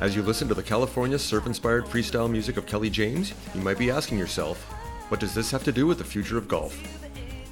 As 0.00 0.14
you 0.14 0.22
listen 0.22 0.46
to 0.48 0.54
the 0.54 0.62
California 0.62 1.18
surf 1.18 1.46
inspired 1.46 1.86
freestyle 1.86 2.30
music 2.30 2.56
of 2.56 2.66
Kelley 2.66 2.90
James, 2.90 3.32
you 3.54 3.62
might 3.62 3.78
be 3.78 3.90
asking 3.90 4.18
yourself, 4.18 4.62
what 5.08 5.20
does 5.20 5.34
this 5.34 5.50
have 5.50 5.64
to 5.64 5.72
do 5.72 5.86
with 5.86 5.98
the 5.98 6.04
future 6.04 6.36
of 6.36 6.46
golf? 6.46 6.78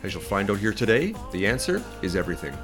As 0.03 0.13
you'll 0.13 0.23
find 0.23 0.51
out 0.51 0.59
here 0.59 0.73
today, 0.73 1.15
the 1.33 1.47
answer 1.47 1.83
is 2.03 2.15
everything. 2.15 2.57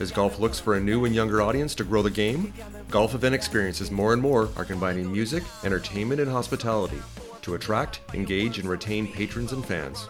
As 0.00 0.10
golf 0.10 0.38
looks 0.38 0.58
for 0.58 0.76
a 0.76 0.80
new 0.80 1.04
and 1.04 1.14
younger 1.14 1.42
audience 1.42 1.74
to 1.74 1.84
grow 1.84 2.00
the 2.00 2.10
game, 2.10 2.54
golf 2.88 3.14
event 3.14 3.34
experiences 3.34 3.90
more 3.90 4.14
and 4.14 4.22
more 4.22 4.48
are 4.56 4.64
combining 4.64 5.12
music, 5.12 5.42
entertainment, 5.62 6.22
and 6.22 6.30
hospitality 6.30 7.02
to 7.42 7.54
attract, 7.54 8.00
engage, 8.14 8.58
and 8.58 8.68
retain 8.68 9.06
patrons 9.12 9.52
and 9.52 9.64
fans. 9.64 10.08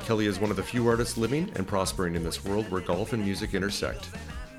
Kelley 0.00 0.26
is 0.26 0.38
one 0.38 0.50
of 0.50 0.56
the 0.56 0.62
few 0.62 0.86
artists 0.86 1.16
living 1.16 1.50
and 1.56 1.66
prospering 1.66 2.14
in 2.14 2.22
this 2.22 2.44
world 2.44 2.70
where 2.70 2.82
golf 2.82 3.14
and 3.14 3.24
music 3.24 3.54
intersect. 3.54 4.10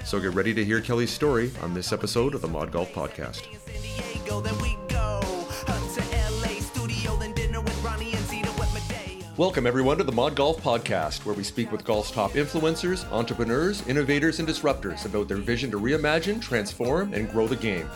So 0.04 0.20
get 0.20 0.34
ready 0.34 0.54
to 0.54 0.64
hear 0.64 0.80
Kelley's 0.80 1.12
story 1.12 1.52
on 1.62 1.74
this 1.74 1.92
episode 1.92 2.34
of 2.34 2.42
the 2.42 2.48
Mod 2.48 2.72
Golf 2.72 2.94
Podcast. 2.94 3.44
San 3.66 3.82
Diego, 3.82 4.40
then 4.40 4.58
we 4.62 4.78
go. 4.88 5.20
Up 5.68 5.94
to 5.96 6.02
LA 6.42 6.60
studio, 6.62 7.16
then 7.18 7.34
dinner 7.34 7.60
with 7.60 7.84
Ronnie 7.84 8.14
and 8.14 8.26
Zeta 8.26 8.50
with 8.58 8.74
Medea. 8.74 9.26
Welcome, 9.36 9.68
everyone, 9.68 9.98
to 9.98 10.06
the 10.06 10.12
Mod 10.14 10.36
Golf 10.36 10.62
Podcast, 10.62 11.26
where 11.26 11.36
we 11.36 11.44
speak 11.44 11.72
with 11.74 11.84
golf's 11.84 12.12
top 12.12 12.32
influencers, 12.34 13.10
entrepreneurs, 13.12 13.86
innovators, 13.88 14.40
and 14.40 14.48
disruptors 14.48 15.06
about 15.06 15.28
their 15.28 15.38
vision 15.38 15.70
to 15.72 15.80
reimagine, 15.80 16.42
transform, 16.42 17.14
and 17.14 17.30
grow 17.30 17.46
the 17.48 17.56
game. 17.58 17.90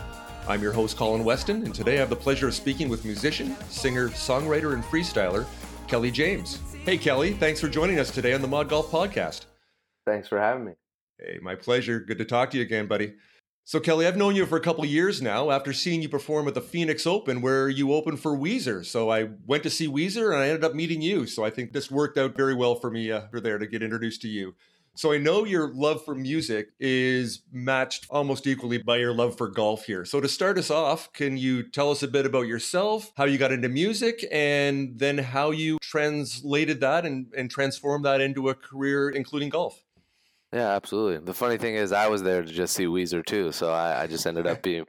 I'm 0.46 0.60
your 0.60 0.72
host, 0.72 0.98
Colin 0.98 1.24
Weston, 1.24 1.64
and 1.64 1.74
today 1.74 1.96
I 1.96 2.00
have 2.00 2.10
the 2.10 2.16
pleasure 2.16 2.48
of 2.48 2.54
speaking 2.54 2.88
with 2.90 3.06
musician, 3.06 3.56
singer, 3.70 4.08
songwriter, 4.10 4.74
and 4.74 4.84
freestyler, 4.84 5.46
Kelley 5.88 6.10
James. 6.10 6.60
Hey, 6.84 6.98
Kelley, 6.98 7.32
thanks 7.32 7.60
for 7.60 7.68
joining 7.68 7.98
us 7.98 8.10
today 8.10 8.34
on 8.34 8.42
the 8.42 8.48
Mod 8.48 8.68
Golf 8.68 8.90
Podcast. 8.90 9.46
Thanks 10.04 10.28
for 10.28 10.38
having 10.38 10.64
me. 10.66 10.72
Hey, 11.24 11.38
my 11.40 11.54
pleasure. 11.54 12.00
Good 12.00 12.18
to 12.18 12.24
talk 12.24 12.50
to 12.50 12.56
you 12.56 12.64
again, 12.64 12.88
buddy. 12.88 13.14
So, 13.64 13.78
Kelley, 13.78 14.08
I've 14.08 14.16
known 14.16 14.34
you 14.34 14.44
for 14.44 14.56
a 14.56 14.60
couple 14.60 14.84
years 14.84 15.22
now 15.22 15.52
after 15.52 15.72
seeing 15.72 16.02
you 16.02 16.08
perform 16.08 16.48
at 16.48 16.54
the 16.54 16.60
Phoenix 16.60 17.06
Open 17.06 17.40
where 17.40 17.68
you 17.68 17.92
opened 17.92 18.18
for 18.18 18.36
Weezer. 18.36 18.84
So, 18.84 19.08
I 19.08 19.28
went 19.46 19.62
to 19.62 19.70
see 19.70 19.86
Weezer 19.86 20.32
and 20.32 20.40
I 20.40 20.48
ended 20.48 20.64
up 20.64 20.74
meeting 20.74 21.00
you. 21.00 21.28
So, 21.28 21.44
I 21.44 21.50
think 21.50 21.72
this 21.72 21.92
worked 21.92 22.18
out 22.18 22.36
very 22.36 22.54
well 22.54 22.74
for 22.74 22.90
me 22.90 23.12
uh, 23.12 23.22
there 23.32 23.58
to 23.58 23.68
get 23.68 23.84
introduced 23.84 24.20
to 24.22 24.28
you. 24.28 24.56
So, 24.96 25.12
I 25.12 25.18
know 25.18 25.44
your 25.44 25.72
love 25.72 26.04
for 26.04 26.16
music 26.16 26.70
is 26.80 27.42
matched 27.52 28.06
almost 28.10 28.48
equally 28.48 28.78
by 28.78 28.96
your 28.96 29.14
love 29.14 29.38
for 29.38 29.46
golf 29.46 29.84
here. 29.84 30.04
So, 30.04 30.20
to 30.20 30.28
start 30.28 30.58
us 30.58 30.72
off, 30.72 31.12
can 31.12 31.36
you 31.36 31.62
tell 31.62 31.92
us 31.92 32.02
a 32.02 32.08
bit 32.08 32.26
about 32.26 32.48
yourself, 32.48 33.12
how 33.16 33.26
you 33.26 33.38
got 33.38 33.52
into 33.52 33.68
music, 33.68 34.26
and 34.32 34.98
then 34.98 35.18
how 35.18 35.52
you 35.52 35.78
translated 35.80 36.80
that 36.80 37.06
and, 37.06 37.32
and 37.38 37.48
transformed 37.48 38.06
that 38.06 38.20
into 38.20 38.48
a 38.48 38.56
career, 38.56 39.08
including 39.08 39.50
golf? 39.50 39.84
Yeah, 40.52 40.70
absolutely. 40.70 41.24
The 41.24 41.34
funny 41.34 41.56
thing 41.56 41.74
is, 41.76 41.92
I 41.92 42.08
was 42.08 42.22
there 42.22 42.42
to 42.42 42.52
just 42.52 42.74
see 42.74 42.84
Weezer 42.84 43.24
too, 43.24 43.52
so 43.52 43.72
I, 43.72 44.02
I 44.02 44.06
just 44.06 44.26
ended 44.26 44.46
up 44.46 44.62
being 44.62 44.86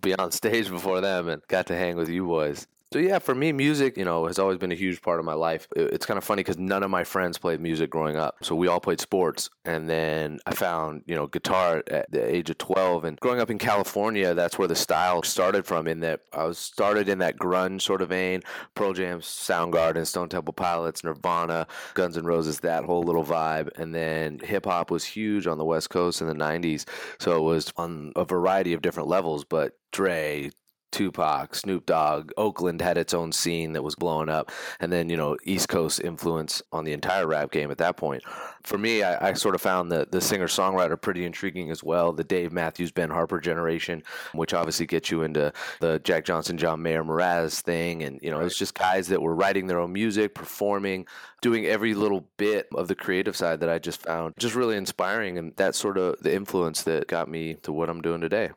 be 0.00 0.14
on 0.14 0.30
stage 0.32 0.70
before 0.70 1.00
them 1.02 1.28
and 1.28 1.42
got 1.48 1.66
to 1.66 1.76
hang 1.76 1.96
with 1.96 2.08
you 2.08 2.24
boys. 2.24 2.66
So 2.90 2.98
yeah, 2.98 3.18
for 3.18 3.34
me, 3.34 3.52
music, 3.52 3.98
you 3.98 4.04
know, 4.06 4.24
has 4.26 4.38
always 4.38 4.56
been 4.56 4.72
a 4.72 4.74
huge 4.74 5.02
part 5.02 5.18
of 5.18 5.26
my 5.26 5.34
life. 5.34 5.68
It's 5.76 6.06
kind 6.06 6.16
of 6.16 6.24
funny 6.24 6.40
because 6.40 6.56
none 6.56 6.82
of 6.82 6.90
my 6.90 7.04
friends 7.04 7.36
played 7.36 7.60
music 7.60 7.90
growing 7.90 8.16
up, 8.16 8.36
so 8.40 8.54
we 8.54 8.66
all 8.66 8.80
played 8.80 8.98
sports. 8.98 9.50
And 9.66 9.90
then 9.90 10.38
I 10.46 10.54
found, 10.54 11.02
you 11.06 11.14
know, 11.14 11.26
guitar 11.26 11.82
at 11.88 12.10
the 12.10 12.24
age 12.24 12.48
of 12.48 12.56
twelve. 12.56 13.04
And 13.04 13.20
growing 13.20 13.40
up 13.40 13.50
in 13.50 13.58
California, 13.58 14.32
that's 14.32 14.58
where 14.58 14.68
the 14.68 14.74
style 14.74 15.22
started 15.22 15.66
from. 15.66 15.86
In 15.86 16.00
that 16.00 16.20
I 16.32 16.44
was 16.44 16.58
started 16.58 17.10
in 17.10 17.18
that 17.18 17.36
grunge 17.36 17.82
sort 17.82 18.00
of 18.00 18.08
vein, 18.08 18.40
Pearl 18.74 18.94
Jam, 18.94 19.20
Soundgarden, 19.20 20.06
Stone 20.06 20.30
Temple 20.30 20.54
Pilots, 20.54 21.04
Nirvana, 21.04 21.66
Guns 21.92 22.16
N' 22.16 22.24
Roses, 22.24 22.60
that 22.60 22.84
whole 22.84 23.02
little 23.02 23.24
vibe. 23.24 23.68
And 23.78 23.94
then 23.94 24.38
hip 24.38 24.64
hop 24.64 24.90
was 24.90 25.04
huge 25.04 25.46
on 25.46 25.58
the 25.58 25.64
West 25.64 25.90
Coast 25.90 26.22
in 26.22 26.26
the 26.26 26.32
'90s, 26.34 26.88
so 27.20 27.36
it 27.36 27.42
was 27.42 27.70
on 27.76 28.12
a 28.16 28.24
variety 28.24 28.72
of 28.72 28.80
different 28.80 29.10
levels. 29.10 29.44
But 29.44 29.76
Dre, 29.92 30.50
Tupac, 30.90 31.54
Snoop 31.54 31.86
Dogg, 31.86 32.32
Oakland 32.36 32.80
had 32.80 32.98
its 32.98 33.14
own 33.14 33.32
scene 33.32 33.72
that 33.72 33.82
was 33.82 33.94
blowing 33.94 34.28
up, 34.28 34.50
and 34.80 34.92
then 34.92 35.08
you 35.08 35.16
know 35.16 35.36
East 35.44 35.68
Coast 35.68 36.00
influence 36.00 36.62
on 36.72 36.84
the 36.84 36.92
entire 36.92 37.26
rap 37.26 37.50
game 37.50 37.70
at 37.70 37.78
that 37.78 37.96
point. 37.96 38.22
For 38.62 38.78
me, 38.78 39.02
I, 39.02 39.30
I 39.30 39.32
sort 39.34 39.54
of 39.54 39.60
found 39.60 39.92
the 39.92 40.06
the 40.10 40.20
singer 40.20 40.46
songwriter 40.46 41.00
pretty 41.00 41.24
intriguing 41.24 41.70
as 41.70 41.82
well. 41.82 42.12
The 42.12 42.24
Dave 42.24 42.52
Matthews, 42.52 42.90
Ben 42.90 43.10
Harper 43.10 43.40
generation, 43.40 44.02
which 44.32 44.54
obviously 44.54 44.86
gets 44.86 45.10
you 45.10 45.22
into 45.22 45.52
the 45.80 45.98
Jack 46.00 46.24
Johnson, 46.24 46.58
John 46.58 46.82
Mayer, 46.82 47.04
Mraz 47.04 47.60
thing, 47.60 48.02
and 48.02 48.18
you 48.22 48.30
know 48.30 48.40
it's 48.40 48.58
just 48.58 48.74
guys 48.74 49.08
that 49.08 49.22
were 49.22 49.34
writing 49.34 49.66
their 49.66 49.80
own 49.80 49.92
music, 49.92 50.34
performing, 50.34 51.06
doing 51.42 51.66
every 51.66 51.94
little 51.94 52.26
bit 52.36 52.68
of 52.74 52.88
the 52.88 52.94
creative 52.94 53.36
side 53.36 53.60
that 53.60 53.68
I 53.68 53.78
just 53.78 54.02
found 54.02 54.34
just 54.38 54.54
really 54.54 54.76
inspiring, 54.76 55.38
and 55.38 55.54
that 55.56 55.74
sort 55.74 55.98
of 55.98 56.16
the 56.20 56.34
influence 56.34 56.82
that 56.84 57.08
got 57.08 57.28
me 57.28 57.54
to 57.62 57.72
what 57.72 57.90
I'm 57.90 58.00
doing 58.00 58.20
today. 58.20 58.50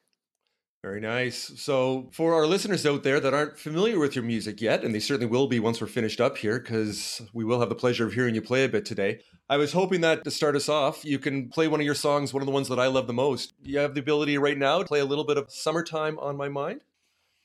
Very 0.84 1.00
nice. 1.00 1.52
So, 1.62 2.10
for 2.12 2.34
our 2.34 2.48
listeners 2.48 2.88
out 2.88 3.04
there 3.04 3.20
that 3.20 3.36
aren't 3.36 3.60
familiar 3.60 4.00
with 4.00 4.16
your 4.16 4.24
music 4.24 4.60
yet, 4.62 4.84
and 4.84 4.96
they 4.96 5.00
certainly 5.00 5.28
will 5.28 5.46
be 5.46 5.60
once 5.60 5.80
we're 5.80 5.86
finished 5.86 6.20
up 6.20 6.40
here, 6.40 6.60
because 6.60 7.22
we 7.34 7.44
will 7.44 7.60
have 7.60 7.70
the 7.70 7.76
pleasure 7.76 8.08
of 8.08 8.14
hearing 8.14 8.34
you 8.34 8.42
play 8.42 8.64
a 8.64 8.70
bit 8.70 8.84
today. 8.84 9.20
I 9.48 9.58
was 9.58 9.74
hoping 9.74 10.02
that 10.02 10.24
to 10.24 10.32
start 10.32 10.56
us 10.56 10.70
off, 10.70 11.06
you 11.06 11.20
can 11.20 11.50
play 11.50 11.68
one 11.68 11.82
of 11.82 11.86
your 11.86 11.94
songs, 11.94 12.34
one 12.34 12.42
of 12.42 12.48
the 12.48 12.52
ones 12.52 12.68
that 12.70 12.80
I 12.80 12.88
love 12.88 13.06
the 13.06 13.14
most. 13.14 13.54
You 13.62 13.78
have 13.78 13.94
the 13.94 14.00
ability 14.00 14.40
right 14.40 14.58
now 14.58 14.80
to 14.80 14.86
play 14.86 15.02
a 15.02 15.06
little 15.06 15.26
bit 15.26 15.38
of 15.38 15.52
Summertime 15.52 16.18
on 16.18 16.36
My 16.36 16.50
Mind? 16.50 16.82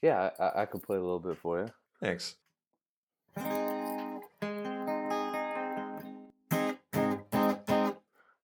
Yeah, 0.00 0.30
I, 0.40 0.62
I 0.62 0.64
could 0.64 0.82
play 0.82 0.96
a 0.96 1.00
little 1.00 1.20
bit 1.20 1.36
for 1.36 1.60
you. 1.60 1.68
Thanks. 2.00 2.36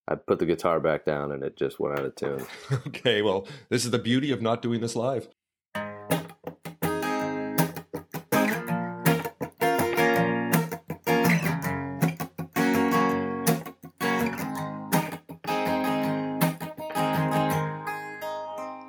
I 0.08 0.16
put 0.16 0.38
the 0.38 0.46
guitar 0.46 0.80
back 0.80 1.04
down 1.06 1.32
and 1.32 1.42
it 1.44 1.56
just 1.56 1.80
went 1.80 1.98
out 1.98 2.04
of 2.06 2.16
tune. 2.16 2.46
Okay, 2.88 3.22
well, 3.22 3.46
this 3.70 3.84
is 3.84 3.90
the 3.92 3.98
beauty 3.98 4.32
of 4.32 4.42
not 4.42 4.62
doing 4.62 4.80
this 4.80 4.96
live. 4.96 5.28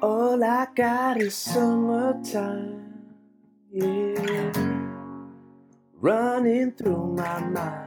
All 0.02 0.44
I 0.44 0.68
got 0.76 1.22
is 1.22 1.36
summertime, 1.36 3.04
yeah. 3.72 4.54
Running 5.94 6.72
through 6.74 7.14
my 7.18 7.40
mind, 7.42 7.83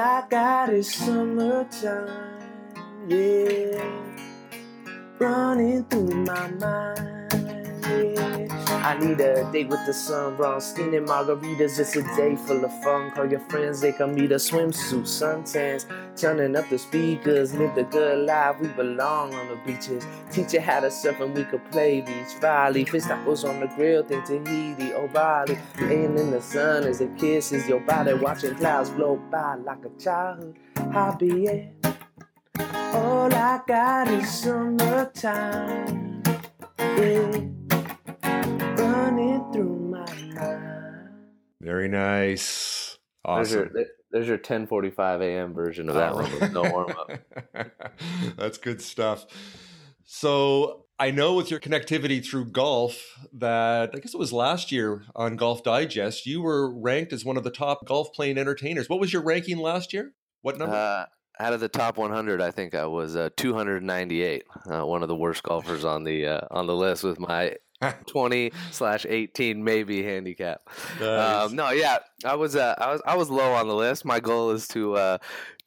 I 0.00 0.24
got 0.30 0.70
is 0.70 0.94
summertime, 0.94 2.08
yeah. 3.08 3.82
Running 5.18 5.84
through 5.84 6.24
my 6.24 6.48
mind. 6.52 7.09
I 8.82 8.98
need 8.98 9.20
a 9.20 9.48
date 9.52 9.68
with 9.68 9.84
the 9.86 9.92
sun, 9.92 10.36
brown 10.36 10.60
skin 10.60 10.94
and 10.94 11.06
margaritas. 11.06 11.78
It's 11.78 11.94
a 11.96 12.02
day 12.16 12.34
full 12.34 12.64
of 12.64 12.82
fun. 12.82 13.10
Call 13.12 13.30
your 13.30 13.40
friends, 13.40 13.80
they 13.80 13.92
come 13.92 14.14
meet 14.14 14.32
a 14.32 14.36
swimsuit, 14.36 15.04
suntans. 15.04 15.86
Turning 16.16 16.56
up 16.56 16.68
the 16.68 16.78
speakers, 16.78 17.54
live 17.54 17.74
the 17.74 17.84
good 17.84 18.26
life. 18.26 18.56
We 18.58 18.68
belong 18.68 19.34
on 19.34 19.48
the 19.48 19.56
beaches. 19.66 20.04
Teach 20.32 20.54
you 20.54 20.60
how 20.60 20.80
to 20.80 20.90
surf 20.90 21.20
and 21.20 21.36
we 21.36 21.44
could 21.44 21.64
play 21.70 22.00
beach 22.00 22.34
volley. 22.40 22.84
Fish 22.84 23.04
tacos 23.04 23.48
on 23.48 23.60
the 23.60 23.68
grill, 23.68 24.02
think 24.02 24.24
Tahiti, 24.24 24.92
Bali. 25.12 25.58
Laying 25.80 26.18
in 26.18 26.30
the 26.32 26.40
sun 26.40 26.84
as 26.84 27.00
it 27.00 27.16
kisses 27.16 27.68
your 27.68 27.80
body, 27.80 28.14
watching 28.14 28.56
clouds 28.56 28.90
blow 28.90 29.20
by 29.30 29.54
like 29.56 29.84
a 29.84 29.90
childhood 30.02 30.58
hobby. 30.92 31.44
Yeah. 31.44 31.92
All 32.94 33.32
I 33.32 33.60
got 33.68 34.08
is 34.08 34.28
summertime. 34.28 36.22
Yeah. 36.78 37.59
Running 39.00 39.50
through 39.50 39.78
my 39.78 40.04
mind. 40.34 41.08
Very 41.62 41.88
nice. 41.88 42.98
There's 43.24 43.52
your, 43.52 43.64
Awesome. 43.64 43.84
there's 44.10 44.28
your 44.28 44.36
10:45 44.36 45.22
a.m. 45.22 45.54
version 45.54 45.88
of 45.88 45.94
that 45.94 46.14
one 46.14 46.30
with 46.38 46.52
no 46.52 46.62
warm 46.62 46.90
up. 46.90 47.72
That's 48.36 48.58
good 48.58 48.82
stuff. 48.82 49.24
So 50.04 50.84
I 50.98 51.12
know 51.12 51.32
with 51.32 51.50
your 51.50 51.60
connectivity 51.60 52.22
through 52.22 52.50
golf 52.50 53.02
that 53.32 53.92
I 53.94 53.98
guess 54.00 54.12
it 54.12 54.18
was 54.18 54.34
last 54.34 54.70
year 54.70 55.04
on 55.16 55.36
Golf 55.36 55.64
Digest, 55.64 56.26
you 56.26 56.42
were 56.42 56.70
ranked 56.70 57.14
as 57.14 57.24
one 57.24 57.38
of 57.38 57.42
the 57.44 57.50
top 57.50 57.86
golf 57.86 58.12
playing 58.12 58.36
entertainers. 58.36 58.90
What 58.90 59.00
was 59.00 59.14
your 59.14 59.22
ranking 59.22 59.56
last 59.56 59.94
year? 59.94 60.12
What 60.42 60.58
number? 60.58 60.76
Uh, 60.76 61.06
out 61.42 61.54
of 61.54 61.60
the 61.60 61.70
top 61.70 61.96
100, 61.96 62.42
I 62.42 62.50
think 62.50 62.74
I 62.74 62.84
was 62.84 63.16
uh, 63.16 63.30
298. 63.38 64.44
Uh, 64.70 64.84
one 64.84 65.00
of 65.02 65.08
the 65.08 65.16
worst 65.16 65.42
golfers 65.42 65.86
on 65.86 66.04
the 66.04 66.26
uh, 66.26 66.40
on 66.50 66.66
the 66.66 66.76
list 66.76 67.02
with 67.02 67.18
my 67.18 67.56
20 68.06 68.52
slash 68.70 69.06
18 69.08 69.62
maybe 69.64 70.02
handicap. 70.02 70.68
Nice. 71.00 71.46
Um, 71.50 71.56
no, 71.56 71.70
yeah, 71.70 71.98
I 72.24 72.34
was 72.34 72.56
uh, 72.56 72.74
I 72.78 72.92
was 72.92 73.02
I 73.06 73.16
was 73.16 73.30
low 73.30 73.52
on 73.52 73.68
the 73.68 73.74
list. 73.74 74.04
My 74.04 74.20
goal 74.20 74.50
is 74.50 74.68
to 74.68 74.96
uh, 74.96 75.18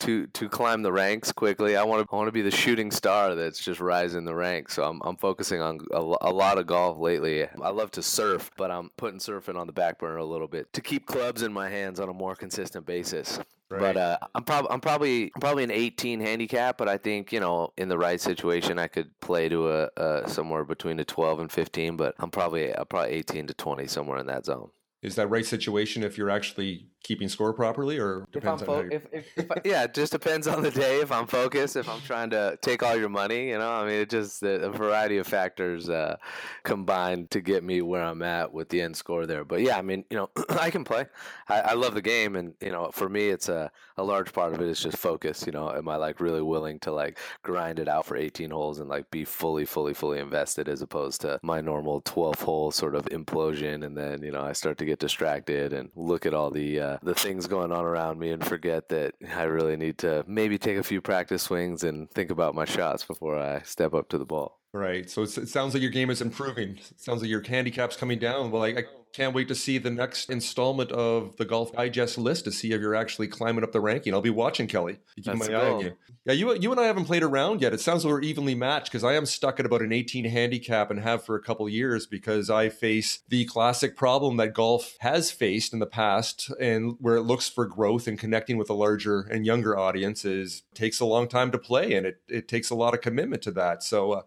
to 0.03 0.27
to 0.27 0.49
climb 0.49 0.81
the 0.81 0.91
ranks 0.91 1.31
quickly. 1.31 1.75
I 1.75 1.83
want 1.83 2.07
to 2.07 2.13
I 2.13 2.17
want 2.17 2.27
to 2.27 2.31
be 2.31 2.41
the 2.41 2.51
shooting 2.51 2.91
star 2.91 3.35
that's 3.35 3.63
just 3.63 3.79
rising 3.79 4.25
the 4.25 4.35
ranks. 4.35 4.75
So 4.75 4.83
I'm 4.83 5.01
I'm 5.03 5.17
focusing 5.17 5.61
on 5.61 5.79
a, 5.91 5.99
a 5.99 6.31
lot 6.31 6.57
of 6.57 6.67
golf 6.67 6.99
lately. 6.99 7.43
I 7.43 7.69
love 7.69 7.91
to 7.91 8.03
surf, 8.03 8.51
but 8.57 8.69
I'm 8.69 8.91
putting 8.97 9.19
surfing 9.19 9.57
on 9.57 9.67
the 9.67 9.73
back 9.73 9.99
burner 9.99 10.17
a 10.17 10.25
little 10.25 10.47
bit 10.47 10.71
to 10.73 10.81
keep 10.81 11.05
clubs 11.05 11.41
in 11.41 11.53
my 11.53 11.69
hands 11.69 11.99
on 11.99 12.09
a 12.09 12.13
more 12.13 12.35
consistent 12.35 12.85
basis. 12.85 13.39
But 13.69 13.97
uh, 13.97 14.17
I'm 14.35 14.43
probably 14.43 14.69
I'm 14.71 14.81
probably 14.81 15.31
I'm 15.35 15.41
probably 15.41 15.63
an 15.63 15.71
18 15.71 16.19
handicap, 16.19 16.77
but 16.77 16.87
I 16.87 16.97
think 16.97 17.31
you 17.31 17.39
know 17.39 17.73
in 17.77 17.89
the 17.89 17.97
right 17.97 18.19
situation 18.19 18.77
I 18.77 18.87
could 18.87 19.09
play 19.19 19.49
to 19.49 19.69
a, 19.71 19.89
a 19.97 20.29
somewhere 20.29 20.63
between 20.63 20.99
a 20.99 21.05
12 21.05 21.39
and 21.39 21.51
15. 21.51 21.97
But 21.97 22.15
I'm 22.19 22.29
probably 22.29 22.71
I'm 22.75 22.85
probably 22.85 23.11
18 23.11 23.47
to 23.47 23.53
20 23.53 23.87
somewhere 23.87 24.19
in 24.19 24.27
that 24.27 24.45
zone. 24.45 24.69
Is 25.01 25.15
that 25.15 25.27
right 25.27 25.45
situation 25.45 26.03
if 26.03 26.17
you're 26.17 26.29
actually 26.29 26.87
keeping 27.03 27.29
score 27.29 27.53
properly, 27.53 27.99
or 27.99 28.27
If 28.33 28.45
I'm 28.47 28.57
depends 28.57 28.61
on 28.61 28.65
fo- 28.65 28.73
how 28.75 28.81
you- 28.81 28.89
if, 28.91 29.07
if, 29.11 29.27
if 29.37 29.51
I, 29.51 29.55
yeah, 29.65 29.83
it 29.83 29.93
just 29.93 30.11
depends 30.11 30.47
on 30.47 30.63
the 30.63 30.71
day. 30.71 31.01
If 31.01 31.11
I'm 31.11 31.27
focused, 31.27 31.75
if 31.75 31.87
I'm 31.89 32.01
trying 32.01 32.29
to 32.31 32.57
take 32.61 32.81
all 32.81 32.95
your 32.95 33.09
money, 33.09 33.49
you 33.49 33.57
know, 33.57 33.69
I 33.71 33.85
mean, 33.85 33.95
it 34.01 34.09
just 34.09 34.41
a 34.43 34.69
variety 34.69 35.17
of 35.17 35.27
factors 35.27 35.89
uh, 35.89 36.17
combined 36.63 37.29
to 37.31 37.41
get 37.41 37.63
me 37.63 37.81
where 37.81 38.03
I'm 38.03 38.21
at 38.21 38.53
with 38.53 38.69
the 38.69 38.81
end 38.81 38.95
score 38.95 39.25
there. 39.25 39.43
But 39.45 39.61
yeah, 39.61 39.77
I 39.77 39.81
mean, 39.81 40.05
you 40.09 40.17
know, 40.17 40.29
I 40.49 40.69
can 40.69 40.83
play. 40.83 41.05
I, 41.49 41.59
I 41.61 41.73
love 41.73 41.93
the 41.93 42.01
game, 42.01 42.35
and 42.35 42.53
you 42.61 42.71
know, 42.71 42.89
for 42.91 43.09
me, 43.09 43.29
it's 43.29 43.49
a 43.49 43.71
a 43.97 44.03
large 44.03 44.33
part 44.33 44.53
of 44.53 44.61
it 44.61 44.67
is 44.67 44.79
just 44.79 44.97
focus. 44.97 45.43
You 45.45 45.51
know, 45.51 45.69
am 45.71 45.87
I 45.89 45.97
like 45.97 46.19
really 46.19 46.41
willing 46.41 46.79
to 46.79 46.91
like 46.91 47.19
grind 47.43 47.79
it 47.79 47.87
out 47.87 48.05
for 48.05 48.17
18 48.17 48.49
holes 48.49 48.79
and 48.79 48.89
like 48.89 49.09
be 49.11 49.23
fully, 49.25 49.65
fully, 49.65 49.93
fully 49.93 50.19
invested 50.19 50.67
as 50.67 50.81
opposed 50.81 51.21
to 51.21 51.39
my 51.43 51.61
normal 51.61 52.01
12 52.01 52.41
hole 52.41 52.71
sort 52.71 52.95
of 52.95 53.05
implosion, 53.05 53.85
and 53.85 53.97
then 53.97 54.23
you 54.23 54.31
know 54.31 54.41
I 54.41 54.53
start 54.53 54.77
to 54.79 54.85
get 54.85 54.99
distracted 54.99 55.73
and 55.73 55.89
look 55.95 56.25
at 56.25 56.33
all 56.33 56.49
the 56.49 56.79
uh, 56.79 56.92
the 57.01 57.15
things 57.15 57.47
going 57.47 57.71
on 57.71 57.85
around 57.85 58.19
me 58.19 58.31
and 58.31 58.45
forget 58.45 58.89
that 58.89 59.15
I 59.35 59.43
really 59.43 59.75
need 59.77 59.97
to 59.99 60.23
maybe 60.27 60.57
take 60.57 60.77
a 60.77 60.83
few 60.83 61.01
practice 61.01 61.43
swings 61.43 61.83
and 61.83 62.09
think 62.11 62.29
about 62.29 62.55
my 62.55 62.65
shots 62.65 63.03
before 63.03 63.37
I 63.39 63.61
step 63.63 63.93
up 63.93 64.09
to 64.09 64.17
the 64.17 64.25
ball. 64.25 64.59
Right. 64.73 65.09
So 65.09 65.21
it 65.21 65.29
sounds 65.29 65.73
like 65.73 65.81
your 65.81 65.91
game 65.91 66.09
is 66.09 66.21
improving. 66.21 66.77
It 66.77 66.99
sounds 66.99 67.21
like 67.21 67.29
your 67.29 67.43
handicap's 67.43 67.95
coming 67.95 68.17
down. 68.17 68.49
Well, 68.49 68.63
I, 68.63 68.69
I 68.69 68.83
can't 69.13 69.35
wait 69.35 69.47
to 69.47 69.55
see 69.55 69.77
the 69.77 69.91
next 69.91 70.29
installment 70.29 70.91
of 70.91 71.37
the 71.37 71.45
Golf 71.45 71.71
Digest 71.71 72.17
list 72.17 72.45
to 72.45 72.51
see 72.51 72.71
if 72.71 72.81
you're 72.81 72.95
actually 72.95 73.27
climbing 73.27 73.63
up 73.63 73.71
the 73.71 73.79
ranking. 73.79 74.13
I'll 74.13 74.21
be 74.21 74.31
watching 74.31 74.67
Kelley. 74.67 74.99
That's 75.17 75.47
my 75.47 75.55
eye 75.55 75.69
on 75.69 75.79
you. 75.81 75.93
Yeah, 76.25 76.33
you 76.33 76.55
you 76.55 76.71
and 76.71 76.79
I 76.79 76.85
haven't 76.85 77.05
played 77.05 77.21
around 77.21 77.61
yet. 77.61 77.73
It 77.73 77.81
sounds 77.81 78.03
like 78.03 78.11
we're 78.11 78.21
evenly 78.21 78.55
matched 78.55 78.85
because 78.85 79.03
I 79.03 79.13
am 79.13 79.25
stuck 79.25 79.59
at 79.59 79.65
about 79.65 79.81
an 79.81 79.91
18 79.91 80.25
handicap 80.25 80.89
and 80.89 80.99
have 81.01 81.23
for 81.23 81.35
a 81.35 81.41
couple 81.41 81.67
years 81.67 82.07
because 82.07 82.49
I 82.49 82.69
face 82.69 83.19
the 83.27 83.45
classic 83.45 83.95
problem 83.95 84.37
that 84.37 84.53
golf 84.53 84.95
has 85.01 85.31
faced 85.31 85.73
in 85.73 85.79
the 85.79 85.85
past 85.85 86.49
and 86.59 86.95
where 86.99 87.15
it 87.15 87.23
looks 87.23 87.49
for 87.49 87.65
growth 87.65 88.07
and 88.07 88.17
connecting 88.17 88.57
with 88.57 88.69
a 88.69 88.73
larger 88.73 89.21
and 89.21 89.45
younger 89.45 89.77
audience 89.77 90.25
is 90.25 90.63
takes 90.73 90.99
a 90.99 91.05
long 91.05 91.27
time 91.27 91.51
to 91.51 91.57
play 91.57 91.93
and 91.93 92.05
it, 92.05 92.21
it 92.27 92.47
takes 92.47 92.69
a 92.69 92.75
lot 92.75 92.93
of 92.93 93.01
commitment 93.01 93.41
to 93.43 93.51
that. 93.51 93.83
So 93.83 94.13
uh, 94.13 94.21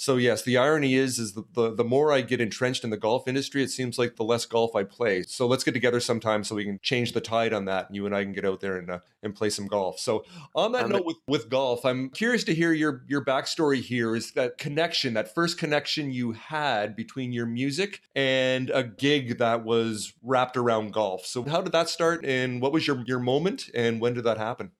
so 0.00 0.16
yes, 0.16 0.42
the 0.42 0.56
irony 0.56 0.94
is 0.94 1.18
is 1.18 1.32
the, 1.32 1.42
the 1.54 1.74
the 1.74 1.84
more 1.84 2.12
I 2.12 2.20
get 2.20 2.40
entrenched 2.40 2.84
in 2.84 2.90
the 2.90 2.96
golf 2.96 3.26
industry, 3.26 3.64
it 3.64 3.70
seems 3.70 3.98
like 3.98 4.14
the 4.14 4.22
less 4.22 4.46
golf 4.46 4.76
I 4.76 4.84
play. 4.84 5.24
So 5.24 5.44
let's 5.48 5.64
get 5.64 5.74
together 5.74 5.98
sometime 5.98 6.44
so 6.44 6.54
we 6.54 6.64
can 6.64 6.78
change 6.82 7.12
the 7.12 7.20
tide 7.20 7.52
on 7.52 7.64
that, 7.64 7.88
and 7.88 7.96
you 7.96 8.06
and 8.06 8.14
I 8.14 8.22
can 8.22 8.32
get 8.32 8.44
out 8.44 8.60
there 8.60 8.76
and 8.76 8.88
uh, 8.88 9.00
and 9.24 9.34
play 9.34 9.50
some 9.50 9.66
golf. 9.66 9.98
So 9.98 10.24
on 10.54 10.70
that 10.72 10.84
I'm 10.84 10.90
note, 10.90 11.04
with 11.04 11.16
with 11.26 11.50
golf, 11.50 11.84
I'm 11.84 12.10
curious 12.10 12.44
to 12.44 12.54
hear 12.54 12.72
your 12.72 13.02
your 13.08 13.24
backstory 13.24 13.82
here. 13.82 14.14
Is 14.14 14.30
that 14.32 14.56
connection, 14.56 15.14
that 15.14 15.34
first 15.34 15.58
connection 15.58 16.12
you 16.12 16.30
had 16.30 16.94
between 16.94 17.32
your 17.32 17.46
music 17.46 18.00
and 18.14 18.70
a 18.70 18.84
gig 18.84 19.38
that 19.38 19.64
was 19.64 20.14
wrapped 20.22 20.56
around 20.56 20.92
golf? 20.92 21.26
So 21.26 21.42
how 21.42 21.60
did 21.60 21.72
that 21.72 21.88
start, 21.88 22.24
and 22.24 22.62
what 22.62 22.72
was 22.72 22.86
your 22.86 23.02
your 23.04 23.18
moment, 23.18 23.68
and 23.74 24.00
when 24.00 24.14
did 24.14 24.22
that 24.22 24.38
happen? 24.38 24.70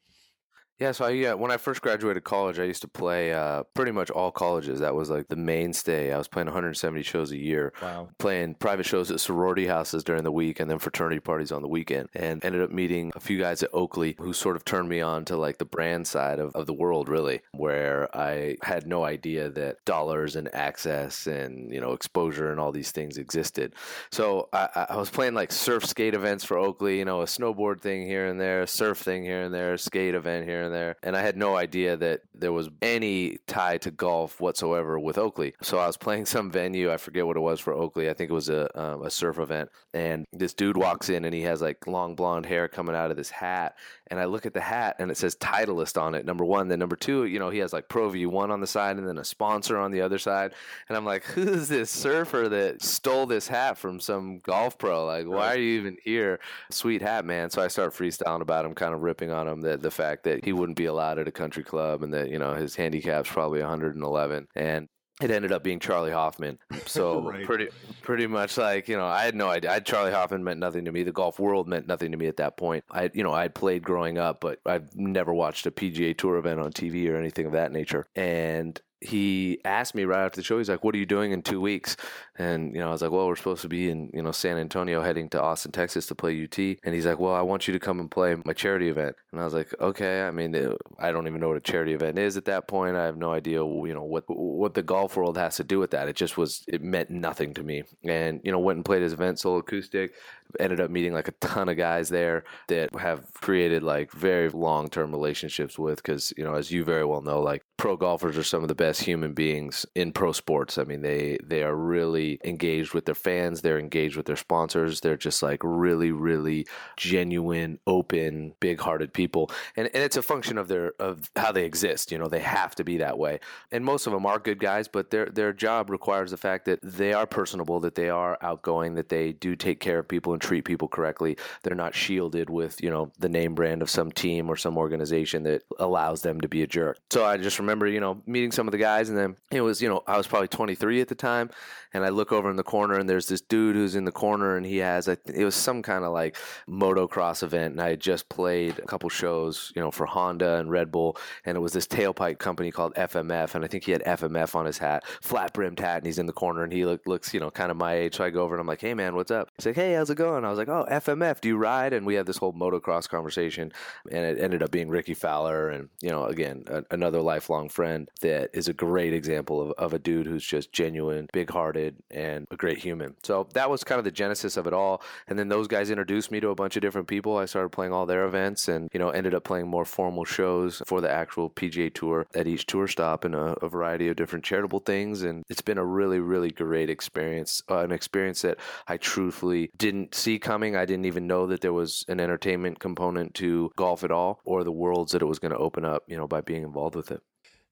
Yeah, 0.79 0.93
so 0.93 1.07
I, 1.07 1.11
yeah, 1.11 1.35
when 1.35 1.51
I 1.51 1.57
first 1.57 1.83
graduated 1.83 2.23
college, 2.23 2.59
I 2.61 2.65
used 2.65 2.83
to 2.83 2.89
play 2.89 3.33
uh, 3.33 3.65
pretty 3.75 3.91
much 3.91 4.11
all 4.11 4.31
colleges. 4.31 4.79
That 4.81 4.95
was 4.95 5.11
like 5.11 5.27
the 5.29 5.35
mainstay. 5.37 6.13
I 6.13 6.19
was 6.19 6.29
playing 6.29 6.47
170 6.47 7.03
shows 7.03 7.33
a 7.33 7.37
year. 7.37 7.73
Wow. 7.83 8.09
playing 8.19 8.55
private 8.55 8.87
shows 8.87 9.11
at 9.11 9.19
sorority 9.21 9.67
houses 9.67 10.05
during 10.05 10.23
the 10.25 10.31
week 10.33 10.61
and 10.61 10.71
then 10.71 10.79
fraternity 10.79 11.21
parties 11.21 11.51
on 11.51 11.63
the 11.63 11.69
weekend 11.69 12.09
and 12.15 12.45
ended 12.45 12.63
up 12.63 12.71
meeting 12.71 13.11
a 13.17 13.21
few 13.21 13.39
guys 13.39 13.63
at 13.63 13.71
Oakley 13.73 14.15
who 14.19 14.33
sort 14.33 14.57
of 14.57 14.65
turned 14.65 14.89
me 14.89 15.01
on 15.01 15.25
to 15.27 15.37
like 15.37 15.59
the 15.59 15.65
brand 15.65 16.07
side 16.07 16.39
of, 16.39 16.55
of 16.55 16.67
the 16.67 16.73
world 16.75 17.09
really 17.09 17.41
where 17.53 18.09
I 18.17 18.57
had 18.63 18.87
no 18.87 19.05
idea 19.05 19.49
that 19.51 19.85
dollars 19.85 20.37
and 20.37 20.53
access 20.55 21.27
and 21.27 21.73
you 21.73 21.81
know 21.81 21.93
exposure 21.93 22.51
and 22.51 22.61
all 22.61 22.73
these 22.73 22.91
things 22.93 23.17
existed 23.19 23.75
so 24.13 24.49
I, 24.53 24.87
I- 24.91 24.97
was 24.97 25.11
playing 25.11 25.35
like 25.35 25.51
surf 25.53 25.85
skate 25.85 26.15
events 26.15 26.45
for 26.45 26.57
Oakley 26.59 26.99
you 26.99 27.05
know 27.05 27.23
a 27.23 27.27
snowboard 27.27 27.81
thing 27.81 28.07
here 28.07 28.27
and 28.27 28.41
there 28.41 28.63
a 28.63 28.67
surf 28.67 28.99
thing 28.99 29.23
here 29.25 29.43
and 29.43 29.53
there 29.55 29.75
a 29.75 29.79
skate 29.79 30.15
event 30.15 30.47
here 30.47 30.63
and 30.63 30.68
there 30.73 30.97
and 31.03 31.17
I 31.17 31.23
had 31.23 31.37
no 31.37 31.56
idea 31.56 31.97
that 31.97 32.23
there 32.35 32.53
was 32.53 32.69
any 32.82 33.38
tie 33.47 33.79
to 33.79 33.91
golf 33.91 34.41
whatsoever 34.41 34.99
with 34.99 35.19
Oakley. 35.19 35.55
So 35.62 35.79
I 35.79 35.87
was 35.87 35.97
playing 35.97 36.26
some 36.35 36.50
venue 36.50 36.93
I 36.93 36.97
forget 36.97 37.26
what 37.26 37.37
it 37.37 37.41
was 37.41 37.61
for 37.61 37.73
Oakley 37.73 38.09
I 38.09 38.15
think 38.15 38.31
it 38.31 38.35
was 38.35 38.49
a 38.49 38.69
um, 38.81 39.03
a 39.03 39.11
surf 39.11 39.38
event 39.38 39.70
and 39.94 40.25
this 40.32 40.55
dude 40.55 40.76
walks 40.76 41.09
in 41.09 41.25
and 41.25 41.35
he 41.35 41.43
has 41.43 41.61
like 41.61 41.87
long 41.87 42.15
blonde 42.15 42.47
hair 42.47 42.69
coming 42.69 42.94
out 42.94 43.11
of 43.11 43.17
this 43.17 43.31
hat 43.31 43.76
and 44.11 44.21
I 44.21 44.25
look 44.25 44.47
at 44.47 44.55
the 44.55 44.61
hat 44.61 44.97
and 44.99 45.11
it 45.11 45.17
says 45.17 45.37
Titleist 45.37 46.01
on 46.01 46.15
it 46.15 46.25
number 46.25 46.45
one. 46.45 46.69
Then 46.69 46.79
number 46.79 46.97
two 46.97 47.25
you 47.25 47.39
know 47.39 47.51
he 47.51 47.59
has 47.59 47.73
like 47.73 47.89
Pro 47.89 48.11
V1 48.11 48.51
on 48.51 48.61
the 48.61 48.67
side 48.67 48.97
and 48.97 49.07
then 49.07 49.19
a 49.19 49.25
sponsor 49.25 49.79
on 49.79 49.91
the 49.91 50.01
other 50.01 50.19
side. 50.19 50.53
And 50.89 50.97
I'm 50.97 51.05
like 51.05 51.25
who's 51.25 51.69
this 51.69 51.91
surfer 51.91 52.49
that 52.49 52.83
stole 52.83 53.27
this 53.27 53.49
hat 53.49 53.79
from 53.79 54.01
some 54.01 54.39
golf 54.39 54.79
pro? 54.79 55.07
Like 55.07 55.27
why 55.27 55.55
are 55.55 55.59
you 55.59 55.79
even 55.79 55.97
here? 56.05 56.41
Sweet 56.71 57.03
hat 57.03 57.25
man. 57.25 57.51
So 57.51 57.63
I 57.63 57.69
start 57.69 57.95
freestyling 57.95 58.43
about 58.43 58.65
him 58.65 58.75
kind 58.75 58.95
of 58.95 59.03
ripping 59.03 59.31
on 59.31 59.49
him 59.49 59.61
that 59.63 59.83
the 59.83 59.91
fact 59.91 60.25
that 60.25 60.45
he 60.45 60.53
wouldn't 60.53 60.79
be 60.79 60.87
allowed 60.87 61.19
at 61.19 61.29
a 61.29 61.33
country 61.33 61.65
club 61.65 62.03
and 62.03 62.13
that 62.15 62.31
you 62.31 62.39
know 62.39 62.55
his 62.55 62.77
handicap's 62.77 63.31
probably 63.31 63.61
111 63.61 64.49
and 64.55 64.89
it 65.20 65.31
ended 65.31 65.50
up 65.53 65.62
being 65.65 65.81
Charley 65.81 66.12
Hoffman. 66.12 66.59
So 66.87 67.20
Right. 67.29 67.44
pretty 67.44 67.69
pretty 68.03 68.26
much 68.26 68.56
like, 68.56 68.88
you 68.88 68.97
know, 68.97 69.06
I 69.06 69.25
had 69.25 69.35
no 69.35 69.49
idea. 69.49 69.73
I, 69.73 69.81
Charley 69.81 70.12
Hoffman 70.12 70.44
meant 70.44 70.61
nothing 70.61 70.85
to 70.85 70.93
me. 70.93 71.03
The 71.03 71.12
golf 71.12 71.38
world 71.41 71.69
meant 71.69 71.87
nothing 71.87 72.12
to 72.12 72.17
me 72.19 72.26
at 72.26 72.37
that 72.37 72.56
point. 72.56 72.85
I 72.91 73.11
you 73.12 73.23
know, 73.23 73.32
I 73.32 73.43
had 73.43 73.55
played 73.55 73.82
growing 73.82 74.17
up, 74.19 74.41
but 74.41 74.61
I've 74.65 74.94
never 74.97 75.35
watched 75.35 75.67
a 75.67 75.70
PGA 75.70 76.17
tour 76.17 76.37
event 76.37 76.61
on 76.61 76.73
TV 76.73 77.09
or 77.11 77.17
anything 77.17 77.47
of 77.47 77.53
that 77.53 77.73
nature. 77.73 78.06
And 78.15 78.81
he 79.00 79.61
asked 79.65 79.95
me 79.95 80.05
right 80.05 80.25
after 80.25 80.37
the 80.37 80.45
show, 80.45 80.59
he's 80.59 80.69
like, 80.69 80.83
What 80.83 80.95
are 80.95 80.99
you 80.99 81.06
doing 81.06 81.33
in 81.33 81.43
two 81.43 81.61
weeks? 81.61 81.97
And, 82.37 82.75
you 82.75 82.81
know, 82.81 82.89
I 82.89 82.93
was 82.93 83.03
like, 83.03 83.11
Well, 83.11 83.27
we're 83.27 83.37
supposed 83.37 83.62
to 83.62 83.69
be 83.69 83.91
in, 83.91 84.11
you 84.12 84.23
know, 84.23 84.33
San 84.33 84.59
Antonio 84.59 85.03
heading 85.03 85.29
to 85.31 85.41
Austin, 85.43 85.73
Texas 85.73 86.06
to 86.06 86.15
play 86.15 86.43
UT. 86.43 86.59
And 86.59 86.95
he's 86.95 87.06
like, 87.06 87.19
Well, 87.19 87.35
I 87.35 87.43
want 87.43 87.69
you 87.69 87.73
to 87.75 87.81
come 87.81 88.00
and 88.00 88.11
play 88.11 88.37
my 88.45 88.53
charity 88.53 88.89
event. 88.89 89.17
And 89.33 89.41
I 89.41 89.45
was 89.45 89.55
like, 89.55 89.73
Okay. 89.81 90.23
I 90.23 90.31
mean, 90.31 90.75
I 90.99 91.12
don't 91.12 91.27
even 91.27 91.41
know 91.41 91.49
what 91.49 91.56
a 91.56 91.61
charity 91.61 91.95
event 91.95 92.19
is 92.19 92.37
at 92.37 92.47
that 92.47 92.67
point. 92.67 92.97
I 92.97 93.05
have 93.05 93.17
no 93.17 93.33
idea, 93.33 93.59
you 93.59 93.95
know, 93.95 94.05
what 94.05 94.25
what 94.29 94.75
the 94.75 94.83
golf 94.83 95.17
world 95.17 95.37
has 95.39 95.57
to 95.57 95.64
do 95.64 95.78
with 95.78 95.93
that. 95.93 96.09
It 96.09 96.17
just 96.17 96.37
was, 96.37 96.64
it 96.67 96.83
meant 96.83 97.11
nothing 97.11 97.55
to 97.55 97.62
me. 97.62 97.85
And, 98.05 98.40
you 98.43 98.52
know, 98.52 98.59
went 98.59 98.76
and 98.76 98.85
played 98.85 99.02
his 99.02 99.12
event, 99.12 99.38
solo 99.38 99.59
Acoustic, 99.59 100.12
ended 100.59 100.81
up 100.81 100.90
meeting 100.90 101.12
like 101.12 101.28
a 101.28 101.33
ton 101.33 101.69
of 101.69 101.76
guys 101.76 102.09
there 102.09 102.45
that 102.69 102.95
have 102.97 103.33
created 103.35 103.83
like 103.83 104.11
very 104.12 104.49
long 104.49 104.88
term 104.88 105.11
relationships 105.11 105.78
with 105.78 105.97
because 105.97 106.33
you 106.37 106.45
know 106.45 106.55
as 106.55 106.71
you 106.71 106.85
very 106.85 107.05
well 107.05 107.21
know 107.23 107.40
like 107.40 107.64
pro 107.76 107.97
golfers 107.97 108.37
are 108.37 108.43
some 108.43 108.62
of 108.62 108.69
the 108.69 108.75
best 108.75 109.02
human 109.02 109.33
beings 109.33 109.87
in 109.95 110.12
pro 110.12 110.33
sports. 110.33 110.78
I 110.78 110.85
mean 110.85 111.02
they 111.02 111.38
they 111.45 111.62
are 111.62 111.75
really 111.75 112.40
engaged 112.45 112.95
with 112.95 113.05
their 113.05 113.14
fans. 113.14 113.62
They're 113.62 113.78
engaged 113.78 114.17
with 114.17 114.26
their 114.26 114.37
sponsors. 114.37 115.00
They're 115.00 115.17
just 115.17 115.43
like 115.43 115.61
really 115.62 116.12
really 116.12 116.67
genuine 116.97 117.78
open 117.87 118.55
big 118.61 118.81
hearted 118.81 119.12
people. 119.12 119.50
And, 119.76 119.88
and 119.95 120.02
it's 120.02 120.17
a 120.17 120.23
function 120.23 120.59
of 120.59 120.69
their 120.69 120.93
of 120.99 121.31
how 121.37 121.52
they 121.52 121.64
exist. 121.64 122.11
You 122.12 122.19
know 122.19 122.28
they 122.28 122.40
have 122.40 122.75
to 122.76 122.85
be 122.85 122.99
that 122.99 123.19
way. 123.19 123.40
And 123.71 123.85
most 123.85 124.07
of 124.07 124.12
them 124.12 124.26
are 124.26 124.38
good 124.38 124.59
guys 124.59 124.88
but 124.88 125.11
their 125.11 125.26
their 125.26 125.52
job 125.52 125.90
requires 125.90 126.31
the 126.31 126.37
fact 126.37 126.64
that 126.64 126.81
they 126.83 127.12
are 127.12 127.26
personable 127.26 127.81
that 127.81 127.95
they 127.95 128.11
are 128.11 128.38
outgoing 128.43 128.95
that 128.95 129.09
they 129.09 129.33
do 129.33 129.55
take 129.55 129.81
care 129.81 129.99
of 129.99 130.09
people 130.09 130.35
and 130.38 130.42
treat 130.42 130.64
people 130.64 130.88
correctly. 130.88 131.37
They're 131.62 131.75
not 131.75 131.95
shielded 131.95 132.49
with 132.49 132.80
you 132.83 132.90
know 132.90 133.11
the 133.18 133.28
name 133.28 133.54
brand 133.54 133.83
of 133.83 133.90
some 133.90 134.12
team 134.12 134.49
or 134.49 134.57
some 134.57 134.78
organization 134.78 135.42
that 135.42 135.62
allows 135.78 136.23
them 136.23 136.40
to 136.40 136.49
be 136.49 136.62
a 136.62 136.66
jerk. 136.66 136.99
So 137.11 137.25
i 137.25 137.37
just 137.37 137.59
remember 137.59 137.87
you 137.87 138.00
know 138.00 138.23
meeting 138.26 138.52
some 138.52 138.68
of 138.68 138.73
the 138.73 138.78
guys 138.78 139.09
and 139.09 139.18
then 139.18 139.37
it 139.50 139.61
was 139.61 139.83
you 139.83 139.88
know 139.88 140.02
i 140.07 140.16
was 140.16 140.26
probably 140.26 140.49
23 140.49 141.00
at 141.00 141.09
the 141.09 141.14
time 141.14 141.50
and 141.95 142.04
i 142.04 142.09
look 142.09 142.33
over 142.33 142.50
in 142.50 142.57
the 142.57 142.62
corner 142.62 142.99
and 142.99 143.09
there's 143.09 143.26
this 143.26 143.40
dude 143.40 143.75
who's 143.75 143.97
in 143.97 144.04
the 144.04 144.12
corner 144.12 144.57
and 144.57 144.66
he 144.66 144.78
has 144.78 145.07
th- 145.07 145.18
it 145.33 145.45
was 145.45 145.54
some 145.54 145.83
kind 145.83 146.04
of 146.04 146.12
like 146.12 146.37
motocross 146.68 147.42
event 147.42 147.73
and 147.73 147.80
i 147.80 147.90
had 147.90 148.00
just 148.00 148.28
played 148.28 148.78
a 148.78 148.83
couple 148.83 149.09
shows 149.09 149.73
you 149.75 149.83
know 149.83 149.90
for 149.90 150.07
honda 150.07 150.57
and 150.57 150.71
red 150.71 150.90
bull 150.90 151.16
and 151.45 151.57
it 151.57 151.61
was 151.61 151.73
this 151.73 151.87
tailpipe 151.87 152.38
company 152.38 152.71
called 152.71 152.95
fmf 152.95 153.54
and 153.54 153.64
i 153.64 153.68
think 153.68 153.85
he 153.85 153.92
had 153.92 154.02
fmf 154.04 154.54
on 154.54 154.66
his 154.66 154.78
hat 154.78 155.04
flat 155.21 155.52
brimmed 155.52 155.80
hat 155.80 155.99
and 155.99 156.07
he's 156.07 156.18
in 156.18 156.26
the 156.26 156.33
corner 156.33 156.62
and 156.62 156.73
he 156.73 156.85
look, 156.85 157.07
looks 157.07 157.33
you 157.33 157.40
know 157.40 157.50
kind 157.50 157.71
of 157.71 157.76
my 157.76 157.95
age. 157.95 158.16
So 158.16 158.25
i 158.25 158.30
go 158.30 158.42
over 158.42 158.54
and 158.54 158.61
i'm 158.61 158.66
like 158.66 158.80
hey 158.80 158.95
man 158.95 159.14
what's 159.14 159.30
up? 159.30 159.49
He's 159.57 159.66
like 159.66 159.76
hey 159.76 159.95
how's 159.95 160.11
it 160.11 160.16
going 160.16 160.27
i 160.35 160.50
was 160.50 160.58
like 160.58 160.68
oh 160.68 160.87
fmf 160.88 161.40
do 161.40 161.49
you 161.49 161.56
ride 161.56 161.92
and 161.92 162.06
we 162.06 162.14
had 162.14 162.26
this 162.26 162.37
whole 162.37 162.52
motocross 162.52 163.08
conversation 163.08 163.73
and 164.11 164.25
it 164.25 164.40
ended 164.40 164.62
up 164.62 164.70
being 164.70 164.88
rickie 164.88 165.14
fowler 165.14 165.68
and 165.68 165.88
you 166.00 166.11
know 166.11 166.25
again 166.26 166.62
a, 166.68 166.85
another 166.90 167.20
lifelong 167.20 167.68
friend 167.68 168.08
that 168.20 168.50
is 168.52 168.68
is 168.68 168.70
a 168.70 168.75
great 168.75 169.14
example 169.14 169.61
of, 169.61 169.70
of 169.73 169.94
a 169.94 169.99
dude 169.99 170.26
who's 170.26 170.44
just 170.44 170.73
genuine, 170.73 171.28
big 171.32 171.50
hearted, 171.50 171.97
and 172.11 172.47
a 172.50 172.56
great 172.56 172.78
human. 172.78 173.14
So 173.23 173.49
that 173.54 173.70
was 173.70 173.82
kind 173.82 173.99
of 173.99 174.04
the 174.04 174.11
genesis 174.11 174.56
of 174.56 174.66
it 174.66 174.73
all. 174.73 175.02
And 175.26 175.38
then 175.38 175.49
those 175.49 175.66
guys 175.66 175.90
introduced 175.90 176.30
me 176.30 176.40
to 176.40 176.50
a 176.50 176.54
bunch 176.54 176.76
of 176.76 176.82
different 176.82 177.08
people. 177.08 177.37
I 177.38 177.47
started 177.47 177.70
playing 177.70 177.92
all 177.92 178.06
their 178.06 178.26
events 178.26 178.68
and, 178.68 178.90
you 178.92 179.00
know, 179.00 179.11
ended 179.11 179.35
up 179.35 179.44
playing 179.44 179.68
more 179.68 179.85
formal 179.85 180.25
shows 180.25 180.82
for 180.87 181.00
the 181.00 181.11
actual 181.11 181.49
PGA 181.50 181.92
Tour 181.92 182.26
at 182.35 182.47
each 182.47 182.66
tour 182.66 182.87
stop 182.87 183.25
and 183.25 183.35
a, 183.35 183.56
a 183.62 183.68
variety 183.68 184.08
of 184.08 184.16
different 184.16 184.44
charitable 184.44 184.80
things. 184.80 185.23
And 185.23 185.44
it's 185.49 185.62
been 185.62 185.78
a 185.78 185.85
really, 185.85 186.20
really 186.20 186.50
great 186.50 186.90
experience, 186.90 187.62
uh, 187.70 187.78
an 187.78 187.92
experience 187.92 188.42
that 188.42 188.58
I 188.87 188.99
truthfully 188.99 189.70
didn't 189.78 190.14
see 190.19 190.39
coming. 190.39 190.77
I 190.77 190.85
didn't 190.85 191.07
even 191.07 191.27
know 191.27 191.47
that 191.47 191.61
there 191.61 191.73
was 191.73 192.05
an 192.09 192.21
entertainment 192.21 192.79
component 192.79 193.35
to 193.35 193.71
golf 193.77 194.05
at 194.05 194.11
all 194.11 194.41
or 194.45 194.65
the 194.65 194.73
worlds 194.73 195.13
that 195.13 195.23
it 195.23 195.27
was 195.27 195.39
going 195.39 195.53
to 195.53 195.59
open 195.59 195.85
up, 195.85 196.03
you 196.07 196.17
know, 196.17 196.29
by 196.29 196.41
being 196.41 196.63
involved 196.63 196.97
with 196.97 197.11
it. 197.11 197.21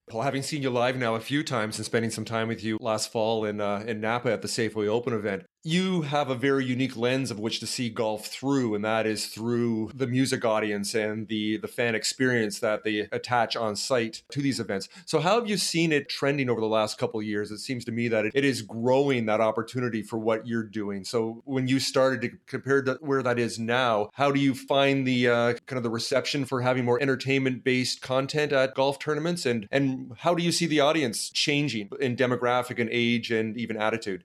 Paul, 0.08 0.22
having 0.22 0.42
seen 0.42 0.62
you 0.62 0.70
live 0.70 0.96
now 0.96 1.16
a 1.16 1.20
few 1.20 1.42
times 1.42 1.78
and 1.78 1.84
spending 1.84 2.12
some 2.12 2.24
time 2.24 2.46
with 2.46 2.62
you 2.62 2.78
last 2.80 3.10
fall 3.10 3.44
in 3.44 3.60
uh, 3.60 3.82
in 3.86 4.00
Napa 4.00 4.32
at 4.32 4.40
the 4.40 4.48
Safeway 4.48 4.86
Open 4.86 5.12
event, 5.12 5.44
you 5.66 6.02
have 6.02 6.30
a 6.30 6.34
very 6.36 6.64
unique 6.64 6.96
lens 6.96 7.32
of 7.32 7.40
which 7.40 7.58
to 7.58 7.66
see 7.66 7.90
golf 7.90 8.26
through, 8.26 8.76
and 8.76 8.84
that 8.84 9.04
is 9.04 9.26
through 9.26 9.90
the 9.92 10.06
music 10.06 10.44
audience 10.44 10.94
and 10.94 11.26
the 11.26 11.56
the 11.56 11.66
fan 11.66 11.96
experience 11.96 12.60
that 12.60 12.84
they 12.84 13.00
attach 13.10 13.56
on 13.56 13.74
site 13.74 14.22
to 14.30 14.40
these 14.40 14.60
events. 14.60 14.88
So, 15.06 15.18
how 15.18 15.34
have 15.34 15.48
you 15.48 15.56
seen 15.56 15.90
it 15.90 16.08
trending 16.08 16.48
over 16.48 16.60
the 16.60 16.68
last 16.68 16.98
couple 16.98 17.18
of 17.18 17.26
years? 17.26 17.50
It 17.50 17.58
seems 17.58 17.84
to 17.86 17.92
me 17.92 18.06
that 18.08 18.26
it 18.26 18.44
is 18.44 18.62
growing 18.62 19.26
that 19.26 19.40
opportunity 19.40 20.02
for 20.02 20.18
what 20.18 20.46
you're 20.46 20.62
doing. 20.62 21.04
So, 21.04 21.42
when 21.44 21.66
you 21.66 21.80
started 21.80 22.20
to 22.22 22.30
compare 22.46 22.82
to 22.82 22.98
where 23.00 23.24
that 23.24 23.38
is 23.38 23.58
now, 23.58 24.10
how 24.14 24.30
do 24.30 24.38
you 24.38 24.54
find 24.54 25.04
the 25.04 25.28
uh, 25.28 25.54
kind 25.66 25.78
of 25.78 25.82
the 25.82 25.90
reception 25.90 26.44
for 26.44 26.62
having 26.62 26.84
more 26.84 27.02
entertainment 27.02 27.64
based 27.64 28.00
content 28.00 28.52
at 28.52 28.74
golf 28.76 29.00
tournaments, 29.00 29.44
and 29.44 29.66
and 29.72 30.12
how 30.18 30.32
do 30.32 30.44
you 30.44 30.52
see 30.52 30.66
the 30.66 30.78
audience 30.78 31.28
changing 31.28 31.90
in 32.00 32.14
demographic 32.14 32.78
and 32.78 32.88
age 32.92 33.32
and 33.32 33.56
even 33.58 33.76
attitude? 33.76 34.22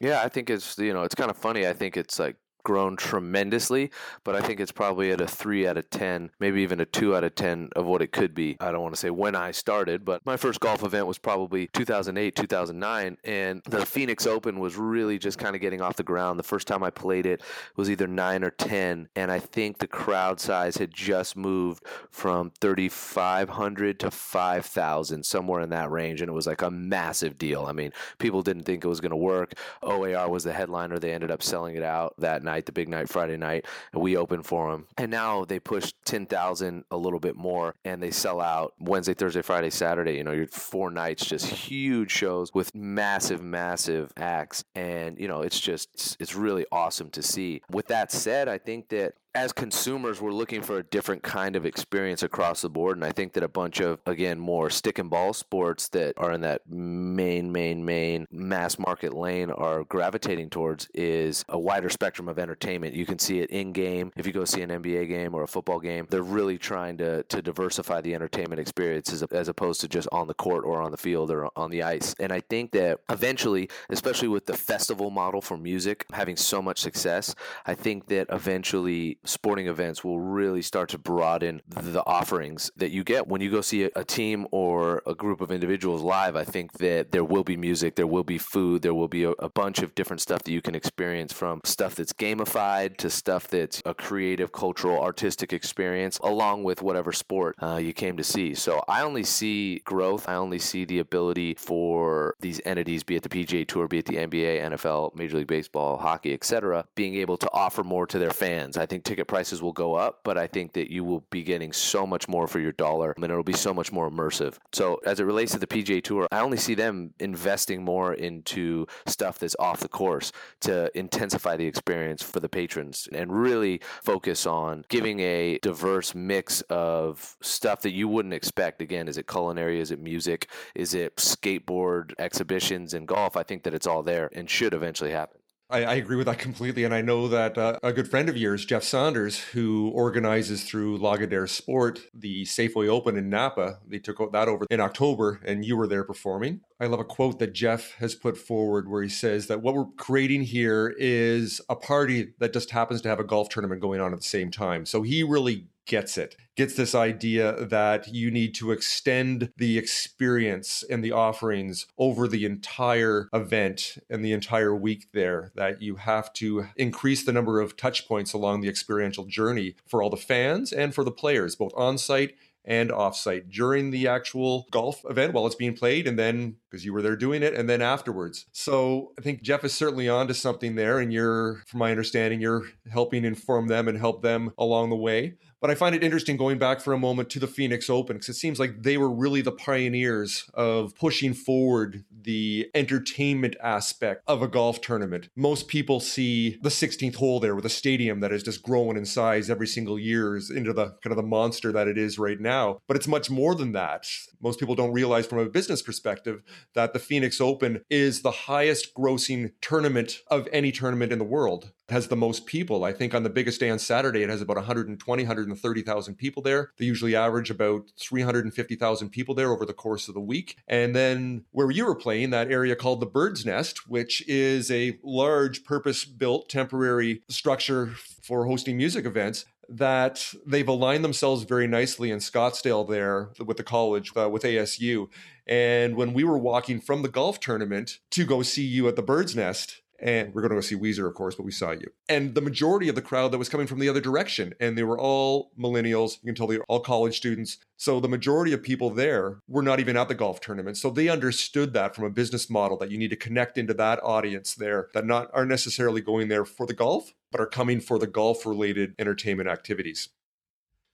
Yeah, 0.00 0.22
I 0.22 0.28
think 0.28 0.50
it's 0.50 0.78
you 0.78 0.92
know 0.92 1.02
it's 1.02 1.14
kind 1.14 1.30
of 1.30 1.36
funny. 1.36 1.66
I 1.66 1.72
think 1.72 1.96
it's 1.96 2.18
like 2.18 2.36
grown 2.64 2.96
tremendously, 2.96 3.90
but 4.24 4.36
I 4.36 4.40
think 4.40 4.60
it's 4.60 4.72
probably 4.72 5.10
at 5.10 5.20
a 5.20 5.26
three 5.26 5.66
out 5.66 5.78
of 5.78 5.88
10, 5.90 6.30
maybe 6.38 6.60
even 6.62 6.80
a 6.80 6.84
two 6.84 7.16
out 7.16 7.24
of 7.24 7.34
10 7.34 7.70
of 7.74 7.86
what 7.86 8.02
it 8.02 8.12
could 8.12 8.34
be. 8.34 8.56
I 8.60 8.70
don't 8.70 8.82
want 8.82 8.94
to 8.94 9.00
say 9.00 9.10
when 9.10 9.34
I 9.34 9.52
started, 9.52 10.04
but 10.04 10.24
my 10.26 10.36
first 10.36 10.60
golf 10.60 10.82
event 10.84 11.06
was 11.06 11.16
probably 11.16 11.68
2008, 11.72 12.36
2009, 12.36 13.16
and 13.24 13.62
the 13.64 13.86
Phoenix 13.86 14.26
Open 14.26 14.58
was 14.58 14.76
really 14.76 15.18
just 15.18 15.38
kind 15.38 15.54
of 15.54 15.62
getting 15.62 15.80
off 15.80 15.96
the 15.96 16.02
ground. 16.02 16.38
The 16.38 16.44
first 16.44 16.66
time 16.68 16.82
I 16.82 16.90
played 16.90 17.26
it 17.26 17.42
was 17.76 17.90
either 17.90 18.06
nine 18.06 18.44
or 18.44 18.50
10, 18.50 19.08
and 19.16 19.30
I 19.30 19.38
think 19.38 19.78
the 19.78 19.86
crowd 19.86 20.38
size 20.38 20.76
had 20.76 20.92
just 20.92 21.36
moved 21.36 21.84
from 22.10 22.52
3,500 22.60 24.00
to 24.00 24.10
5,000, 24.10 25.24
somewhere 25.24 25.60
in 25.60 25.70
that 25.70 25.90
range, 25.90 26.20
and 26.20 26.28
it 26.28 26.34
was 26.34 26.46
like 26.46 26.62
a 26.62 26.70
massive 26.70 27.38
deal. 27.38 27.64
I 27.66 27.72
mean, 27.72 27.92
people 28.18 28.42
didn't 28.42 28.64
think 28.64 28.84
it 28.84 28.88
was 28.88 29.00
going 29.00 29.10
to 29.10 29.16
work. 29.16 29.54
OAR 29.82 30.28
was 30.28 30.44
the 30.44 30.52
headliner. 30.52 30.98
They 30.98 31.14
ended 31.14 31.30
up 31.30 31.42
selling 31.42 31.76
it 31.76 31.82
out 31.82 32.14
that 32.18 32.42
night 32.42 32.47
night, 32.48 32.64
the 32.64 32.72
big 32.72 32.88
night 32.88 33.08
Friday 33.08 33.36
night, 33.36 33.66
and 33.92 34.00
we 34.00 34.16
open 34.16 34.42
for 34.42 34.72
them. 34.72 34.86
And 34.96 35.10
now 35.10 35.44
they 35.44 35.60
push 35.60 35.92
10,000 36.06 36.84
a 36.90 36.96
little 36.96 37.20
bit 37.20 37.36
more 37.36 37.74
and 37.84 38.02
they 38.02 38.10
sell 38.10 38.40
out 38.40 38.72
Wednesday, 38.80 39.14
Thursday, 39.14 39.42
Friday, 39.42 39.70
Saturday. 39.70 40.16
You 40.16 40.24
know, 40.24 40.32
you're 40.32 40.46
four 40.46 40.90
nights, 40.90 41.26
just 41.26 41.46
huge 41.46 42.10
shows 42.10 42.54
with 42.54 42.74
massive, 42.74 43.42
massive 43.42 44.12
acts. 44.16 44.64
And, 44.74 45.18
you 45.18 45.28
know, 45.28 45.42
it's 45.42 45.60
just, 45.60 46.16
it's 46.18 46.34
really 46.34 46.64
awesome 46.72 47.10
to 47.10 47.22
see. 47.22 47.60
With 47.70 47.88
that 47.88 48.10
said, 48.10 48.48
I 48.48 48.56
think 48.56 48.88
that 48.88 49.14
as 49.34 49.52
consumers, 49.52 50.20
we're 50.20 50.32
looking 50.32 50.62
for 50.62 50.78
a 50.78 50.82
different 50.82 51.22
kind 51.22 51.54
of 51.54 51.66
experience 51.66 52.22
across 52.22 52.62
the 52.62 52.70
board. 52.70 52.96
And 52.96 53.04
I 53.04 53.12
think 53.12 53.34
that 53.34 53.42
a 53.42 53.48
bunch 53.48 53.80
of, 53.80 54.00
again, 54.06 54.38
more 54.38 54.70
stick 54.70 54.98
and 54.98 55.10
ball 55.10 55.32
sports 55.32 55.88
that 55.90 56.14
are 56.16 56.32
in 56.32 56.40
that 56.40 56.62
main, 56.68 57.52
main, 57.52 57.84
main 57.84 58.26
mass 58.30 58.78
market 58.78 59.14
lane 59.14 59.50
are 59.50 59.84
gravitating 59.84 60.50
towards 60.50 60.88
is 60.94 61.44
a 61.48 61.58
wider 61.58 61.90
spectrum 61.90 62.28
of 62.28 62.38
entertainment. 62.38 62.94
You 62.94 63.04
can 63.06 63.18
see 63.18 63.40
it 63.40 63.50
in 63.50 63.72
game. 63.72 64.12
If 64.16 64.26
you 64.26 64.32
go 64.32 64.44
see 64.44 64.62
an 64.62 64.70
NBA 64.70 65.08
game 65.08 65.34
or 65.34 65.42
a 65.42 65.48
football 65.48 65.78
game, 65.78 66.06
they're 66.08 66.22
really 66.22 66.58
trying 66.58 66.96
to, 66.98 67.22
to 67.24 67.42
diversify 67.42 68.00
the 68.00 68.14
entertainment 68.14 68.60
experience 68.60 69.12
as, 69.12 69.22
as 69.24 69.48
opposed 69.48 69.80
to 69.82 69.88
just 69.88 70.08
on 70.10 70.26
the 70.26 70.34
court 70.34 70.64
or 70.64 70.80
on 70.80 70.90
the 70.90 70.96
field 70.96 71.30
or 71.30 71.48
on 71.54 71.70
the 71.70 71.82
ice. 71.82 72.14
And 72.18 72.32
I 72.32 72.40
think 72.40 72.72
that 72.72 73.00
eventually, 73.10 73.68
especially 73.90 74.28
with 74.28 74.46
the 74.46 74.56
festival 74.56 75.10
model 75.10 75.42
for 75.42 75.56
music 75.56 76.06
having 76.12 76.36
so 76.36 76.62
much 76.62 76.80
success, 76.80 77.34
I 77.66 77.74
think 77.74 78.06
that 78.06 78.26
eventually 78.30 79.17
sporting 79.24 79.66
events 79.66 80.04
will 80.04 80.20
really 80.20 80.62
start 80.62 80.88
to 80.90 80.98
broaden 80.98 81.60
the 81.68 82.04
offerings 82.06 82.70
that 82.76 82.90
you 82.90 83.04
get 83.04 83.26
when 83.26 83.40
you 83.40 83.50
go 83.50 83.60
see 83.60 83.84
a, 83.84 84.04
team 84.08 84.46
or 84.52 85.02
a 85.06 85.14
group 85.14 85.40
of 85.40 85.50
individuals 85.50 86.00
live. 86.00 86.34
I 86.34 86.44
think 86.44 86.72
that 86.74 87.12
there 87.12 87.24
will 87.24 87.44
be 87.44 87.56
music, 87.56 87.94
there 87.94 88.06
will 88.06 88.24
be 88.24 88.38
food, 88.38 88.80
there 88.82 88.94
will 88.94 89.08
be 89.08 89.24
a, 89.24 89.30
a 89.32 89.50
bunch 89.50 89.80
of 89.80 89.94
different 89.94 90.22
stuff 90.22 90.42
that 90.44 90.50
you 90.50 90.62
can 90.62 90.74
experience 90.74 91.32
from 91.32 91.60
stuff 91.64 91.94
that's 91.94 92.14
gamified 92.14 92.96
to 92.98 93.10
stuff 93.10 93.48
that's 93.48 93.82
a 93.84 93.92
creative, 93.92 94.50
cultural, 94.50 94.98
artistic 95.00 95.52
experience, 95.52 96.18
along 96.22 96.64
with 96.64 96.80
whatever 96.80 97.12
sport 97.12 97.54
uh, 97.60 97.76
you 97.76 97.92
came 97.92 98.16
to 98.16 98.24
see. 98.24 98.54
So 98.54 98.82
I 98.88 99.02
only 99.02 99.24
see 99.24 99.80
growth. 99.84 100.28
I 100.28 100.34
only 100.34 100.58
see 100.58 100.84
the 100.84 101.00
ability 101.00 101.54
for 101.58 102.34
these 102.40 102.60
entities, 102.64 103.02
be 103.02 103.16
it 103.16 103.22
the 103.22 103.28
PGA 103.28 103.66
Tour, 103.66 103.88
be 103.88 103.98
it 103.98 104.06
the 104.06 104.16
NBA, 104.16 104.62
NFL, 104.70 105.14
Major 105.14 105.38
League 105.38 105.46
Baseball, 105.46 105.98
hockey, 105.98 106.32
etc., 106.32 106.86
being 106.94 107.14
able 107.16 107.36
to 107.36 107.48
offer 107.52 107.84
more 107.84 108.06
to 108.06 108.18
their 108.18 108.30
fans. 108.30 108.76
I 108.76 108.86
think 108.86 109.04
ticket 109.08 109.26
prices 109.26 109.62
will 109.62 109.72
go 109.72 109.94
up, 109.94 110.20
but 110.22 110.36
I 110.36 110.46
think 110.46 110.74
that 110.74 110.92
you 110.92 111.02
will 111.02 111.24
be 111.30 111.42
getting 111.42 111.72
so 111.72 112.06
much 112.06 112.28
more 112.28 112.46
for 112.46 112.60
your 112.60 112.72
dollar 112.72 113.14
and 113.16 113.24
it'll 113.24 113.42
be 113.42 113.54
so 113.54 113.72
much 113.72 113.90
more 113.90 114.10
immersive. 114.10 114.58
So, 114.72 115.00
as 115.06 115.18
it 115.18 115.24
relates 115.24 115.52
to 115.52 115.58
the 115.58 115.66
PGA 115.66 116.02
Tour, 116.02 116.28
I 116.30 116.40
only 116.40 116.58
see 116.58 116.74
them 116.74 117.14
investing 117.18 117.82
more 117.82 118.12
into 118.12 118.86
stuff 119.06 119.38
that's 119.38 119.56
off 119.58 119.80
the 119.80 119.88
course 119.88 120.30
to 120.60 120.96
intensify 120.96 121.56
the 121.56 121.66
experience 121.66 122.22
for 122.22 122.40
the 122.40 122.50
patrons 122.50 123.08
and 123.12 123.32
really 123.32 123.80
focus 124.02 124.46
on 124.46 124.84
giving 124.88 125.20
a 125.20 125.58
diverse 125.62 126.14
mix 126.14 126.60
of 126.68 127.36
stuff 127.40 127.80
that 127.82 127.92
you 127.92 128.08
wouldn't 128.08 128.34
expect. 128.34 128.82
Again, 128.82 129.08
is 129.08 129.16
it 129.16 129.26
culinary? 129.26 129.80
Is 129.80 129.90
it 129.90 130.00
music? 130.00 130.50
Is 130.74 130.92
it 130.92 131.16
skateboard 131.16 132.12
exhibitions 132.18 132.92
and 132.92 133.08
golf? 133.08 133.38
I 133.38 133.42
think 133.42 133.62
that 133.62 133.72
it's 133.72 133.86
all 133.86 134.02
there 134.02 134.28
and 134.34 134.50
should 134.50 134.74
eventually 134.74 135.12
happen. 135.12 135.37
I, 135.70 135.84
I, 135.84 135.94
agree 135.94 136.16
with 136.16 136.26
that 136.26 136.38
completely. 136.38 136.84
And 136.84 136.94
I 136.94 137.02
know 137.02 137.28
that 137.28 137.58
uh, 137.58 137.78
a 137.82 137.92
good 137.92 138.08
friend 138.08 138.28
of 138.28 138.36
yours, 138.36 138.64
Jeff 138.64 138.82
Saunders, 138.82 139.38
who 139.38 139.90
organizes 139.90 140.64
through 140.64 140.98
Lagardère 140.98 141.48
Sport 141.48 142.00
the 142.14 142.44
Safeway 142.44 142.88
Open 142.88 143.16
in 143.16 143.28
Napa, 143.28 143.78
they 143.86 143.98
took 143.98 144.32
that 144.32 144.48
over 144.48 144.66
in 144.70 144.80
October 144.80 145.40
and 145.44 145.64
you 145.64 145.76
were 145.76 145.86
there 145.86 146.04
performing. 146.04 146.60
I 146.80 146.86
love 146.86 147.00
a 147.00 147.04
quote 147.04 147.40
that 147.40 147.54
Jeff 147.54 147.94
has 147.98 148.14
put 148.14 148.38
forward 148.38 148.88
where 148.88 149.02
he 149.02 149.08
says 149.08 149.48
that 149.48 149.62
what 149.62 149.74
we're 149.74 149.86
creating 149.96 150.42
here 150.42 150.94
is 150.96 151.60
a 151.68 151.74
party 151.74 152.34
that 152.38 152.52
just 152.52 152.70
happens 152.70 153.00
to 153.02 153.08
have 153.08 153.18
a 153.18 153.24
golf 153.24 153.48
tournament 153.48 153.80
going 153.80 154.00
on 154.00 154.12
at 154.12 154.20
the 154.20 154.24
same 154.24 154.52
time. 154.52 154.86
So 154.86 155.02
he 155.02 155.24
really 155.24 155.66
gets 155.88 156.16
it, 156.16 156.36
gets 156.54 156.74
this 156.74 156.94
idea 156.94 157.64
that 157.64 158.14
you 158.14 158.30
need 158.30 158.54
to 158.54 158.70
extend 158.70 159.50
the 159.56 159.76
experience 159.76 160.84
and 160.88 161.02
the 161.02 161.10
offerings 161.10 161.86
over 161.96 162.28
the 162.28 162.44
entire 162.44 163.28
event 163.32 163.96
and 164.08 164.24
the 164.24 164.32
entire 164.32 164.76
week 164.76 165.06
there, 165.12 165.50
that 165.56 165.82
you 165.82 165.96
have 165.96 166.32
to 166.34 166.66
increase 166.76 167.24
the 167.24 167.32
number 167.32 167.60
of 167.60 167.76
touch 167.76 168.06
points 168.06 168.32
along 168.32 168.60
the 168.60 168.68
experiential 168.68 169.24
journey 169.24 169.74
for 169.86 170.02
all 170.02 170.10
the 170.10 170.16
fans 170.16 170.72
and 170.72 170.94
for 170.94 171.02
the 171.02 171.10
players, 171.10 171.56
both 171.56 171.72
on 171.74 171.98
site 171.98 172.36
and 172.68 172.90
offsite 172.90 173.50
during 173.50 173.90
the 173.90 174.06
actual 174.06 174.66
golf 174.70 175.02
event 175.08 175.32
while 175.32 175.46
it's 175.46 175.56
being 175.56 175.74
played, 175.74 176.06
and 176.06 176.18
then 176.18 176.56
because 176.70 176.84
you 176.84 176.92
were 176.92 177.02
there 177.02 177.16
doing 177.16 177.42
it, 177.42 177.54
and 177.54 177.68
then 177.68 177.80
afterwards. 177.80 178.44
So 178.52 179.12
I 179.18 179.22
think 179.22 179.42
Jeff 179.42 179.64
is 179.64 179.72
certainly 179.72 180.08
on 180.08 180.28
to 180.28 180.34
something 180.34 180.76
there, 180.76 180.98
and 180.98 181.10
you're, 181.10 181.62
from 181.66 181.80
my 181.80 181.90
understanding, 181.90 182.40
you're 182.40 182.66
helping 182.92 183.24
inform 183.24 183.68
them 183.68 183.88
and 183.88 183.98
help 183.98 184.22
them 184.22 184.52
along 184.58 184.90
the 184.90 184.96
way. 184.96 185.34
But 185.60 185.70
I 185.70 185.74
find 185.74 185.94
it 185.94 186.04
interesting 186.04 186.36
going 186.36 186.58
back 186.58 186.80
for 186.80 186.92
a 186.92 186.98
moment 186.98 187.30
to 187.30 187.40
the 187.40 187.48
Phoenix 187.48 187.90
Open 187.90 188.16
because 188.16 188.28
it 188.28 188.38
seems 188.38 188.60
like 188.60 188.82
they 188.82 188.96
were 188.96 189.10
really 189.10 189.40
the 189.40 189.52
pioneers 189.52 190.48
of 190.54 190.94
pushing 190.94 191.34
forward 191.34 192.04
the 192.22 192.70
entertainment 192.74 193.56
aspect 193.60 194.22
of 194.28 194.40
a 194.40 194.48
golf 194.48 194.80
tournament. 194.80 195.28
Most 195.34 195.66
people 195.66 195.98
see 195.98 196.58
the 196.62 196.68
16th 196.68 197.16
hole 197.16 197.40
there 197.40 197.56
with 197.56 197.66
a 197.66 197.70
stadium 197.70 198.20
that 198.20 198.32
is 198.32 198.44
just 198.44 198.62
growing 198.62 198.96
in 198.96 199.04
size 199.04 199.50
every 199.50 199.66
single 199.66 199.98
year 199.98 200.36
into 200.36 200.72
the 200.72 200.96
kind 201.02 201.10
of 201.10 201.16
the 201.16 201.22
monster 201.22 201.72
that 201.72 201.88
it 201.88 201.98
is 201.98 202.18
right 202.18 202.40
now. 202.40 202.78
But 202.86 202.96
it's 202.96 203.08
much 203.08 203.28
more 203.28 203.54
than 203.54 203.72
that. 203.72 204.06
Most 204.40 204.60
people 204.60 204.76
don't 204.76 204.92
realize 204.92 205.26
from 205.26 205.38
a 205.38 205.48
business 205.48 205.82
perspective 205.82 206.42
that 206.74 206.92
the 206.92 207.00
Phoenix 207.00 207.40
Open 207.40 207.80
is 207.90 208.22
the 208.22 208.30
highest 208.30 208.94
grossing 208.94 209.50
tournament 209.60 210.20
of 210.28 210.46
any 210.52 210.70
tournament 210.70 211.12
in 211.12 211.18
the 211.18 211.24
world 211.24 211.72
has 211.88 212.08
the 212.08 212.16
most 212.16 212.46
people. 212.46 212.84
I 212.84 212.92
think 212.92 213.14
on 213.14 213.22
the 213.22 213.30
biggest 213.30 213.60
day 213.60 213.70
on 213.70 213.78
Saturday, 213.78 214.22
it 214.22 214.28
has 214.28 214.40
about 214.40 214.56
120, 214.56 215.22
130,000 215.22 216.14
people 216.16 216.42
there. 216.42 216.72
They 216.76 216.84
usually 216.84 217.16
average 217.16 217.50
about 217.50 217.90
350,000 217.98 219.10
people 219.10 219.34
there 219.34 219.50
over 219.50 219.64
the 219.64 219.72
course 219.72 220.08
of 220.08 220.14
the 220.14 220.20
week. 220.20 220.56
And 220.68 220.94
then 220.94 221.44
where 221.52 221.70
you 221.70 221.86
were 221.86 221.94
playing, 221.94 222.30
that 222.30 222.50
area 222.50 222.76
called 222.76 223.00
the 223.00 223.06
Bird's 223.06 223.46
Nest, 223.46 223.88
which 223.88 224.26
is 224.28 224.70
a 224.70 224.98
large 225.02 225.64
purpose 225.64 226.04
built 226.04 226.48
temporary 226.48 227.22
structure 227.28 227.94
for 228.22 228.46
hosting 228.46 228.76
music 228.76 229.06
events 229.06 229.46
that 229.68 230.32
they've 230.46 230.68
aligned 230.68 231.04
themselves 231.04 231.42
very 231.44 231.66
nicely 231.66 232.10
in 232.10 232.18
Scottsdale 232.18 232.88
there 232.88 233.30
with 233.44 233.58
the 233.58 233.62
college, 233.62 234.12
uh, 234.16 234.28
with 234.28 234.42
ASU. 234.42 235.08
And 235.46 235.94
when 235.94 236.14
we 236.14 236.24
were 236.24 236.38
walking 236.38 236.80
from 236.80 237.02
the 237.02 237.08
golf 237.08 237.38
tournament 237.38 237.98
to 238.10 238.24
go 238.24 238.42
see 238.42 238.64
you 238.64 238.88
at 238.88 238.96
the 238.96 239.02
Bird's 239.02 239.36
Nest, 239.36 239.82
and 240.00 240.32
we're 240.32 240.42
going 240.42 240.50
to 240.50 240.56
go 240.56 240.60
see 240.60 240.76
Weezer, 240.76 241.08
of 241.08 241.14
course, 241.14 241.34
but 241.34 241.44
we 241.44 241.52
saw 241.52 241.72
you. 241.72 241.90
And 242.08 242.34
the 242.34 242.40
majority 242.40 242.88
of 242.88 242.94
the 242.94 243.02
crowd 243.02 243.32
that 243.32 243.38
was 243.38 243.48
coming 243.48 243.66
from 243.66 243.80
the 243.80 243.88
other 243.88 244.00
direction, 244.00 244.54
and 244.60 244.78
they 244.78 244.84
were 244.84 244.98
all 244.98 245.50
millennials. 245.58 246.18
You 246.22 246.26
can 246.26 246.34
tell 246.34 246.46
they 246.46 246.58
were 246.58 246.64
all 246.68 246.80
college 246.80 247.16
students. 247.16 247.58
So 247.76 247.98
the 248.00 248.08
majority 248.08 248.52
of 248.52 248.62
people 248.62 248.90
there 248.90 249.40
were 249.48 249.62
not 249.62 249.80
even 249.80 249.96
at 249.96 250.08
the 250.08 250.14
golf 250.14 250.40
tournament. 250.40 250.76
So 250.76 250.90
they 250.90 251.08
understood 251.08 251.72
that 251.72 251.94
from 251.94 252.04
a 252.04 252.10
business 252.10 252.48
model 252.48 252.76
that 252.78 252.90
you 252.90 252.98
need 252.98 253.10
to 253.10 253.16
connect 253.16 253.58
into 253.58 253.74
that 253.74 254.00
audience 254.02 254.54
there 254.54 254.88
that 254.94 255.06
not 255.06 255.30
are 255.32 255.46
necessarily 255.46 256.00
going 256.00 256.28
there 256.28 256.44
for 256.44 256.66
the 256.66 256.74
golf, 256.74 257.12
but 257.32 257.40
are 257.40 257.46
coming 257.46 257.80
for 257.80 257.98
the 257.98 258.06
golf 258.06 258.46
related 258.46 258.94
entertainment 258.98 259.48
activities. 259.48 260.10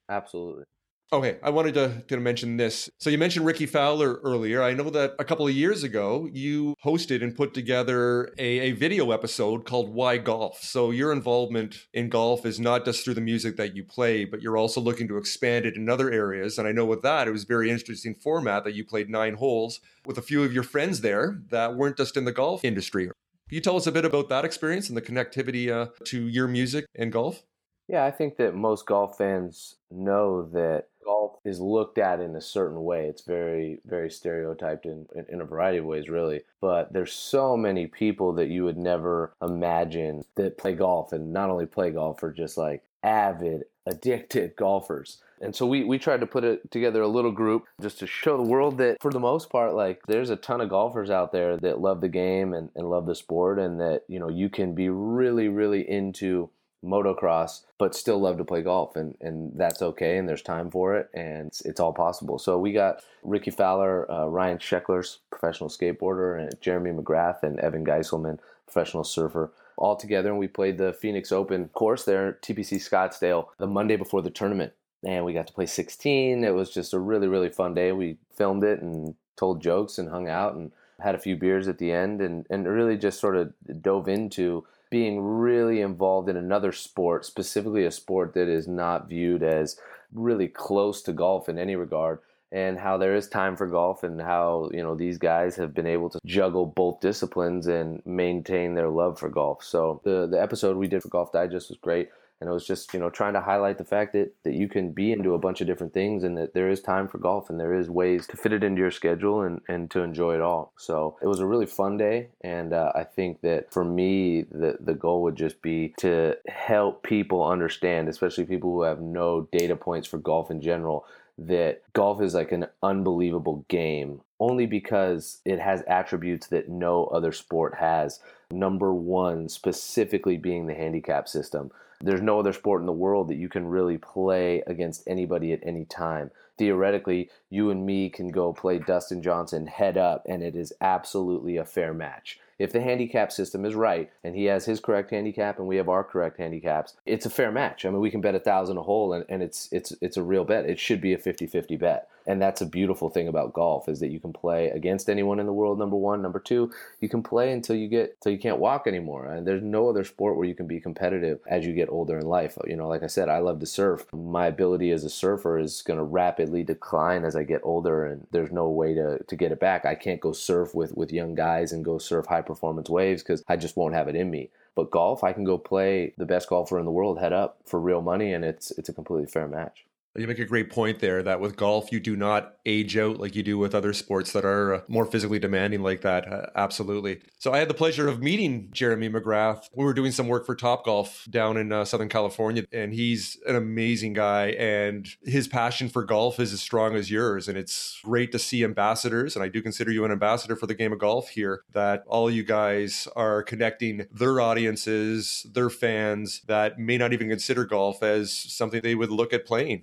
Absolutely. 0.08 0.64
Okay, 1.12 1.38
I 1.44 1.50
wanted 1.50 1.75
to, 1.75 2.02
to 2.08 2.18
mention 2.18 2.56
this. 2.56 2.90
So 2.99 3.08
you 3.08 3.18
mentioned 3.18 3.46
Rickie 3.46 3.66
Fowler 3.66 4.14
earlier. 4.25 4.62
I 4.62 4.73
know 4.73 4.90
that 4.90 5.14
a 5.18 5.25
couple 5.25 5.46
of 5.46 5.54
years 5.54 5.84
ago 5.84 6.28
you 6.32 6.75
hosted 6.84 7.23
and 7.23 7.37
put 7.37 7.54
together 7.54 8.32
a, 8.37 8.61
a 8.61 8.73
video 8.73 9.12
episode 9.12 9.64
called 9.64 9.94
Why 9.94 10.16
Golf. 10.16 10.61
So 10.62 10.90
your 10.90 11.12
involvement 11.12 11.87
in 11.92 12.08
golf 12.08 12.44
is 12.44 12.58
not 12.58 12.84
just 12.84 13.04
through 13.04 13.14
the 13.14 13.20
music 13.20 13.56
that 13.58 13.76
you 13.76 13.84
play, 13.84 14.25
but 14.25 14.42
you're 14.42 14.56
also 14.56 14.80
looking 14.80 15.06
to 15.08 15.16
expand 15.16 15.66
it 15.66 15.76
in 15.76 15.88
other 15.88 16.11
areas. 16.11 16.58
And 16.58 16.66
I 16.66 16.73
know 16.73 16.87
with 16.87 17.02
that, 17.02 17.28
it 17.28 17.32
was 17.32 17.44
very 17.44 17.70
interesting 17.70 18.14
format 18.14 18.64
that 18.64 18.75
you 18.75 18.84
played 18.84 19.08
nine 19.08 19.34
holes 19.34 19.80
with 20.06 20.18
a 20.18 20.23
few 20.23 20.42
of 20.42 20.52
your 20.52 20.64
friends 20.64 21.02
there 21.02 21.38
that 21.50 21.76
weren't 21.76 21.99
just 21.99 22.16
in 22.16 22.25
the 22.25 22.32
golf 22.32 22.64
industry. 22.64 23.04
Can 23.06 23.14
you 23.56 23.61
tell 23.61 23.76
us 23.76 23.87
a 23.87 23.92
bit 23.92 24.04
about 24.04 24.30
that 24.30 24.44
experience 24.44 24.88
and 24.88 24.96
the 24.96 25.02
connectivity 25.02 25.70
uh, 25.70 25.90
to 26.06 26.26
your 26.26 26.49
music 26.49 26.87
and 26.96 27.12
golf? 27.12 27.44
Yeah, 27.87 28.04
I 28.04 28.11
think 28.11 28.37
that 28.38 28.54
most 28.54 28.87
golf 28.87 29.18
fans 29.18 29.76
know 29.90 30.49
that 30.52 30.87
golf 31.04 31.38
is 31.44 31.61
looked 31.61 31.99
at 31.99 32.20
in 32.20 32.37
a 32.37 32.40
certain 32.40 32.82
way. 32.84 33.06
It's 33.06 33.23
very, 33.23 33.80
very 33.84 34.11
stereotyped 34.11 34.87
in, 34.87 35.06
in, 35.14 35.26
in, 35.28 35.40
a 35.40 35.44
variety 35.44 35.78
of 35.78 35.84
ways, 35.84 36.08
really. 36.08 36.42
But 36.61 36.92
there's 36.92 37.12
so 37.12 37.56
many 37.56 37.87
people 37.87 38.32
that 38.34 38.49
you 38.49 38.64
would 38.64 38.78
never 38.78 39.34
imagine 39.42 40.25
that 40.37 40.58
play 40.58 40.75
golf 40.75 41.12
and 41.12 41.32
not 41.32 41.50
only 41.50 41.66
play 41.66 41.90
golf, 41.90 42.23
are 42.23 42.32
just 42.32 42.56
like 42.56 42.82
avid, 43.02 43.64
addicted 43.87 44.56
golfers. 44.56 45.18
And 45.40 45.54
so 45.54 45.66
we, 45.66 45.84
we 45.84 45.99
tried 45.99 46.20
to 46.20 46.26
put 46.26 46.44
it 46.44 46.70
together 46.70 47.02
a 47.02 47.08
little 47.08 47.32
group 47.32 47.66
just 47.80 47.99
to 47.99 48.06
show 48.06 48.37
the 48.37 48.49
world 48.49 48.78
that 48.78 48.96
for 49.02 49.11
the 49.11 49.20
most 49.20 49.50
part, 49.50 49.75
like 49.75 50.00
there's 50.06 50.30
a 50.30 50.37
ton 50.37 50.61
of 50.61 50.70
golfers 50.70 51.11
out 51.11 51.32
there 51.32 51.56
that 51.58 51.80
love 51.80 52.00
the 52.00 52.08
game 52.08 52.54
and, 52.54 52.70
and 52.75 52.88
love 52.88 53.04
the 53.04 53.14
sport 53.14 53.58
and 53.58 53.80
that, 53.80 54.04
you 54.08 54.18
know, 54.18 54.30
you 54.30 54.49
can 54.49 54.75
be 54.75 54.88
really, 54.88 55.49
really 55.49 55.88
into 55.88 56.49
motocross, 56.84 57.62
but 57.78 57.94
still 57.94 58.18
love 58.18 58.38
to 58.38 58.44
play 58.44 58.62
golf, 58.62 58.96
and 58.96 59.16
and 59.20 59.52
that's 59.56 59.82
okay, 59.82 60.18
and 60.18 60.28
there's 60.28 60.42
time 60.42 60.70
for 60.70 60.96
it, 60.96 61.08
and 61.14 61.48
it's, 61.48 61.60
it's 61.62 61.80
all 61.80 61.92
possible. 61.92 62.38
So 62.38 62.58
we 62.58 62.72
got 62.72 63.02
Rickie 63.22 63.50
Fowler, 63.50 64.10
uh, 64.10 64.26
Ryan 64.26 64.58
Sheckler's 64.58 65.18
professional 65.30 65.70
skateboarder, 65.70 66.40
and 66.40 66.60
Jeremy 66.60 66.90
McGrath 66.90 67.42
and 67.42 67.58
Evan 67.60 67.84
Geiselman, 67.84 68.38
professional 68.66 69.04
surfer, 69.04 69.52
all 69.76 69.96
together, 69.96 70.30
and 70.30 70.38
we 70.38 70.48
played 70.48 70.78
the 70.78 70.92
Phoenix 70.92 71.32
Open 71.32 71.68
course 71.68 72.04
there, 72.04 72.38
TPC 72.42 72.78
Scottsdale, 72.78 73.48
the 73.58 73.66
Monday 73.66 73.96
before 73.96 74.22
the 74.22 74.30
tournament, 74.30 74.72
and 75.04 75.24
we 75.24 75.32
got 75.32 75.46
to 75.46 75.52
play 75.52 75.66
16. 75.66 76.44
It 76.44 76.54
was 76.54 76.72
just 76.72 76.94
a 76.94 76.98
really 76.98 77.28
really 77.28 77.50
fun 77.50 77.74
day. 77.74 77.92
We 77.92 78.18
filmed 78.36 78.64
it 78.64 78.80
and 78.80 79.14
told 79.36 79.62
jokes 79.62 79.98
and 79.98 80.10
hung 80.10 80.28
out 80.28 80.54
and 80.54 80.70
had 81.00 81.14
a 81.14 81.18
few 81.18 81.36
beers 81.36 81.68
at 81.68 81.78
the 81.78 81.92
end, 81.92 82.20
and 82.20 82.46
and 82.50 82.66
really 82.66 82.96
just 82.96 83.20
sort 83.20 83.36
of 83.36 83.52
dove 83.82 84.08
into 84.08 84.66
being 84.94 85.20
really 85.20 85.80
involved 85.80 86.28
in 86.28 86.36
another 86.36 86.70
sport, 86.70 87.24
specifically 87.24 87.84
a 87.84 87.90
sport 87.90 88.32
that 88.34 88.46
is 88.46 88.68
not 88.68 89.08
viewed 89.08 89.42
as 89.42 89.76
really 90.12 90.46
close 90.46 91.02
to 91.02 91.12
golf 91.12 91.48
in 91.48 91.58
any 91.58 91.74
regard 91.74 92.20
and 92.52 92.78
how 92.78 92.96
there 92.96 93.16
is 93.16 93.28
time 93.28 93.56
for 93.56 93.66
golf 93.66 94.04
and 94.04 94.20
how 94.20 94.70
you 94.72 94.80
know 94.80 94.94
these 94.94 95.18
guys 95.18 95.56
have 95.56 95.74
been 95.74 95.88
able 95.88 96.08
to 96.08 96.20
juggle 96.24 96.64
both 96.64 97.00
disciplines 97.00 97.66
and 97.66 98.06
maintain 98.06 98.74
their 98.74 98.88
love 98.88 99.18
for 99.18 99.28
golf. 99.28 99.64
So 99.64 100.00
the 100.04 100.28
the 100.28 100.40
episode 100.40 100.76
we 100.76 100.86
did 100.86 101.02
for 101.02 101.08
golf 101.08 101.32
digest 101.32 101.70
was 101.70 101.78
great 101.78 102.10
and 102.44 102.50
it 102.50 102.52
was 102.52 102.66
just 102.66 102.92
you 102.92 103.00
know 103.00 103.08
trying 103.08 103.32
to 103.32 103.40
highlight 103.40 103.78
the 103.78 103.84
fact 103.84 104.12
that 104.12 104.30
that 104.42 104.52
you 104.52 104.68
can 104.68 104.92
be 104.92 105.10
into 105.10 105.32
a 105.32 105.38
bunch 105.38 105.62
of 105.62 105.66
different 105.66 105.94
things 105.94 106.22
and 106.22 106.36
that 106.36 106.52
there 106.52 106.68
is 106.68 106.82
time 106.82 107.08
for 107.08 107.16
golf 107.16 107.48
and 107.48 107.58
there 107.58 107.72
is 107.72 107.88
ways 107.88 108.26
to 108.26 108.36
fit 108.36 108.52
it 108.52 108.62
into 108.62 108.82
your 108.82 108.90
schedule 108.90 109.40
and 109.40 109.62
and 109.66 109.90
to 109.90 110.00
enjoy 110.00 110.34
it 110.34 110.42
all 110.42 110.70
so 110.76 111.16
it 111.22 111.26
was 111.26 111.40
a 111.40 111.46
really 111.46 111.64
fun 111.64 111.96
day 111.96 112.28
and 112.42 112.74
uh, 112.74 112.92
i 112.94 113.02
think 113.02 113.40
that 113.40 113.72
for 113.72 113.82
me 113.82 114.42
the 114.50 114.76
the 114.78 114.92
goal 114.92 115.22
would 115.22 115.37
just 115.37 115.62
be 115.62 115.94
to 115.96 116.37
help 116.46 117.02
people 117.02 117.42
understand 117.42 118.11
especially 118.11 118.44
people 118.44 118.70
who 118.70 118.83
have 118.83 119.00
no 119.00 119.48
data 119.50 119.74
points 119.74 120.07
for 120.07 120.18
golf 120.18 120.50
in 120.50 120.61
general 120.61 121.07
that 121.38 121.83
golf 121.94 122.20
is 122.20 122.35
like 122.35 122.52
an 122.52 122.66
unbelievable 122.83 123.64
game 123.68 124.20
only 124.38 124.66
because 124.66 125.40
it 125.46 125.59
has 125.59 125.83
attributes 125.87 126.48
that 126.48 126.68
no 126.68 127.07
other 127.07 127.33
sport 127.33 127.76
has. 127.76 128.20
Number 128.50 128.92
one, 128.92 129.48
specifically 129.48 130.37
being 130.37 130.66
the 130.66 130.74
handicap 130.74 131.28
system. 131.28 131.70
There's 132.00 132.22
no 132.22 132.38
other 132.38 132.52
sport 132.52 132.80
in 132.80 132.87
the 132.87 132.92
world 132.92 133.28
that 133.28 133.37
you 133.37 133.48
can 133.48 133.66
really 133.66 133.98
play 133.98 134.62
against 134.66 135.02
anybody 135.07 135.52
at 135.52 135.61
any 135.62 135.85
time. 135.85 136.30
Theoretically, 136.57 137.30
you 137.50 137.70
and 137.70 137.85
me 137.85 138.11
can 138.11 138.28
go 138.28 138.52
play 138.52 138.78
Dustin 138.78 139.22
Johnson 139.22 139.66
head 139.66 139.96
up, 139.96 140.24
and 140.28 140.42
it 140.42 140.54
is 140.54 140.72
absolutely 140.80 141.57
a 141.57 141.64
fair 141.64 141.92
match 141.92 142.38
if 142.59 142.72
the 142.72 142.80
handicap 142.80 143.33
system 143.33 143.64
is 143.64 143.74
right 143.74 144.11
and 144.22 144.35
he 144.35 144.44
has 144.44 144.64
his 144.64 144.80
correct 144.80 145.11
handicap 145.11 145.59
and 145.59 145.66
we 145.66 145.76
have 145.76 145.88
our 145.88 146.04
correct 146.04 146.38
handicaps, 146.38 146.94
it's 147.04 147.26
a 147.26 147.30
fair 147.30 147.50
match. 147.50 147.85
I 147.85 147.90
mean, 147.90 148.00
we 148.00 148.11
can 148.11 148.20
bet 148.20 148.35
a 148.35 148.40
thousand 148.40 148.78
a 148.78 148.83
hole 148.83 149.12
and, 149.12 149.24
and 149.28 149.42
it's 149.42 149.68
it's 149.72 149.92
it's 150.00 150.16
a 150.16 150.22
real 150.22 150.44
bet. 150.44 150.66
It 150.66 150.78
should 150.78 151.00
be 151.00 151.12
a 151.12 151.18
50-50 151.18 151.78
bet. 151.78 152.09
And 152.26 152.40
that's 152.40 152.60
a 152.60 152.66
beautiful 152.66 153.10
thing 153.10 153.28
about 153.28 153.52
golf 153.52 153.88
is 153.88 154.00
that 154.00 154.10
you 154.10 154.18
can 154.18 154.32
play 154.32 154.70
against 154.70 155.10
anyone 155.10 155.38
in 155.38 155.46
the 155.46 155.52
world. 155.52 155.78
Number 155.78 155.96
one, 155.96 156.22
number 156.22 156.38
two, 156.38 156.72
you 157.00 157.08
can 157.08 157.22
play 157.22 157.52
until 157.52 157.76
you 157.76 157.88
get 157.88 158.16
until 158.16 158.32
you 158.32 158.38
can't 158.38 158.58
walk 158.58 158.87
anymore. 158.87 159.26
And 159.26 159.46
there's 159.46 159.62
no 159.62 159.88
other 159.88 160.04
sport 160.04 160.37
where 160.37 160.46
you 160.46 160.54
can 160.54 160.66
be 160.66 160.80
competitive 160.80 161.40
as 161.46 161.66
you 161.66 161.74
get 161.74 161.90
older 161.90 162.18
in 162.18 162.26
life. 162.26 162.56
You 162.66 162.76
know, 162.76 162.88
like 162.88 163.02
I 163.02 163.08
said, 163.08 163.28
I 163.28 163.38
love 163.38 163.60
to 163.60 163.66
surf. 163.66 164.06
My 164.12 164.46
ability 164.46 164.90
as 164.90 165.04
a 165.04 165.10
surfer 165.10 165.58
is 165.58 165.82
going 165.82 165.98
to 165.98 166.04
rapidly 166.04 166.62
decline 166.62 167.24
as 167.24 167.37
I 167.37 167.44
get 167.44 167.60
older, 167.62 168.06
and 168.06 168.26
there's 168.30 168.52
no 168.52 168.68
way 168.68 168.94
to 168.94 169.22
to 169.22 169.37
get 169.37 169.52
it 169.52 169.60
back. 169.60 169.84
I 169.84 169.94
can't 169.94 170.20
go 170.20 170.32
surf 170.32 170.74
with 170.74 170.96
with 170.96 171.12
young 171.12 171.34
guys 171.34 171.72
and 171.72 171.84
go 171.84 171.98
surf 171.98 172.26
high 172.26 172.42
performance 172.42 172.88
waves 172.88 173.22
because 173.22 173.42
I 173.48 173.56
just 173.56 173.76
won't 173.76 173.94
have 173.94 174.08
it 174.08 174.16
in 174.16 174.30
me. 174.30 174.50
But 174.74 174.90
golf, 174.90 175.22
I 175.22 175.32
can 175.32 175.44
go 175.44 175.56
play 175.58 176.14
the 176.16 176.26
best 176.26 176.48
golfer 176.48 176.78
in 176.78 176.84
the 176.84 176.90
world 176.90 177.20
head 177.20 177.32
up 177.32 177.58
for 177.66 177.78
real 177.80 178.02
money, 178.02 178.32
and 178.32 178.44
it's 178.44 178.70
it's 178.72 178.88
a 178.88 178.94
completely 178.94 179.26
fair 179.26 179.46
match. 179.46 179.84
You 180.16 180.29
make 180.29 180.38
a 180.38 180.44
great 180.44 180.70
point 180.70 181.00
there 181.00 181.22
that 181.24 181.40
with 181.40 181.57
golf, 181.57 181.90
you 181.90 181.98
do 181.98 182.14
not 182.14 182.55
age 182.66 182.96
out 182.96 183.18
like 183.18 183.35
you 183.35 183.42
do 183.42 183.59
with 183.59 183.74
other 183.74 183.92
sports 183.92 184.33
that 184.33 184.44
are 184.44 184.74
uh, 184.74 184.81
more 184.87 185.05
physically 185.05 185.40
demanding 185.40 185.83
like 185.83 186.03
that. 186.03 186.33
Uh, 186.33 186.46
absolutely. 186.55 187.20
So 187.38 187.53
I 187.53 187.59
had 187.59 187.68
the 187.68 187.74
pleasure 187.74 188.07
of 188.09 188.22
meeting 188.22 188.68
Jeremy 188.72 189.11
McGrath. 189.11 189.68
We 189.74 189.85
were 189.85 189.92
doing 189.92 190.12
some 190.12 190.29
work 190.29 190.46
for 190.46 190.55
Top 190.55 190.85
Golf 190.85 191.27
down 191.29 191.57
in 191.57 191.72
uh, 191.72 191.85
Southern 191.85 192.09
California, 192.09 192.64
and 192.72 192.94
he's 192.94 193.38
an 193.46 193.57
amazing 193.57 194.12
guy. 194.12 194.50
And 194.50 195.09
his 195.24 195.48
passion 195.48 195.88
for 195.88 196.05
golf 196.05 196.38
is 196.38 196.53
as 196.53 196.61
strong 196.61 196.94
as 196.94 197.11
yours. 197.11 197.48
And 197.48 197.59
it's 197.59 198.00
great 198.05 198.31
to 198.33 198.38
see 198.38 198.62
ambassadors, 198.62 199.35
and 199.35 199.44
I 199.44 199.48
do 199.48 199.61
consider 199.61 199.90
you 199.90 200.05
an 200.05 200.12
ambassador 200.12 200.55
for 200.55 200.66
the 200.66 200.74
game 200.74 200.92
of 200.92 201.00
golf 201.00 201.31
here, 201.31 201.62
that 201.72 202.05
all 202.07 202.31
you 202.31 202.44
guys 202.44 203.09
are 203.16 203.42
connecting 203.42 204.07
their 204.12 204.40
audiences, 204.40 205.44
their 205.53 205.70
fans 205.70 206.40
that 206.46 206.79
may 206.79 206.98
not 206.98 207.12
even 207.12 207.29
consider 207.29 207.64
golf 207.64 208.03
as 208.03 208.33
something 208.33 208.81
they 208.81 208.94
would 208.94 209.11
look 209.11 209.33
at 209.33 209.44
playing 209.44 209.83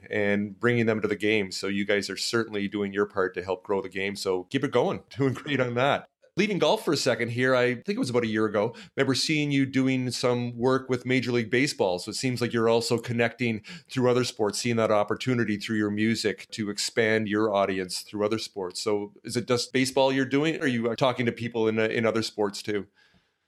bringing 0.60 0.86
them 0.86 1.02
to 1.02 1.08
the 1.08 1.16
game. 1.16 1.52
So 1.52 1.68
you 1.68 1.86
guys 1.86 2.10
are 2.10 2.18
certainly 2.18 2.68
doing 2.68 2.94
your 2.94 3.06
part 3.06 3.34
to 3.36 3.44
help 3.44 3.64
grow 3.64 3.82
the 3.82 3.90
game. 3.90 4.16
So 4.16 4.44
keep 4.44 4.64
it 4.64 4.72
going. 4.72 5.04
Doing 5.18 5.34
great 5.34 5.60
on 5.60 5.76
that. 5.76 6.08
Leaving 6.38 6.60
golf 6.60 6.86
for 6.86 6.94
a 6.94 6.98
second 6.98 7.30
here, 7.30 7.54
I 7.54 7.76
think 7.76 7.90
it 7.90 8.00
was 8.00 8.10
about 8.10 8.24
a 8.24 8.28
year 8.28 8.46
ago. 8.46 8.74
Remember 8.96 9.14
seeing 9.14 9.52
you 9.52 9.66
doing 9.66 10.10
some 10.12 10.58
work 10.58 10.90
with 10.90 11.06
Major 11.06 11.34
League 11.34 11.52
Baseball. 11.52 12.00
So 12.00 12.10
it 12.10 12.16
seems 12.16 12.40
like 12.40 12.54
you're 12.54 12.70
also 12.70 12.98
connecting 12.98 13.62
through 13.92 14.10
other 14.10 14.24
sports, 14.24 14.58
seeing 14.58 14.78
that 14.78 14.92
opportunity 14.92 15.58
through 15.58 15.78
your 15.78 15.92
music 15.92 16.48
to 16.52 16.70
expand 16.70 17.28
your 17.28 17.54
audience 17.54 18.00
through 18.00 18.26
other 18.26 18.40
sports. 18.40 18.82
So 18.82 19.12
is 19.26 19.36
it 19.36 19.46
just 19.46 19.74
baseball 19.74 20.14
you're 20.14 20.24
doing, 20.26 20.56
or 20.56 20.64
are 20.64 20.68
you 20.68 20.90
uh, 20.90 20.96
talking 20.96 21.26
to 21.26 21.34
people 21.34 21.68
in 21.68 21.78
uh, 21.78 21.84
in 21.84 22.06
other 22.06 22.24
sports 22.24 22.62
too? 22.62 22.88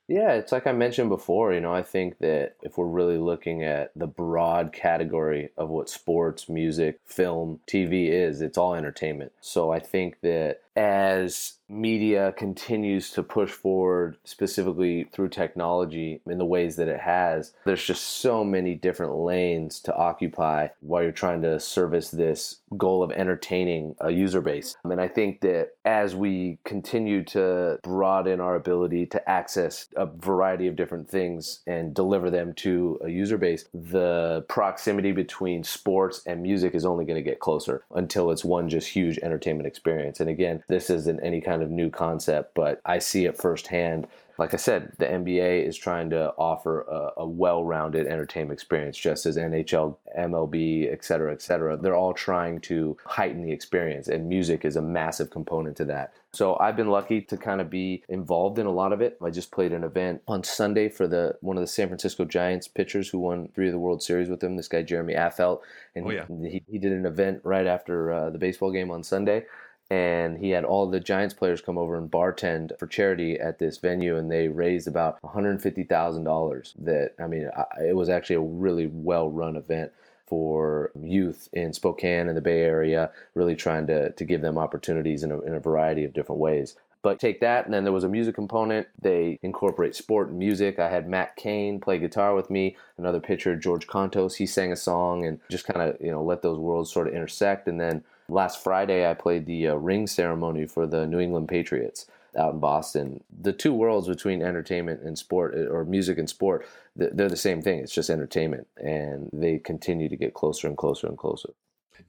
Yeah, 0.08 0.34
it's 0.34 0.52
like 0.52 0.68
I 0.68 0.74
mentioned 0.74 1.10
before, 1.10 1.54
you 1.54 1.62
know, 1.62 1.74
I 1.74 1.82
think 1.82 2.20
that 2.20 2.56
if 2.62 2.78
we're 2.78 2.88
really 2.88 3.18
looking 3.18 3.64
at 3.64 3.92
the 3.96 4.08
broad 4.08 4.74
category 4.74 5.50
of 5.58 5.70
what 5.70 5.90
sports, 5.90 6.50
music, 6.50 7.00
film, 7.06 7.62
TV 7.68 8.10
is, 8.10 8.42
it's 8.42 8.58
all 8.58 8.76
entertainment. 8.76 9.32
So 9.40 9.72
I 9.72 9.80
think 9.80 10.20
that 10.22 10.63
as 10.76 11.54
media 11.70 12.34
continues 12.34 13.12
to 13.12 13.24
push 13.24 13.50
forward, 13.52 14.18
specifically 14.24 15.06
through 15.12 15.30
technology 15.30 16.22
in 16.28 16.38
the 16.38 16.46
ways 16.46 16.76
that 16.76 16.88
it 16.88 17.00
has, 17.00 17.54
there's 17.66 17.84
just 17.84 18.04
so 18.04 18.44
many 18.44 18.76
different 18.76 19.16
lanes 19.16 19.80
to 19.80 19.96
occupy 19.96 20.68
while 20.82 21.02
you're 21.02 21.12
trying 21.12 21.42
to 21.42 21.60
service 21.60 22.12
this 22.12 22.62
goal 22.78 23.02
of 23.02 23.12
entertaining 23.12 23.96
a 24.02 24.12
user 24.12 24.42
base. 24.42 24.76
And 24.84 25.02
I 25.02 25.08
think 25.08 25.42
that 25.42 25.70
as 25.86 26.16
we 26.16 26.60
continue 26.64 27.24
to 27.26 27.80
broaden 27.84 28.40
our 28.40 28.56
ability 28.56 29.08
to 29.08 29.30
access 29.30 29.88
a 29.96 30.06
variety 30.06 30.68
of 30.68 30.76
different 30.76 31.10
things 31.10 31.62
and 31.66 31.94
deliver 31.94 32.30
them 32.30 32.54
to 32.56 33.00
a 33.04 33.10
user 33.10 33.38
base, 33.38 33.66
the 33.74 34.46
proximity 34.48 35.12
between 35.12 35.64
sports 35.64 36.22
and 36.26 36.42
music 36.42 36.76
is 36.76 36.86
only 36.86 37.06
going 37.06 37.22
to 37.22 37.30
get 37.30 37.40
closer 37.40 37.84
until 37.96 38.32
it's 38.32 38.46
one 38.46 38.70
just 38.70 38.88
huge 38.90 39.18
entertainment 39.20 39.68
experience. 39.68 40.20
And 40.20 40.30
again, 40.30 40.63
this 40.68 40.90
isn't 40.90 41.20
any 41.22 41.42
kind 41.42 41.62
of 41.62 41.70
new 41.70 41.90
concept, 41.90 42.54
but 42.56 42.82
I 42.86 43.00
see 43.00 43.26
it 43.26 43.38
firsthand. 43.38 44.08
Like 44.40 44.56
I 44.56 44.58
said, 44.58 44.94
the 44.98 45.06
NBA 45.06 45.68
is 45.68 45.78
trying 45.78 46.10
to 46.10 46.34
offer 46.40 46.82
a, 46.82 47.22
a 47.22 47.28
well 47.28 47.64
rounded 47.64 48.08
entertainment 48.08 48.60
experience, 48.60 48.98
just 48.98 49.28
as 49.28 49.38
NHL, 49.38 49.96
MLB, 50.18 50.92
et 50.92 51.06
cetera, 51.06 51.32
et 51.32 51.42
cetera. 51.44 51.78
They're 51.78 51.96
all 51.96 52.16
trying 52.16 52.60
to 52.62 52.98
heighten 53.06 53.44
the 53.44 53.52
experience, 53.52 54.08
and 54.08 54.28
music 54.28 54.66
is 54.66 54.76
a 54.76 54.82
massive 54.82 55.30
component 55.30 55.78
to 55.78 55.86
that. 55.86 56.14
So 56.32 56.58
I've 56.60 56.76
been 56.76 56.90
lucky 56.90 57.22
to 57.22 57.38
kind 57.38 57.62
of 57.62 57.70
be 57.70 58.04
involved 58.10 58.58
in 58.58 58.66
a 58.66 58.72
lot 58.72 58.92
of 58.92 59.02
it. 59.02 59.20
I 59.22 59.30
just 59.30 59.52
played 59.52 59.72
an 59.72 59.84
event 59.84 60.24
on 60.28 60.44
Sunday 60.44 60.90
for 60.90 61.06
the 61.08 61.36
one 61.42 61.56
of 61.58 61.62
the 61.62 61.68
San 61.68 61.88
Francisco 61.88 62.26
Giants 62.26 62.68
pitchers 62.68 63.10
who 63.10 63.20
won 63.20 63.50
three 63.54 63.68
of 63.68 63.72
the 63.74 63.78
World 63.78 64.02
Series 64.02 64.30
with 64.30 64.44
him. 64.44 64.56
This 64.58 64.68
guy 64.68 64.82
Jeremy 64.82 65.14
Affeldt, 65.14 65.60
and 65.96 66.08
Oh, 66.08 66.10
yeah. 66.10 66.26
he, 66.42 66.64
he 66.68 66.80
did 66.80 66.92
an 66.92 67.06
event 67.06 67.42
right 67.44 67.68
after 67.68 68.12
uh, 68.12 68.30
the 68.32 68.40
baseball 68.40 68.72
game 68.72 68.90
on 68.90 69.04
Sunday 69.04 69.46
and 69.90 70.38
he 70.38 70.50
had 70.52 70.66
all 70.66 70.90
the 70.90 71.00
Giants 71.00 71.34
players 71.34 71.62
come 71.62 71.78
over 71.78 71.98
and 71.98 72.10
bartend 72.10 72.78
for 72.80 72.88
charity 72.88 73.40
at 73.40 73.60
this 73.60 73.78
venue, 73.78 74.18
and 74.18 74.32
they 74.32 74.48
raised 74.48 74.88
about 74.88 75.18
one 75.22 75.34
hundred 75.34 75.62
fifty 75.62 75.84
thousand 75.84 76.24
dollars. 76.24 76.74
That 76.80 77.14
I 77.20 77.28
mean, 77.28 77.50
I, 77.56 77.66
it 77.90 77.96
was 77.96 78.10
actually 78.10 78.38
a 78.38 78.42
really 78.42 78.88
well 78.88 79.30
run 79.30 79.56
event 79.56 79.92
for 80.26 80.92
youth 81.00 81.50
in 81.54 81.74
Spokane 81.74 82.28
and 82.28 82.38
the 82.38 82.42
Bay 82.42 82.62
Area, 82.62 83.12
really 83.36 83.56
trying 83.56 83.88
to 83.88 84.12
to 84.12 84.26
give 84.26 84.42
them 84.42 84.58
opportunities 84.58 85.24
in 85.24 85.32
a, 85.32 85.40
in 85.42 85.54
a 85.54 85.60
variety 85.60 86.06
of 86.06 86.14
different 86.14 86.40
ways. 86.40 86.76
But 87.04 87.20
take 87.20 87.42
that, 87.42 87.66
and 87.66 87.74
then 87.74 87.84
there 87.84 87.92
was 87.92 88.06
a 88.06 88.10
music 88.10 88.34
component. 88.34 88.88
They 89.02 89.38
incorporate 89.44 89.94
sport 89.94 90.30
and 90.30 90.40
music. 90.40 90.80
I 90.80 90.90
had 90.90 91.10
Matt 91.10 91.36
Cain 91.36 91.82
play 91.82 92.00
guitar 92.00 92.34
with 92.34 92.50
me, 92.50 92.78
another 92.98 93.20
pitcher, 93.20 93.58
George 93.58 93.88
Kontos. 93.88 94.36
He 94.36 94.46
sang 94.46 94.72
a 94.72 94.78
song 94.78 95.26
and 95.26 95.42
just 95.50 95.66
kind 95.66 95.82
of 95.82 95.98
you 96.00 96.10
know 96.10 96.24
let 96.24 96.42
those 96.42 96.58
worlds 96.58 96.92
sort 96.92 97.10
of 97.10 97.14
intersect. 97.14 97.68
And 97.68 97.80
then 97.80 98.06
last 98.30 98.64
Friday, 98.64 99.10
I 99.10 99.14
played 99.14 99.46
the 99.46 99.70
uh, 99.70 99.76
ring 99.76 100.08
ceremony 100.08 100.66
for 100.66 100.86
the 100.86 101.06
New 101.08 101.20
England 101.20 101.48
Patriots 101.48 102.06
out 102.38 102.54
in 102.54 102.60
Boston. 102.60 103.24
The 103.42 103.54
two 103.54 103.74
worlds 103.74 104.08
between 104.08 104.42
entertainment 104.42 105.02
and 105.02 105.18
sport, 105.18 105.54
uh, 105.56 105.68
or 105.68 105.86
music 105.86 106.18
and 106.18 106.30
sport, 106.30 106.66
they're 106.96 107.30
the 107.30 107.36
same 107.36 107.62
thing. 107.62 107.80
It's 107.80 107.94
just 107.94 108.10
entertainment, 108.10 108.68
and 108.78 109.30
they 109.34 109.60
continue 109.60 110.10
to 110.10 110.16
get 110.16 110.34
closer 110.34 110.68
and 110.68 110.78
closer 110.78 111.08
and 111.08 111.18
closer. 111.18 111.50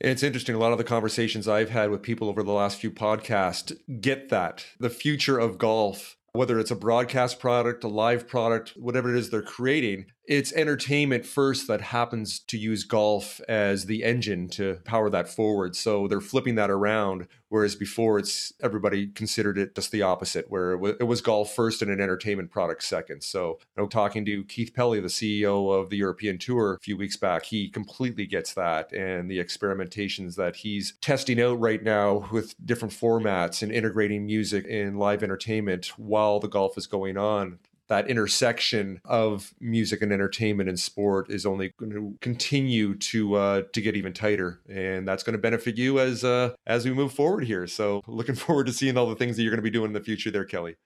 It's 0.01 0.23
interesting. 0.23 0.55
A 0.55 0.59
lot 0.59 0.73
of 0.73 0.79
the 0.79 0.85
conversations 0.85 1.47
I've 1.47 1.71
had 1.71 1.91
with 1.91 2.03
people 2.03 2.29
over 2.29 2.43
the 2.43 2.53
last 2.53 2.79
few 2.81 2.91
podcasts 2.91 3.77
get 4.01 4.29
that. 4.31 4.67
The 4.81 4.91
future 4.91 5.39
of 5.39 5.59
golf, 5.59 6.17
whether 6.33 6.59
it's 6.59 6.71
a 6.71 6.77
broadcast 6.77 7.39
product, 7.39 7.85
a 7.85 7.89
live 7.89 8.27
product, 8.27 8.71
whatever 8.77 9.15
it 9.15 9.19
is 9.19 9.31
they're 9.31 9.43
creating, 9.43 10.07
it's 10.27 10.53
entertainment 10.53 11.27
first 11.27 11.69
that 11.69 11.81
happens 11.81 12.39
to 12.39 12.57
use 12.57 12.85
golf 12.85 13.41
as 13.49 13.85
the 13.87 14.03
engine 14.03 14.49
to 14.49 14.79
power 14.85 15.11
that 15.11 15.29
forward. 15.29 15.77
So 15.77 16.09
they're 16.09 16.21
flipping 16.21 16.55
that 16.55 16.71
around. 16.71 17.29
Whereas 17.51 17.77
before, 17.77 18.19
it's 18.19 18.53
everybody 18.61 19.09
considered 19.09 19.59
it 19.59 19.75
just 19.75 19.93
the 19.93 20.03
opposite, 20.03 20.47
where 20.49 20.73
it 20.73 20.79
wa- 20.79 20.95
it 20.99 21.05
was 21.05 21.21
golf 21.21 21.55
first 21.55 21.83
and 21.83 21.91
an 21.91 22.01
entertainment 22.01 22.51
product 22.51 22.83
second. 22.83 23.23
So, 23.23 23.59
know, 23.77 23.87
talking 23.87 24.25
to 24.25 24.45
Keith 24.45 24.73
Pelley, 24.75 24.99
the 24.99 25.09
CEO 25.09 25.71
of 25.71 25.91
the 25.91 25.97
European 25.99 26.39
Tour, 26.39 26.75
a 26.75 26.81
few 26.81 26.97
weeks 26.97 27.17
back, 27.17 27.45
he 27.45 27.69
completely 27.69 28.27
gets 28.27 28.55
that 28.55 28.93
and 28.93 29.31
the 29.31 29.39
experimentations 29.39 30.35
that 30.37 30.57
he's 30.57 30.95
testing 31.01 31.41
out 31.41 31.61
right 31.61 31.83
now 31.83 32.29
with 32.33 32.55
different 32.65 32.95
formats 32.95 33.63
and 33.63 33.71
integrating 33.71 34.27
music 34.27 34.67
and 34.69 34.99
live 34.99 35.23
entertainment 35.23 35.93
while 35.97 36.41
the 36.41 36.49
golf 36.49 36.77
is 36.77 36.87
going 36.87 37.17
on 37.17 37.59
that 37.89 38.09
intersection 38.09 39.01
of 39.05 39.53
music 39.61 40.03
and 40.03 40.13
entertainment 40.13 40.69
and 40.69 40.79
sport 40.79 41.31
is 41.31 41.45
only 41.45 41.73
going 41.79 41.93
to 41.93 42.17
continue 42.21 42.95
to 42.97 43.35
uh, 43.35 43.63
to 43.73 43.81
get 43.81 43.97
even 43.97 44.13
tighter, 44.13 44.61
and 44.69 45.07
that's 45.07 45.23
going 45.23 45.35
to 45.35 45.39
benefit 45.39 45.77
you 45.77 45.99
as 45.99 46.25
uh, 46.25 46.55
as 46.67 46.85
we 46.85 46.93
move 46.93 47.13
forward 47.13 47.45
here. 47.45 47.67
So, 47.67 48.03
looking 48.07 48.35
forward 48.35 48.67
to 48.67 48.73
seeing 48.73 48.97
all 48.97 49.07
the 49.07 49.17
things 49.17 49.37
that 49.37 49.43
you're 49.43 49.53
going 49.53 49.59
to 49.59 49.63
be 49.63 49.71
doing 49.71 49.89
in 49.89 49.93
the 49.93 50.01
future, 50.01 50.31
there, 50.31 50.45
Kelley. 50.45 50.77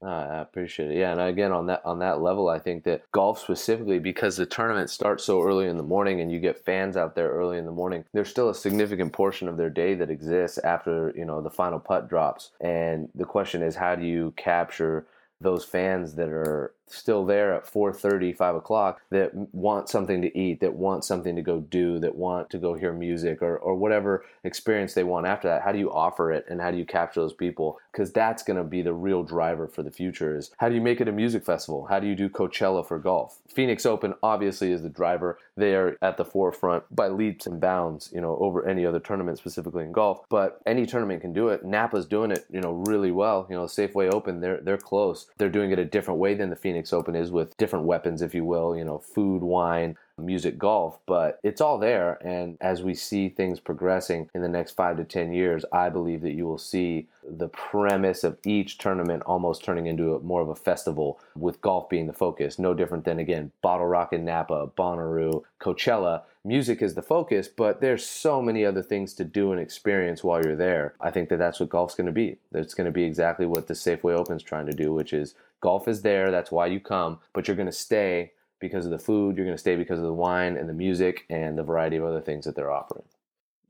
Uh, 0.00 0.06
I 0.06 0.40
appreciate 0.42 0.92
it. 0.92 0.96
Yeah, 0.96 1.10
and 1.10 1.20
again 1.20 1.50
on 1.50 1.66
that 1.66 1.84
on 1.84 1.98
that 1.98 2.20
level, 2.20 2.48
I 2.48 2.60
think 2.60 2.84
that 2.84 3.02
golf 3.10 3.40
specifically, 3.40 3.98
because 3.98 4.36
the 4.36 4.46
tournament 4.46 4.90
starts 4.90 5.24
so 5.24 5.42
early 5.42 5.66
in 5.66 5.76
the 5.76 5.82
morning 5.82 6.20
and 6.20 6.30
you 6.30 6.38
get 6.38 6.64
fans 6.64 6.96
out 6.96 7.16
there 7.16 7.30
early 7.30 7.58
in 7.58 7.64
the 7.64 7.72
morning, 7.72 8.04
there's 8.14 8.28
still 8.28 8.48
a 8.48 8.54
significant 8.54 9.12
portion 9.12 9.48
of 9.48 9.56
their 9.56 9.70
day 9.70 9.94
that 9.94 10.08
exists 10.08 10.58
after 10.58 11.12
you 11.16 11.24
know 11.24 11.42
the 11.42 11.50
final 11.50 11.80
putt 11.80 12.08
drops. 12.08 12.52
And 12.60 13.08
the 13.16 13.24
question 13.24 13.60
is, 13.60 13.74
how 13.74 13.96
do 13.96 14.04
you 14.04 14.32
capture 14.36 15.08
those 15.40 15.64
fans 15.64 16.14
that 16.14 16.28
are 16.28 16.74
still 16.90 17.24
there 17.24 17.54
at 17.54 17.66
4.30 17.66 18.36
5 18.36 18.54
o'clock 18.54 19.00
that 19.10 19.34
want 19.34 19.88
something 19.88 20.22
to 20.22 20.38
eat 20.38 20.60
that 20.60 20.74
want 20.74 21.04
something 21.04 21.36
to 21.36 21.42
go 21.42 21.60
do 21.60 21.98
that 21.98 22.14
want 22.14 22.50
to 22.50 22.58
go 22.58 22.74
hear 22.74 22.92
music 22.92 23.42
or, 23.42 23.56
or 23.58 23.74
whatever 23.74 24.24
experience 24.44 24.94
they 24.94 25.04
want 25.04 25.26
after 25.26 25.48
that 25.48 25.62
how 25.62 25.72
do 25.72 25.78
you 25.78 25.90
offer 25.92 26.32
it 26.32 26.44
and 26.48 26.60
how 26.60 26.70
do 26.70 26.78
you 26.78 26.86
capture 26.86 27.20
those 27.20 27.34
people? 27.34 27.78
Because 27.92 28.12
that's 28.12 28.42
going 28.42 28.56
to 28.56 28.64
be 28.64 28.82
the 28.82 28.92
real 28.92 29.22
driver 29.22 29.66
for 29.66 29.82
the 29.82 29.90
future 29.90 30.36
is 30.36 30.50
how 30.58 30.68
do 30.68 30.74
you 30.74 30.80
make 30.80 31.00
it 31.00 31.08
a 31.08 31.12
music 31.12 31.44
festival? 31.44 31.86
How 31.86 32.00
do 32.00 32.06
you 32.06 32.14
do 32.14 32.28
coachella 32.28 32.86
for 32.86 32.98
golf? 32.98 33.38
Phoenix 33.48 33.84
open 33.86 34.14
obviously 34.22 34.72
is 34.72 34.82
the 34.82 34.88
driver. 34.88 35.38
They 35.56 35.74
are 35.74 35.96
at 36.02 36.16
the 36.16 36.24
forefront 36.24 36.84
by 36.94 37.08
leaps 37.08 37.46
and 37.46 37.60
bounds 37.60 38.10
you 38.14 38.20
know 38.20 38.36
over 38.40 38.66
any 38.66 38.86
other 38.86 39.00
tournament 39.00 39.38
specifically 39.38 39.84
in 39.84 39.92
golf 39.92 40.24
but 40.28 40.60
any 40.66 40.86
tournament 40.86 41.20
can 41.20 41.32
do 41.32 41.48
it. 41.48 41.64
Napa's 41.64 42.06
doing 42.06 42.30
it 42.30 42.46
you 42.50 42.60
know 42.60 42.72
really 42.86 43.10
well 43.10 43.46
you 43.50 43.56
know 43.56 43.64
safeway 43.64 44.12
open 44.12 44.40
they're 44.40 44.60
they're 44.60 44.78
close. 44.78 45.26
They're 45.38 45.48
doing 45.48 45.70
it 45.70 45.78
a 45.78 45.84
different 45.84 46.20
way 46.20 46.34
than 46.34 46.50
the 46.50 46.56
phoenix 46.56 46.77
Open 46.92 47.14
is 47.14 47.30
with 47.30 47.56
different 47.56 47.84
weapons, 47.84 48.22
if 48.22 48.34
you 48.34 48.44
will, 48.44 48.76
you 48.76 48.84
know, 48.84 48.98
food, 48.98 49.42
wine, 49.42 49.96
music, 50.18 50.58
golf, 50.58 50.98
but 51.06 51.38
it's 51.42 51.60
all 51.60 51.78
there. 51.78 52.18
And 52.26 52.56
as 52.60 52.82
we 52.82 52.94
see 52.94 53.28
things 53.28 53.60
progressing 53.60 54.28
in 54.34 54.42
the 54.42 54.48
next 54.48 54.72
five 54.72 54.96
to 54.96 55.04
10 55.04 55.32
years, 55.32 55.64
I 55.72 55.88
believe 55.88 56.22
that 56.22 56.34
you 56.34 56.46
will 56.46 56.58
see 56.58 57.08
the 57.28 57.48
premise 57.48 58.24
of 58.24 58.38
each 58.44 58.78
tournament 58.78 59.22
almost 59.26 59.62
turning 59.62 59.86
into 59.86 60.14
a, 60.14 60.20
more 60.20 60.40
of 60.40 60.48
a 60.48 60.54
festival 60.54 61.20
with 61.36 61.60
golf 61.60 61.88
being 61.88 62.06
the 62.06 62.12
focus. 62.12 62.58
No 62.58 62.74
different 62.74 63.04
than, 63.04 63.18
again, 63.18 63.52
BottleRock 63.62 64.18
Napa, 64.18 64.70
Bonnaroo, 64.76 65.42
Coachella. 65.60 66.22
Music 66.44 66.80
is 66.80 66.94
the 66.94 67.02
focus, 67.02 67.48
but 67.48 67.80
there's 67.80 68.06
so 68.06 68.40
many 68.40 68.64
other 68.64 68.82
things 68.82 69.12
to 69.14 69.24
do 69.24 69.52
and 69.52 69.60
experience 69.60 70.24
while 70.24 70.42
you're 70.42 70.56
there. 70.56 70.94
I 71.00 71.10
think 71.10 71.28
that 71.28 71.38
that's 71.38 71.60
what 71.60 71.68
golf's 71.68 71.94
going 71.94 72.06
to 72.06 72.12
be. 72.12 72.38
That's 72.52 72.74
going 72.74 72.86
to 72.86 72.92
be 72.92 73.04
exactly 73.04 73.44
what 73.44 73.66
the 73.66 73.74
Safeway 73.74 74.14
Open's 74.14 74.42
trying 74.42 74.66
to 74.66 74.72
do, 74.72 74.94
which 74.94 75.12
is 75.12 75.34
golf 75.60 75.88
is 75.88 76.02
there. 76.02 76.30
That's 76.30 76.50
why 76.50 76.66
you 76.66 76.80
come, 76.80 77.18
but 77.32 77.46
you're 77.46 77.56
going 77.56 77.66
to 77.66 77.72
stay 77.72 78.32
because 78.60 78.84
of 78.84 78.90
the 78.90 78.98
food. 78.98 79.36
You're 79.36 79.46
going 79.46 79.56
to 79.56 79.60
stay 79.60 79.76
because 79.76 79.98
of 79.98 80.04
the 80.04 80.12
wine 80.12 80.56
and 80.56 80.68
the 80.68 80.74
music 80.74 81.26
and 81.30 81.56
the 81.56 81.62
variety 81.62 81.96
of 81.96 82.04
other 82.04 82.20
things 82.20 82.44
that 82.44 82.56
they're 82.56 82.70
offering. 82.70 83.04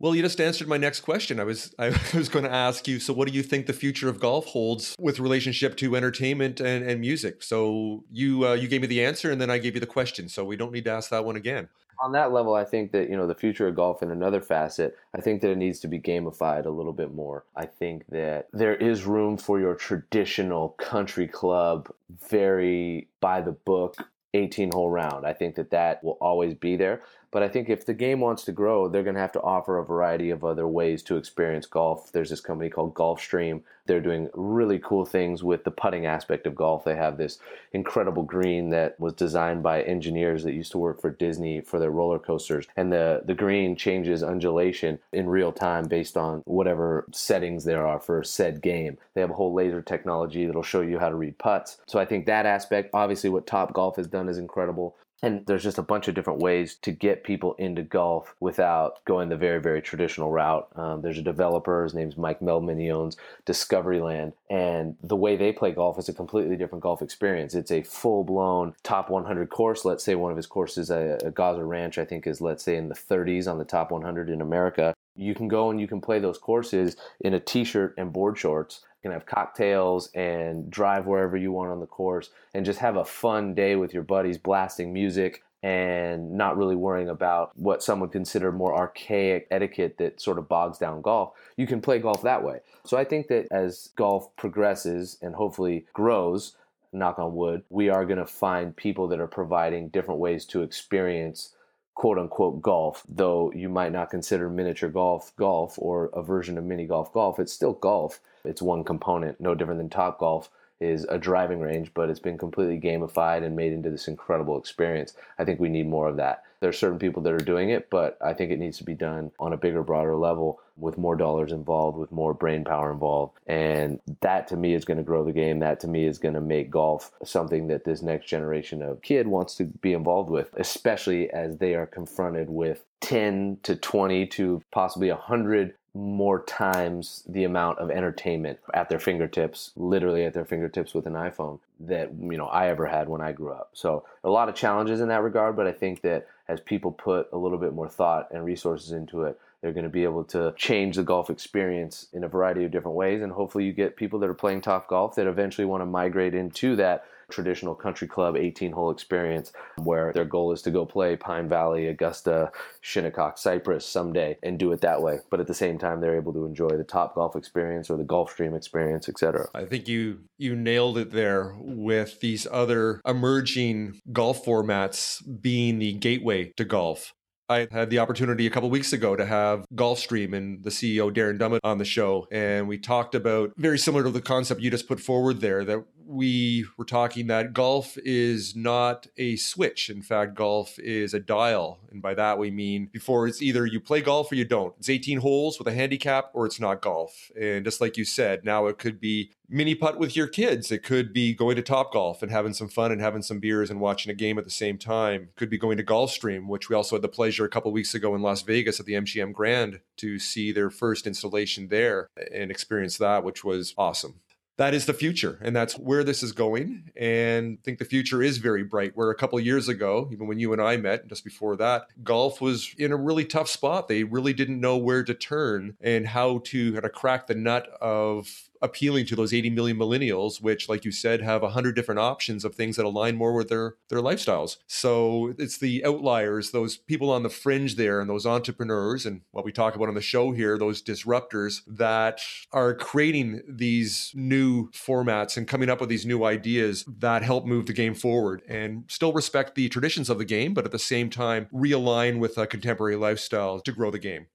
Well, 0.00 0.14
you 0.14 0.22
just 0.22 0.40
answered 0.40 0.68
my 0.68 0.76
next 0.76 1.00
question. 1.00 1.40
I 1.40 1.44
was 1.44 1.74
I 1.78 1.88
was 2.14 2.28
going 2.28 2.44
to 2.44 2.52
ask 2.52 2.86
you. 2.86 3.00
So, 3.00 3.12
what 3.12 3.26
do 3.26 3.34
you 3.34 3.42
think 3.42 3.66
the 3.66 3.72
future 3.72 4.08
of 4.08 4.20
golf 4.20 4.46
holds 4.46 4.94
with 4.98 5.18
relationship 5.18 5.76
to 5.78 5.96
entertainment 5.96 6.60
and, 6.60 6.88
and 6.88 7.00
music? 7.00 7.42
So, 7.42 8.04
you 8.10 8.46
uh, 8.46 8.52
you 8.54 8.68
gave 8.68 8.80
me 8.80 8.86
the 8.86 9.04
answer, 9.04 9.32
and 9.32 9.40
then 9.40 9.50
I 9.50 9.58
gave 9.58 9.74
you 9.74 9.80
the 9.80 9.86
question. 9.86 10.28
So, 10.28 10.44
we 10.44 10.56
don't 10.56 10.72
need 10.72 10.84
to 10.84 10.92
ask 10.92 11.10
that 11.10 11.24
one 11.24 11.36
again. 11.36 11.68
On 12.00 12.12
that 12.12 12.32
level, 12.32 12.54
I 12.54 12.64
think 12.64 12.92
that 12.92 13.10
you 13.10 13.16
know 13.16 13.26
the 13.26 13.34
future 13.34 13.66
of 13.66 13.74
golf 13.74 14.00
in 14.04 14.12
another 14.12 14.40
facet. 14.40 14.96
I 15.16 15.20
think 15.20 15.40
that 15.40 15.50
it 15.50 15.58
needs 15.58 15.80
to 15.80 15.88
be 15.88 15.98
gamified 15.98 16.66
a 16.66 16.70
little 16.70 16.92
bit 16.92 17.12
more. 17.12 17.44
I 17.56 17.66
think 17.66 18.04
that 18.10 18.46
there 18.52 18.76
is 18.76 19.04
room 19.04 19.36
for 19.36 19.58
your 19.58 19.74
traditional 19.74 20.70
country 20.78 21.26
club, 21.26 21.92
very 22.08 23.08
by 23.20 23.40
the 23.40 23.52
book 23.52 23.96
18 24.34 24.72
hole 24.72 24.90
round. 24.90 25.26
I 25.26 25.32
think 25.32 25.56
that 25.56 25.70
that 25.70 26.02
will 26.04 26.18
always 26.20 26.54
be 26.54 26.76
there. 26.76 27.02
But 27.30 27.42
I 27.42 27.48
think 27.48 27.68
if 27.68 27.84
the 27.84 27.94
game 27.94 28.20
wants 28.20 28.44
to 28.44 28.52
grow, 28.52 28.88
they're 28.88 29.02
going 29.02 29.14
to 29.14 29.20
have 29.20 29.32
to 29.32 29.42
offer 29.42 29.78
a 29.78 29.84
variety 29.84 30.30
of 30.30 30.44
other 30.44 30.66
ways 30.66 31.02
to 31.04 31.16
experience 31.16 31.66
golf. 31.66 32.10
There's 32.12 32.30
this 32.30 32.40
company 32.40 32.70
called 32.70 32.94
Golfstream. 32.94 33.62
They're 33.86 34.00
doing 34.00 34.28
really 34.34 34.78
cool 34.78 35.04
things 35.04 35.42
with 35.42 35.64
the 35.64 35.70
putting 35.70 36.06
aspect 36.06 36.46
of 36.46 36.54
golf. 36.54 36.84
They 36.84 36.96
have 36.96 37.16
this 37.16 37.38
incredible 37.72 38.22
green 38.22 38.70
that 38.70 38.98
was 39.00 39.14
designed 39.14 39.62
by 39.62 39.82
engineers 39.82 40.44
that 40.44 40.52
used 40.52 40.72
to 40.72 40.78
work 40.78 41.00
for 41.00 41.10
Disney 41.10 41.60
for 41.60 41.78
their 41.78 41.90
roller 41.90 42.18
coasters. 42.18 42.66
And 42.76 42.92
the, 42.92 43.22
the 43.24 43.34
green 43.34 43.76
changes 43.76 44.22
undulation 44.22 44.98
in 45.12 45.28
real 45.28 45.52
time 45.52 45.86
based 45.86 46.16
on 46.16 46.42
whatever 46.44 47.06
settings 47.12 47.64
there 47.64 47.86
are 47.86 48.00
for 48.00 48.22
said 48.24 48.62
game. 48.62 48.98
They 49.14 49.20
have 49.20 49.30
a 49.30 49.34
whole 49.34 49.54
laser 49.54 49.82
technology 49.82 50.46
that'll 50.46 50.62
show 50.62 50.80
you 50.80 50.98
how 50.98 51.08
to 51.08 51.14
read 51.14 51.38
putts. 51.38 51.78
So 51.86 51.98
I 51.98 52.04
think 52.04 52.26
that 52.26 52.46
aspect, 52.46 52.90
obviously, 52.94 53.30
what 53.30 53.46
Top 53.46 53.72
Golf 53.72 53.96
has 53.96 54.06
done 54.06 54.28
is 54.28 54.38
incredible 54.38 54.96
And 55.22 55.44
there's 55.46 55.64
just 55.64 55.78
a 55.78 55.82
bunch 55.82 56.06
of 56.06 56.14
different 56.14 56.38
ways 56.38 56.76
to 56.82 56.92
get 56.92 57.24
people 57.24 57.54
into 57.54 57.82
golf 57.82 58.36
without 58.38 59.04
going 59.04 59.28
the 59.28 59.36
very, 59.36 59.60
very 59.60 59.82
traditional 59.82 60.30
route. 60.30 60.68
Um, 60.76 61.02
there's 61.02 61.18
a 61.18 61.22
developer, 61.22 61.82
his 61.82 61.94
name's 61.94 62.16
Mike 62.16 62.38
Meldman, 62.38 62.80
he 62.80 62.92
owns 62.92 63.16
Discovery 63.44 64.00
Land. 64.00 64.34
And 64.48 64.96
the 65.02 65.16
way 65.16 65.36
they 65.36 65.52
play 65.52 65.72
golf 65.72 65.98
is 65.98 66.08
a 66.08 66.14
completely 66.14 66.56
different 66.56 66.84
golf 66.84 67.02
experience. 67.02 67.54
It's 67.54 67.72
a 67.72 67.82
full 67.82 68.22
blown 68.22 68.74
top 68.84 69.10
100 69.10 69.50
course. 69.50 69.84
Let's 69.84 70.04
say 70.04 70.14
one 70.14 70.30
of 70.30 70.36
his 70.36 70.46
courses, 70.46 70.88
a, 70.88 71.18
a 71.24 71.32
Gozzer 71.32 71.66
Ranch, 71.66 71.98
I 71.98 72.04
think 72.04 72.26
is, 72.26 72.40
let's 72.40 72.62
say, 72.62 72.76
in 72.76 72.88
the 72.88 72.94
30s 72.94 73.50
on 73.50 73.58
the 73.58 73.64
top 73.64 73.90
100 73.90 74.30
in 74.30 74.40
America. 74.40 74.94
You 75.18 75.34
can 75.34 75.48
go 75.48 75.70
and 75.70 75.80
you 75.80 75.86
can 75.86 76.00
play 76.00 76.18
those 76.18 76.38
courses 76.38 76.96
in 77.20 77.34
a 77.34 77.40
t 77.40 77.64
shirt 77.64 77.94
and 77.98 78.12
board 78.12 78.38
shorts 78.38 78.80
you 78.98 79.10
can 79.10 79.12
have 79.12 79.26
cocktails 79.26 80.10
and 80.14 80.68
drive 80.70 81.06
wherever 81.06 81.36
you 81.36 81.52
want 81.52 81.70
on 81.70 81.78
the 81.78 81.86
course 81.86 82.30
and 82.54 82.64
just 82.64 82.80
have 82.80 82.96
a 82.96 83.04
fun 83.04 83.54
day 83.54 83.76
with 83.76 83.94
your 83.94 84.02
buddies 84.02 84.38
blasting 84.38 84.92
music 84.92 85.44
and 85.62 86.32
not 86.32 86.56
really 86.56 86.76
worrying 86.76 87.08
about 87.08 87.56
what 87.56 87.82
some 87.82 88.00
would 88.00 88.12
consider 88.12 88.50
more 88.50 88.76
archaic 88.76 89.46
etiquette 89.50 89.98
that 89.98 90.20
sort 90.20 90.38
of 90.38 90.48
bogs 90.48 90.78
down 90.78 91.00
golf. 91.00 91.32
You 91.56 91.66
can 91.66 91.80
play 91.80 91.98
golf 91.98 92.22
that 92.22 92.42
way. 92.42 92.60
So 92.84 92.96
I 92.96 93.04
think 93.04 93.28
that 93.28 93.46
as 93.50 93.90
golf 93.96 94.34
progresses 94.36 95.18
and 95.20 95.34
hopefully 95.34 95.86
grows, 95.92 96.56
knock 96.92 97.18
on 97.18 97.34
wood, 97.34 97.62
we 97.70 97.88
are 97.88 98.04
going 98.04 98.18
to 98.18 98.26
find 98.26 98.74
people 98.74 99.08
that 99.08 99.20
are 99.20 99.26
providing 99.26 99.88
different 99.88 100.20
ways 100.20 100.44
to 100.46 100.62
experience 100.62 101.54
quote 101.98 102.16
unquote 102.16 102.62
golf, 102.62 103.02
though 103.08 103.50
you 103.56 103.68
might 103.68 103.90
not 103.90 104.08
consider 104.08 104.48
miniature 104.48 104.88
golf 104.88 105.34
golf 105.34 105.76
or 105.80 106.10
a 106.14 106.22
version 106.22 106.56
of 106.56 106.62
mini 106.62 106.86
golf 106.86 107.12
golf, 107.12 107.40
it's 107.40 107.52
still 107.52 107.72
golf. 107.72 108.20
It's 108.44 108.62
one 108.62 108.84
component, 108.84 109.40
no 109.40 109.56
different 109.56 109.80
than 109.80 109.90
Top 109.90 110.20
Golf 110.20 110.48
is 110.80 111.04
a 111.08 111.18
driving 111.18 111.60
range, 111.60 111.90
but 111.94 112.08
it's 112.08 112.20
been 112.20 112.38
completely 112.38 112.78
gamified 112.78 113.44
and 113.44 113.56
made 113.56 113.72
into 113.72 113.90
this 113.90 114.08
incredible 114.08 114.58
experience. 114.58 115.14
I 115.38 115.44
think 115.44 115.58
we 115.58 115.68
need 115.68 115.88
more 115.88 116.08
of 116.08 116.16
that. 116.16 116.44
There 116.60 116.70
are 116.70 116.72
certain 116.72 116.98
people 116.98 117.22
that 117.22 117.32
are 117.32 117.38
doing 117.38 117.70
it, 117.70 117.88
but 117.88 118.18
I 118.20 118.32
think 118.32 118.50
it 118.50 118.58
needs 118.58 118.78
to 118.78 118.84
be 118.84 118.94
done 118.94 119.30
on 119.38 119.52
a 119.52 119.56
bigger, 119.56 119.82
broader 119.82 120.16
level 120.16 120.60
with 120.76 120.98
more 120.98 121.16
dollars 121.16 121.52
involved, 121.52 121.98
with 121.98 122.10
more 122.10 122.34
brain 122.34 122.64
power 122.64 122.90
involved. 122.92 123.38
And 123.46 124.00
that 124.20 124.48
to 124.48 124.56
me 124.56 124.74
is 124.74 124.84
going 124.84 124.98
to 124.98 125.04
grow 125.04 125.24
the 125.24 125.32
game. 125.32 125.60
That 125.60 125.80
to 125.80 125.88
me 125.88 126.06
is 126.06 126.18
going 126.18 126.34
to 126.34 126.40
make 126.40 126.70
golf 126.70 127.12
something 127.24 127.68
that 127.68 127.84
this 127.84 128.02
next 128.02 128.26
generation 128.26 128.82
of 128.82 129.02
kid 129.02 129.26
wants 129.28 129.54
to 129.56 129.64
be 129.64 129.92
involved 129.92 130.30
with, 130.30 130.52
especially 130.56 131.30
as 131.30 131.58
they 131.58 131.74
are 131.74 131.86
confronted 131.86 132.48
with 132.50 132.84
10 133.00 133.58
to 133.62 133.76
20 133.76 134.26
to 134.26 134.62
possibly 134.72 135.10
100 135.10 135.74
more 135.98 136.44
times 136.44 137.24
the 137.28 137.42
amount 137.42 137.78
of 137.80 137.90
entertainment 137.90 138.60
at 138.72 138.88
their 138.88 139.00
fingertips, 139.00 139.72
literally 139.74 140.24
at 140.24 140.32
their 140.32 140.44
fingertips 140.44 140.94
with 140.94 141.06
an 141.06 141.14
iPhone 141.14 141.58
that 141.80 142.12
you 142.20 142.38
know 142.38 142.46
I 142.46 142.68
ever 142.68 142.86
had 142.86 143.08
when 143.08 143.20
I 143.20 143.32
grew 143.32 143.50
up. 143.50 143.70
So 143.72 144.04
a 144.22 144.30
lot 144.30 144.48
of 144.48 144.54
challenges 144.54 145.00
in 145.00 145.08
that 145.08 145.22
regard, 145.22 145.56
but 145.56 145.66
I 145.66 145.72
think 145.72 146.02
that 146.02 146.28
as 146.46 146.60
people 146.60 146.92
put 146.92 147.28
a 147.32 147.36
little 147.36 147.58
bit 147.58 147.74
more 147.74 147.88
thought 147.88 148.28
and 148.30 148.44
resources 148.44 148.92
into 148.92 149.24
it, 149.24 149.40
they're 149.60 149.72
going 149.72 149.84
to 149.84 149.90
be 149.90 150.04
able 150.04 150.22
to 150.24 150.54
change 150.56 150.94
the 150.94 151.02
golf 151.02 151.30
experience 151.30 152.06
in 152.12 152.22
a 152.22 152.28
variety 152.28 152.64
of 152.64 152.70
different 152.70 152.96
ways 152.96 153.20
and 153.20 153.32
hopefully 153.32 153.64
you 153.64 153.72
get 153.72 153.96
people 153.96 154.20
that 154.20 154.30
are 154.30 154.34
playing 154.34 154.60
top 154.60 154.86
golf 154.86 155.16
that 155.16 155.26
eventually 155.26 155.64
want 155.64 155.80
to 155.80 155.86
migrate 155.86 156.32
into 156.32 156.76
that 156.76 157.04
traditional 157.30 157.74
country 157.74 158.08
club 158.08 158.36
18 158.36 158.72
hole 158.72 158.90
experience 158.90 159.52
where 159.76 160.12
their 160.12 160.24
goal 160.24 160.52
is 160.52 160.62
to 160.62 160.70
go 160.70 160.84
play 160.84 161.16
Pine 161.16 161.48
Valley, 161.48 161.88
Augusta, 161.88 162.50
Shinnecock, 162.80 163.38
Cypress 163.38 163.86
someday 163.86 164.38
and 164.42 164.58
do 164.58 164.72
it 164.72 164.80
that 164.80 165.02
way. 165.02 165.18
But 165.30 165.40
at 165.40 165.46
the 165.46 165.54
same 165.54 165.78
time, 165.78 166.00
they're 166.00 166.16
able 166.16 166.32
to 166.32 166.46
enjoy 166.46 166.68
the 166.70 166.84
top 166.84 167.14
golf 167.14 167.36
experience 167.36 167.90
or 167.90 167.96
the 167.96 168.04
Golfstream 168.04 168.56
experience, 168.56 169.08
etc. 169.08 169.48
I 169.54 169.64
think 169.64 169.88
you 169.88 170.20
you 170.38 170.54
nailed 170.54 170.98
it 170.98 171.12
there 171.12 171.54
with 171.58 172.20
these 172.20 172.46
other 172.50 173.00
emerging 173.06 174.00
golf 174.12 174.44
formats 174.44 175.22
being 175.40 175.78
the 175.78 175.92
gateway 175.94 176.52
to 176.56 176.64
golf. 176.64 177.12
I 177.50 177.66
had 177.70 177.88
the 177.88 177.98
opportunity 177.98 178.46
a 178.46 178.50
couple 178.50 178.68
weeks 178.68 178.92
ago 178.92 179.16
to 179.16 179.24
have 179.24 179.64
Golfstream 179.74 180.34
and 180.34 180.62
the 180.62 180.68
CEO 180.70 181.10
Darren 181.10 181.38
Dummett 181.38 181.60
on 181.64 181.78
the 181.78 181.84
show, 181.84 182.26
and 182.30 182.68
we 182.68 182.76
talked 182.76 183.14
about 183.14 183.52
very 183.56 183.78
similar 183.78 184.04
to 184.04 184.10
the 184.10 184.20
concept 184.20 184.60
you 184.60 184.70
just 184.70 184.86
put 184.86 185.00
forward 185.00 185.40
there 185.40 185.64
that 185.64 185.82
we 186.08 186.64
were 186.78 186.86
talking 186.86 187.26
that 187.26 187.52
golf 187.52 187.98
is 187.98 188.56
not 188.56 189.06
a 189.18 189.36
switch. 189.36 189.90
In 189.90 190.00
fact, 190.00 190.34
golf 190.34 190.78
is 190.78 191.12
a 191.12 191.20
dial. 191.20 191.80
And 191.90 192.00
by 192.00 192.14
that, 192.14 192.38
we 192.38 192.50
mean 192.50 192.88
before 192.90 193.26
it's 193.26 193.42
either 193.42 193.66
you 193.66 193.78
play 193.78 194.00
golf 194.00 194.32
or 194.32 194.36
you 194.36 194.46
don't. 194.46 194.74
It's 194.78 194.88
18 194.88 195.18
holes 195.18 195.58
with 195.58 195.68
a 195.68 195.72
handicap 195.72 196.30
or 196.32 196.46
it's 196.46 196.58
not 196.58 196.80
golf. 196.80 197.30
And 197.38 197.64
just 197.64 197.80
like 197.82 197.98
you 197.98 198.06
said, 198.06 198.42
now 198.42 198.66
it 198.68 198.78
could 198.78 199.00
be 199.00 199.32
mini 199.50 199.74
putt 199.74 199.98
with 199.98 200.16
your 200.16 200.26
kids. 200.26 200.72
It 200.72 200.82
could 200.82 201.12
be 201.12 201.34
going 201.34 201.56
to 201.56 201.62
Top 201.62 201.92
Golf 201.92 202.22
and 202.22 202.30
having 202.30 202.54
some 202.54 202.68
fun 202.68 202.90
and 202.90 203.00
having 203.00 203.22
some 203.22 203.38
beers 203.38 203.70
and 203.70 203.80
watching 203.80 204.10
a 204.10 204.14
game 204.14 204.38
at 204.38 204.44
the 204.44 204.50
same 204.50 204.78
time. 204.78 205.28
Could 205.36 205.50
be 205.50 205.58
going 205.58 205.76
to 205.76 205.84
Golfstream, 205.84 206.48
which 206.48 206.70
we 206.70 206.76
also 206.76 206.96
had 206.96 207.02
the 207.02 207.08
pleasure 207.08 207.44
a 207.44 207.50
couple 207.50 207.70
weeks 207.70 207.94
ago 207.94 208.14
in 208.14 208.22
Las 208.22 208.42
Vegas 208.42 208.80
at 208.80 208.86
the 208.86 208.94
MGM 208.94 209.32
Grand 209.32 209.80
to 209.98 210.18
see 210.18 210.52
their 210.52 210.70
first 210.70 211.06
installation 211.06 211.68
there 211.68 212.08
and 212.32 212.50
experience 212.50 212.96
that, 212.98 213.24
which 213.24 213.44
was 213.44 213.74
awesome 213.76 214.20
that 214.58 214.74
is 214.74 214.86
the 214.86 214.94
future 214.94 215.38
and 215.42 215.56
that's 215.56 215.74
where 215.78 216.04
this 216.04 216.22
is 216.22 216.32
going 216.32 216.90
and 216.96 217.58
i 217.58 217.62
think 217.64 217.78
the 217.78 217.84
future 217.84 218.22
is 218.22 218.38
very 218.38 218.62
bright 218.62 218.92
where 218.94 219.10
a 219.10 219.14
couple 219.14 219.40
years 219.40 219.68
ago 219.68 220.08
even 220.12 220.26
when 220.26 220.38
you 220.38 220.52
and 220.52 220.60
i 220.60 220.76
met 220.76 221.08
just 221.08 221.24
before 221.24 221.56
that 221.56 221.86
golf 222.04 222.40
was 222.40 222.74
in 222.78 222.92
a 222.92 222.96
really 222.96 223.24
tough 223.24 223.48
spot. 223.48 223.88
They 223.88 224.04
really 224.04 224.32
didn't 224.32 224.60
know 224.60 224.76
where 224.76 225.04
to 225.04 225.14
turn 225.14 225.76
and 225.80 226.06
how 226.06 226.40
to 226.46 226.72
kind 226.72 226.84
of 226.84 226.92
crack 226.92 227.26
the 227.26 227.34
nut 227.34 227.68
of 227.80 228.47
appealing 228.62 229.06
to 229.06 229.16
those 229.16 229.32
80 229.32 229.50
million 229.50 229.76
millennials 229.76 230.40
which 230.40 230.68
like 230.68 230.84
you 230.84 230.92
said 230.92 231.20
have 231.20 231.42
100 231.42 231.74
different 231.74 231.98
options 231.98 232.44
of 232.44 232.54
things 232.54 232.76
that 232.76 232.84
align 232.84 233.16
more 233.16 233.32
with 233.32 233.48
their 233.48 233.76
their 233.88 234.00
lifestyles. 234.00 234.56
So 234.66 235.34
it's 235.38 235.58
the 235.58 235.84
outliers 235.84 236.50
those 236.50 236.76
people 236.76 237.10
on 237.10 237.22
the 237.22 237.28
fringe 237.28 237.76
there 237.76 238.00
and 238.00 238.08
those 238.08 238.26
entrepreneurs 238.26 239.06
and 239.06 239.22
what 239.30 239.44
we 239.44 239.52
talk 239.52 239.74
about 239.74 239.88
on 239.88 239.94
the 239.94 240.00
show 240.00 240.32
here 240.32 240.58
those 240.58 240.82
disruptors 240.82 241.60
that 241.66 242.20
are 242.52 242.74
creating 242.74 243.42
these 243.48 244.12
new 244.14 244.70
formats 244.70 245.36
and 245.36 245.48
coming 245.48 245.70
up 245.70 245.80
with 245.80 245.88
these 245.88 246.06
new 246.06 246.24
ideas 246.24 246.84
that 246.86 247.22
help 247.22 247.46
move 247.46 247.66
the 247.66 247.72
game 247.72 247.94
forward 247.94 248.42
and 248.48 248.84
still 248.88 249.12
respect 249.12 249.54
the 249.54 249.68
traditions 249.68 250.10
of 250.10 250.18
the 250.18 250.24
game 250.24 250.54
but 250.54 250.64
at 250.64 250.72
the 250.72 250.78
same 250.78 251.10
time 251.10 251.48
realign 251.52 252.18
with 252.18 252.36
a 252.38 252.46
contemporary 252.46 252.96
lifestyle 252.96 253.60
to 253.60 253.72
grow 253.72 253.90
the 253.90 253.98
game 253.98 254.26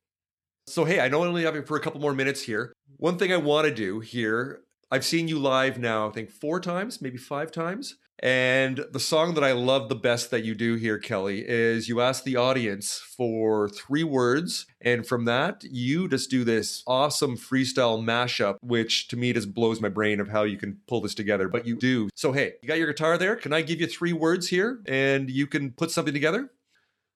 so, 0.67 0.85
hey, 0.85 0.99
I 0.99 1.09
know 1.09 1.23
I 1.23 1.27
only 1.27 1.43
have 1.43 1.55
you 1.55 1.63
for 1.63 1.77
a 1.77 1.81
couple 1.81 1.99
more 2.01 2.13
minutes 2.13 2.41
here. 2.41 2.73
One 2.97 3.17
thing 3.17 3.33
I 3.33 3.37
want 3.37 3.67
to 3.67 3.73
do 3.73 3.99
here, 3.99 4.61
I've 4.89 5.05
seen 5.05 5.27
you 5.27 5.39
live 5.39 5.77
now, 5.77 6.09
I 6.09 6.11
think 6.11 6.31
four 6.31 6.59
times, 6.59 7.01
maybe 7.01 7.17
five 7.17 7.51
times. 7.51 7.95
And 8.19 8.85
the 8.91 8.99
song 8.99 9.33
that 9.33 9.43
I 9.43 9.51
love 9.51 9.89
the 9.89 9.95
best 9.95 10.31
that 10.31 10.45
you 10.45 10.55
do 10.55 10.75
here, 10.75 10.97
Kelley, 10.97 11.43
is 11.45 11.89
you 11.89 11.99
ask 11.99 12.23
the 12.23 12.37
audience 12.37 12.97
for 13.17 13.67
three 13.67 14.05
words. 14.05 14.65
And 14.79 15.05
from 15.05 15.25
that, 15.25 15.63
you 15.63 16.07
just 16.07 16.29
do 16.29 16.45
this 16.45 16.83
awesome 16.87 17.35
freestyle 17.35 18.01
mashup, 18.01 18.57
which 18.61 19.09
to 19.09 19.17
me 19.17 19.33
just 19.33 19.53
blows 19.53 19.81
my 19.81 19.89
brain 19.89 20.21
of 20.21 20.29
how 20.29 20.43
you 20.43 20.57
can 20.57 20.79
pull 20.87 21.01
this 21.01 21.15
together. 21.15 21.49
But 21.49 21.67
you 21.67 21.75
do. 21.75 22.07
So, 22.15 22.31
hey, 22.31 22.53
you 22.61 22.67
got 22.67 22.77
your 22.77 22.87
guitar 22.87 23.17
there? 23.17 23.35
Can 23.35 23.51
I 23.51 23.61
give 23.61 23.81
you 23.81 23.87
three 23.87 24.13
words 24.13 24.47
here 24.47 24.81
and 24.87 25.29
you 25.29 25.47
can 25.47 25.71
put 25.71 25.91
something 25.91 26.13
together? 26.13 26.49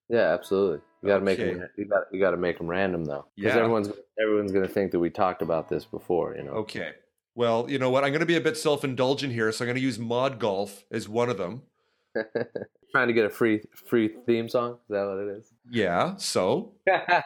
Yeah, 0.09 0.33
absolutely. 0.33 0.79
You 1.01 1.09
got 1.09 1.15
to 1.15 1.21
oh, 1.21 1.25
make 1.25 1.37
them. 1.37 1.63
You 1.77 1.85
got 1.85 2.03
you 2.11 2.19
got 2.19 2.31
to 2.31 2.37
make 2.37 2.57
them 2.57 2.67
random 2.67 3.05
though, 3.05 3.25
because 3.35 3.53
Yeah. 3.53 3.59
everyone's 3.59 3.91
everyone's 4.21 4.51
going 4.51 4.65
to 4.65 4.71
think 4.71 4.91
that 4.91 4.99
we 4.99 5.09
talked 5.09 5.41
about 5.41 5.69
this 5.69 5.85
before. 5.85 6.35
You 6.35 6.43
know. 6.43 6.51
Okay. 6.53 6.91
Well, 7.35 7.67
you 7.69 7.77
know 7.77 7.91
what? 7.91 8.03
I'm 8.03 8.09
going 8.09 8.21
to 8.21 8.25
be 8.25 8.35
a 8.35 8.41
bit 8.41 8.57
self 8.57 8.83
indulgent 8.83 9.31
here. 9.31 9.51
So 9.51 9.63
I'm 9.63 9.67
going 9.67 9.75
to 9.75 9.81
use 9.81 9.99
Mod 9.99 10.39
Golf 10.39 10.83
as 10.91 11.07
one 11.07 11.29
of 11.29 11.37
them. 11.37 11.61
Trying 12.91 13.07
to 13.07 13.13
get 13.13 13.25
a 13.25 13.29
free 13.29 13.61
free 13.87 14.09
theme 14.25 14.49
song. 14.49 14.73
Is 14.73 14.79
that 14.89 15.05
what 15.05 15.17
it 15.19 15.37
is? 15.37 15.53
Yeah. 15.69 16.15
So 16.15 16.73
got, 16.87 17.25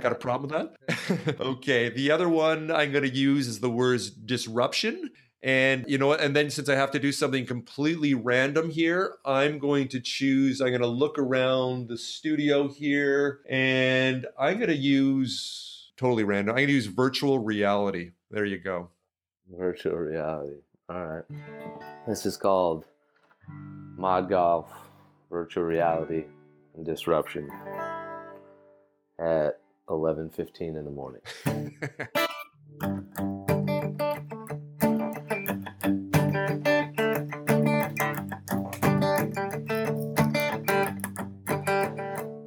got 0.00 0.12
a 0.12 0.14
problem 0.14 0.50
with 0.50 0.70
that? 0.86 1.40
okay. 1.40 1.88
The 1.88 2.12
other 2.12 2.28
one 2.28 2.70
I'm 2.70 2.92
going 2.92 3.02
to 3.02 3.10
use 3.10 3.48
is 3.48 3.58
the 3.60 3.70
words 3.70 4.10
disruption. 4.10 5.10
And 5.42 5.86
you 5.88 5.96
know 5.96 6.06
what? 6.06 6.20
And 6.20 6.36
then 6.36 6.50
since 6.50 6.68
I 6.68 6.74
have 6.74 6.90
to 6.90 6.98
do 6.98 7.12
something 7.12 7.46
completely 7.46 8.12
random 8.12 8.70
here, 8.70 9.16
I'm 9.24 9.58
going 9.58 9.88
to 9.88 10.00
choose, 10.00 10.60
I'm 10.60 10.68
going 10.68 10.82
to 10.82 10.86
look 10.86 11.18
around 11.18 11.88
the 11.88 11.96
studio 11.96 12.68
here 12.68 13.40
and 13.48 14.26
I'm 14.38 14.58
going 14.58 14.68
to 14.68 14.76
use 14.76 15.92
totally 15.96 16.24
random. 16.24 16.50
I'm 16.50 16.56
going 16.56 16.68
to 16.68 16.74
use 16.74 16.86
virtual 16.86 17.38
reality. 17.38 18.10
There 18.30 18.44
you 18.44 18.58
go. 18.58 18.90
Virtual 19.50 19.96
reality. 19.96 20.56
All 20.90 21.06
right. 21.06 21.24
This 22.06 22.26
is 22.26 22.36
called 22.36 22.84
Mod 23.48 24.28
Golf 24.28 24.70
Virtual 25.30 25.64
Reality 25.64 26.24
and 26.76 26.84
Disruption 26.84 27.50
at 29.18 29.60
11:15 29.88 30.60
in 30.60 30.84
the 30.84 30.90
morning. 30.90 31.22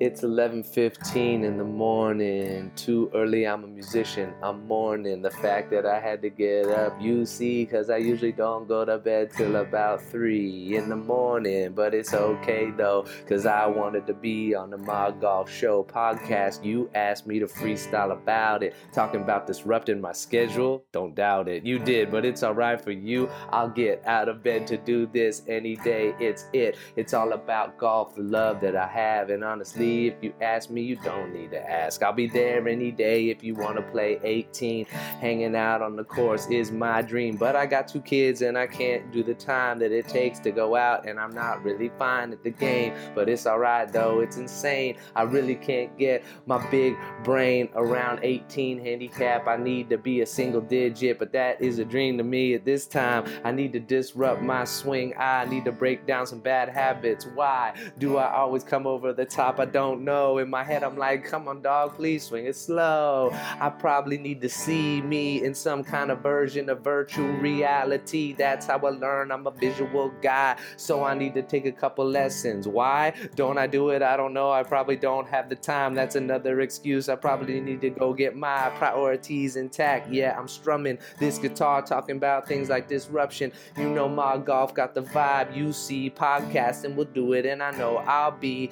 It's 0.06 0.22
11:15 0.22 1.46
in 1.46 1.58
the 1.58 1.64
morning. 1.64 2.74
Too 2.76 3.10
early. 3.14 3.48
I'm 3.48 3.64
a 3.64 3.68
musician. 3.68 4.34
I'm 4.44 4.68
mourning 4.68 5.22
the 5.22 5.32
fact 5.32 5.72
that 5.72 5.86
I 5.86 6.02
had 6.02 6.22
to 6.24 6.30
get 6.30 6.68
up. 6.68 7.02
You 7.02 7.26
see, 7.26 7.66
cause 7.66 7.90
I 7.90 8.00
usually 8.12 8.34
don't 8.34 8.68
go 8.68 8.84
to 8.84 8.98
bed 8.98 9.32
till 9.32 9.56
about 9.56 10.02
three 10.02 10.76
in 10.76 10.90
the 10.90 10.98
morning. 10.98 11.72
But 11.72 11.94
it's 11.94 12.14
okay 12.14 12.72
though, 12.72 13.06
cause 13.30 13.46
I 13.46 13.66
wanted 13.66 14.06
to 14.08 14.14
be 14.14 14.54
on 14.54 14.72
the 14.72 14.78
Mod 14.78 15.22
Golf 15.22 15.50
Show 15.50 15.86
podcast. 15.86 16.66
You 16.66 16.90
asked 16.94 17.26
me 17.26 17.40
to 17.40 17.46
freestyle 17.46 18.12
about 18.12 18.62
it, 18.62 18.76
talking 18.92 19.22
about 19.22 19.48
disrupting 19.48 20.02
my 20.02 20.12
schedule. 20.12 20.84
Don't 20.92 21.16
doubt 21.16 21.48
it. 21.48 21.64
You 21.64 21.80
did, 21.80 22.12
but 22.12 22.26
it's 22.26 22.44
alright 22.44 22.82
for 22.82 22.92
you. 22.92 23.30
I'll 23.52 23.70
get 23.70 24.04
out 24.06 24.28
of 24.28 24.44
bed 24.44 24.68
to 24.68 24.76
do 24.76 25.08
this 25.14 25.44
any 25.48 25.78
day. 25.78 26.14
It's 26.20 26.48
it. 26.52 26.76
It's 26.98 27.14
all 27.14 27.32
about 27.32 27.78
golf, 27.78 28.16
the 28.16 28.24
love 28.24 28.60
that 28.60 28.76
I 28.76 28.88
have, 28.88 29.30
and 29.30 29.46
honestly 29.46 29.93
if 30.02 30.16
you 30.22 30.34
ask 30.42 30.70
me, 30.70 30.82
you 30.82 30.96
don't 30.98 31.34
need 31.34 31.52
to 31.52 31.72
ask. 31.72 32.02
I'll 32.04 32.14
be 32.14 32.28
there 32.28 32.68
any 32.68 32.92
day 32.92 33.30
if 33.30 33.44
you 33.44 33.56
want 33.56 33.78
to 33.78 33.82
play 33.84 34.20
18. 34.24 34.86
Hanging 34.86 35.56
out 35.56 35.82
on 35.82 35.96
the 35.96 36.04
course 36.04 36.48
is 36.50 36.72
my 36.72 37.02
dream, 37.02 37.38
but 37.38 37.56
I 37.56 37.66
got 37.66 37.88
two 37.88 38.02
kids 38.02 38.42
and 38.42 38.58
I 38.58 38.68
can't 38.68 39.12
do 39.12 39.24
the 39.24 39.34
time 39.34 39.80
that 39.80 39.92
it 39.92 40.08
takes 40.08 40.40
to 40.40 40.52
go 40.52 40.76
out, 40.76 41.08
and 41.08 41.20
I'm 41.20 41.34
not 41.34 41.64
really 41.64 41.92
fine 42.00 42.32
at 42.32 42.44
the 42.44 42.50
game. 42.50 42.94
But 43.16 43.30
it's 43.30 43.46
alright 43.46 43.92
though, 43.92 44.20
it's 44.20 44.38
insane. 44.38 44.98
I 45.16 45.24
really 45.24 45.56
can't 45.56 45.96
get 45.98 46.24
my 46.46 46.66
big 46.70 46.96
brain 47.24 47.70
around 47.76 48.20
18 48.24 48.80
handicap. 48.80 49.48
I 49.48 49.58
need 49.58 49.90
to 49.90 49.98
be 49.98 50.22
a 50.22 50.26
single 50.26 50.62
digit, 50.62 51.20
but 51.20 51.32
that 51.34 51.62
is 51.62 51.80
a 51.80 51.86
dream 51.86 52.18
to 52.18 52.24
me 52.24 52.54
at 52.54 52.66
this 52.66 52.88
time. 52.88 53.26
I 53.44 53.52
need 53.52 53.74
to 53.74 53.80
disrupt 53.80 54.42
my 54.42 54.64
swing. 54.64 55.14
I 55.18 55.46
need 55.46 55.66
to 55.66 55.72
break 55.72 56.06
down 56.08 56.26
some 56.26 56.40
bad 56.40 56.70
habits. 56.70 57.26
Why 57.26 57.74
do 57.98 58.18
I 58.18 58.34
always 58.34 58.64
come 58.64 58.88
over 58.88 59.14
the 59.14 59.26
top? 59.26 59.60
I 59.60 59.66
don't 59.66 59.83
know. 59.92 60.38
In 60.38 60.50
my 60.50 60.64
head, 60.64 60.84
I'm 60.84 60.98
like, 60.98 61.24
come 61.26 61.48
on, 61.48 61.62
dog, 61.62 61.96
please 61.96 62.24
swing 62.24 62.46
it 62.46 62.56
slow. 62.56 63.32
I 63.60 63.70
probably 63.70 64.18
need 64.18 64.42
to 64.42 64.50
see 64.50 65.02
me 65.02 65.44
in 65.44 65.54
some 65.54 65.84
kind 65.84 66.12
of 66.12 66.20
version 66.20 66.70
of 66.70 66.82
virtual 66.82 67.28
reality. 67.28 68.34
That's 68.34 68.68
how 68.68 68.80
I 68.80 68.90
learn. 68.90 69.32
I'm 69.32 69.46
a 69.48 69.52
visual 69.52 70.12
guy, 70.22 70.58
so 70.78 71.04
I 71.04 71.14
need 71.14 71.34
to 71.36 71.42
take 71.42 71.66
a 71.66 71.72
couple 71.72 72.06
lessons. 72.06 72.68
Why 72.68 73.14
don't 73.36 73.58
I 73.58 73.68
do 73.68 73.90
it? 73.90 74.02
I 74.02 74.18
don't 74.18 74.34
know. 74.34 74.52
I 74.52 74.64
probably 74.64 74.96
don't 74.96 75.28
have 75.28 75.50
the 75.50 75.56
time. 75.56 75.94
That's 75.94 76.16
another 76.16 76.62
excuse. 76.62 77.10
I 77.10 77.16
probably 77.16 77.60
need 77.60 77.82
to 77.82 77.90
go 77.90 78.14
get 78.14 78.36
my 78.36 78.72
priorities 78.78 79.56
intact. 79.56 80.12
Yeah, 80.12 80.38
I'm 80.38 80.48
strumming 80.48 80.98
this 81.20 81.38
guitar, 81.38 81.82
talking 81.82 82.18
about 82.18 82.48
things 82.48 82.70
like 82.70 82.88
disruption. 82.88 83.52
You 83.78 83.90
know, 83.90 84.08
my 84.08 84.38
golf 84.38 84.74
got 84.74 84.94
the 84.94 85.02
vibe. 85.02 85.56
You 85.56 85.74
see, 85.74 86.10
podcasting 86.10 86.96
will 86.96 87.06
do 87.06 87.34
it, 87.34 87.46
and 87.46 87.62
I 87.62 87.72
know 87.72 87.98
I'll 87.98 88.32
be 88.32 88.70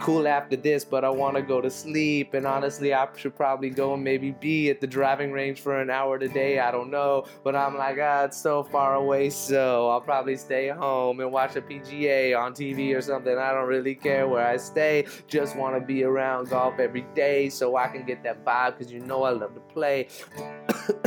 cool 0.00 0.26
after 0.28 0.53
this, 0.56 0.84
but 0.84 1.04
I 1.04 1.10
want 1.10 1.36
to 1.36 1.42
go 1.42 1.60
to 1.60 1.70
sleep. 1.70 2.34
And 2.34 2.46
honestly, 2.46 2.94
I 2.94 3.08
should 3.16 3.36
probably 3.36 3.70
go 3.70 3.94
and 3.94 4.02
maybe 4.02 4.32
be 4.32 4.70
at 4.70 4.80
the 4.80 4.86
driving 4.86 5.32
range 5.32 5.60
for 5.60 5.80
an 5.80 5.90
hour 5.90 6.18
today. 6.18 6.58
I 6.58 6.70
don't 6.70 6.90
know, 6.90 7.26
but 7.42 7.54
I'm 7.54 7.76
like, 7.76 7.98
ah, 8.00 8.24
it's 8.24 8.40
so 8.40 8.62
far 8.62 8.94
away, 8.94 9.30
so 9.30 9.88
I'll 9.88 10.00
probably 10.00 10.36
stay 10.36 10.68
home 10.68 11.20
and 11.20 11.32
watch 11.32 11.56
a 11.56 11.62
PGA 11.62 12.38
on 12.38 12.52
TV 12.52 12.96
or 12.96 13.00
something. 13.00 13.36
I 13.36 13.52
don't 13.52 13.68
really 13.68 13.94
care 13.94 14.28
where 14.28 14.46
I 14.46 14.56
stay. 14.56 15.06
Just 15.26 15.56
want 15.56 15.74
to 15.74 15.80
be 15.80 16.04
around 16.04 16.50
golf 16.50 16.78
every 16.78 17.06
day 17.14 17.48
so 17.48 17.76
I 17.76 17.88
can 17.88 18.04
get 18.04 18.22
that 18.24 18.44
vibe 18.44 18.78
because 18.78 18.92
you 18.92 19.00
know 19.00 19.22
I 19.24 19.30
love 19.30 19.54
to 19.54 19.60
play. 19.60 20.08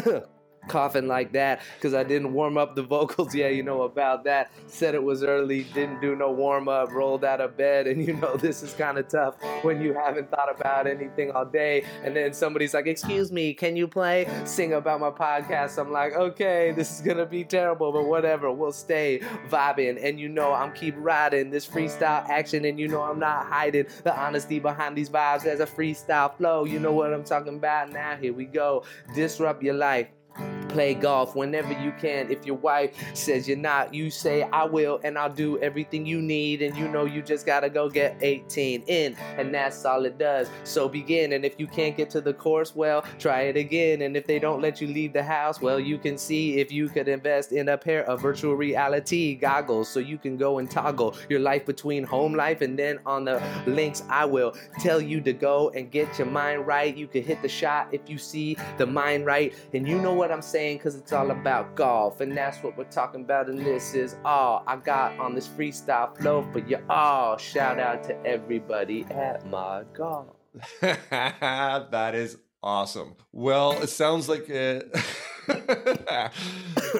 coughing 0.68 1.08
like 1.08 1.34
that 1.34 1.62
because 1.76 1.94
I 1.94 2.04
didn't 2.04 2.34
warm 2.34 2.58
up 2.58 2.76
the 2.76 2.84
vocals. 2.84 3.34
Yeah, 3.34 3.50
you 3.50 3.64
know 3.64 3.84
about 3.84 4.24
that. 4.26 4.52
Said 4.68 4.96
it 4.96 5.04
was 5.04 5.24
early, 5.24 5.64
didn't 5.74 6.02
do 6.02 6.16
no 6.16 6.32
warm 6.32 6.68
up, 6.68 6.92
rolled 6.92 7.24
out 7.24 7.42
of 7.42 7.58
bed, 7.58 7.88
and 7.88 8.06
you 8.06 8.14
know 8.14 8.38
this 8.38 8.64
is 8.64 8.74
kind 8.74 8.98
of 8.98 9.08
tough 9.08 9.36
when 9.64 9.82
you 9.82 9.94
haven't 9.94 10.30
thought 10.30 10.50
about 10.54 10.88
anything 10.88 11.32
all 11.32 11.46
day. 11.46 11.84
And 12.04 12.16
then 12.16 12.34
somebody's 12.34 12.74
like, 12.74 12.88
"Excuse 12.88 13.32
me, 13.32 13.54
can 13.54 13.76
you 13.76 13.88
play 13.88 14.28
sing 14.46 14.74
about 14.74 15.00
my 15.00 15.10
podcast?" 15.10 15.78
I'm 15.80 15.92
like, 15.92 16.14
"Okay, 16.14 16.72
this 16.76 16.96
is 16.96 17.02
gonna 17.02 17.26
be 17.26 17.44
terrible, 17.44 17.92
but 17.92 18.06
whatever. 18.06 18.52
We'll 18.52 18.72
stay 18.72 19.22
vibing." 19.50 20.04
And 20.04 20.20
you 20.20 20.30
know 20.30 20.54
I'm 20.54 20.74
keep 20.74 20.96
riding 20.98 21.50
this 21.50 21.66
freestyle 21.66 22.28
action, 22.30 22.66
and 22.66 22.80
you 22.80 22.88
know 22.88 23.02
I'm 23.02 23.20
not 23.20 23.46
hiding 23.46 23.88
the 24.04 24.18
honesty 24.18 24.60
behind 24.60 24.98
these 24.98 25.10
vibes 25.10 25.46
as 25.46 25.60
a 25.60 25.66
freestyle 25.66 26.36
flow. 26.36 26.66
You 26.66 26.80
know 26.80 26.92
what 26.92 27.14
I'm 27.14 27.24
talking 27.24 27.56
about? 27.56 27.92
Now 27.92 28.16
here 28.16 28.34
we 28.34 28.46
go. 28.46 28.84
Disrupt 29.16 29.64
your 29.64 29.76
life 29.76 30.08
play 30.68 30.94
golf 30.94 31.36
whenever 31.36 31.74
you 31.74 31.94
can. 32.00 32.32
If 32.32 32.46
your 32.46 32.58
wife 32.58 32.96
says 33.14 33.48
you're 33.48 33.58
not, 33.58 33.94
you 33.94 34.10
say, 34.10 34.44
I 34.44 34.66
will, 34.66 35.00
and 35.04 35.18
I'll 35.18 35.34
do 35.34 35.60
everything 35.60 36.06
you 36.06 36.22
need. 36.22 36.62
And 36.62 36.76
you 36.78 36.88
know, 36.88 37.06
you 37.06 37.22
just 37.22 37.46
gotta 37.46 37.70
go 37.70 37.90
get 37.90 38.18
18 38.22 38.84
in, 38.88 39.16
and 39.38 39.54
that's 39.54 39.86
all 39.86 40.06
it 40.06 40.18
does. 40.18 40.50
So 40.64 40.88
begin. 40.90 41.34
And 41.34 41.46
if 41.46 41.60
you 41.60 41.68
can't 41.68 41.96
get 41.96 42.10
to 42.12 42.22
the 42.22 42.34
course, 42.34 42.76
well, 42.76 43.04
try 43.20 43.42
it 43.44 43.58
again. 43.58 44.02
And 44.02 44.16
if 44.16 44.28
they 44.28 44.40
don't 44.40 44.62
let 44.62 44.82
you 44.82 44.88
leave 44.88 45.14
the 45.14 45.24
house, 45.24 45.62
well, 45.62 45.80
you 45.80 45.98
can 45.98 46.18
see 46.18 46.60
if 46.60 46.72
you 46.72 46.90
could 46.90 47.08
invest 47.08 47.52
in 47.52 47.70
a 47.70 47.78
pair 47.78 48.04
of 48.06 48.22
virtual 48.22 48.56
reality 48.56 49.36
goggles 49.36 49.90
so 49.90 50.00
you 50.00 50.18
can 50.18 50.38
go 50.38 50.60
and 50.60 50.70
toggle 50.70 51.16
your 51.30 51.40
life 51.40 51.66
between 51.66 52.04
home 52.04 52.34
life 52.34 52.62
and 52.62 52.78
then 52.78 53.00
on 53.06 53.26
the 53.26 53.42
links, 53.66 54.04
I 54.10 54.26
will 54.26 54.56
tell 54.80 55.02
you 55.02 55.22
to 55.22 55.34
go 55.34 55.70
and 55.70 55.90
get 55.92 56.18
your 56.18 56.28
mind 56.28 56.68
right. 56.68 56.96
You 56.96 57.08
can 57.08 57.24
hit 57.24 57.42
the 57.42 57.50
shot 57.50 57.90
if 57.92 58.02
you 58.10 58.18
see 58.18 58.58
the 58.78 58.86
mind 58.86 59.26
right. 59.26 59.54
And 59.74 59.88
you 59.88 60.00
know 60.00 60.14
what 60.14 60.32
I'm 60.32 60.42
saying 60.42 60.57
because 60.58 60.96
it's 60.96 61.14
all 61.14 61.32
about 61.32 61.76
golf. 61.76 62.22
And 62.22 62.36
that's 62.36 62.62
what 62.64 62.78
we're 62.78 62.86
talking 62.86 63.22
about. 63.22 63.50
And 63.50 63.60
this 63.60 63.94
is 63.94 64.16
all 64.26 64.64
I 64.68 64.78
got 64.78 65.18
on 65.20 65.36
this 65.36 65.48
freestyle 65.48 66.18
flow 66.18 66.48
for 66.52 66.60
you 66.60 66.80
all. 66.90 67.38
Shout 67.38 67.80
out 67.80 68.04
to 68.06 68.26
everybody 68.26 69.06
at 69.10 69.46
Mod 69.48 69.94
Golf. 69.94 70.36
that 70.82 72.16
is 72.16 72.38
awesome. 72.64 73.16
Well, 73.32 73.74
it 73.82 73.90
sounds 73.90 74.28
like 74.28 74.50
it. 74.50 74.96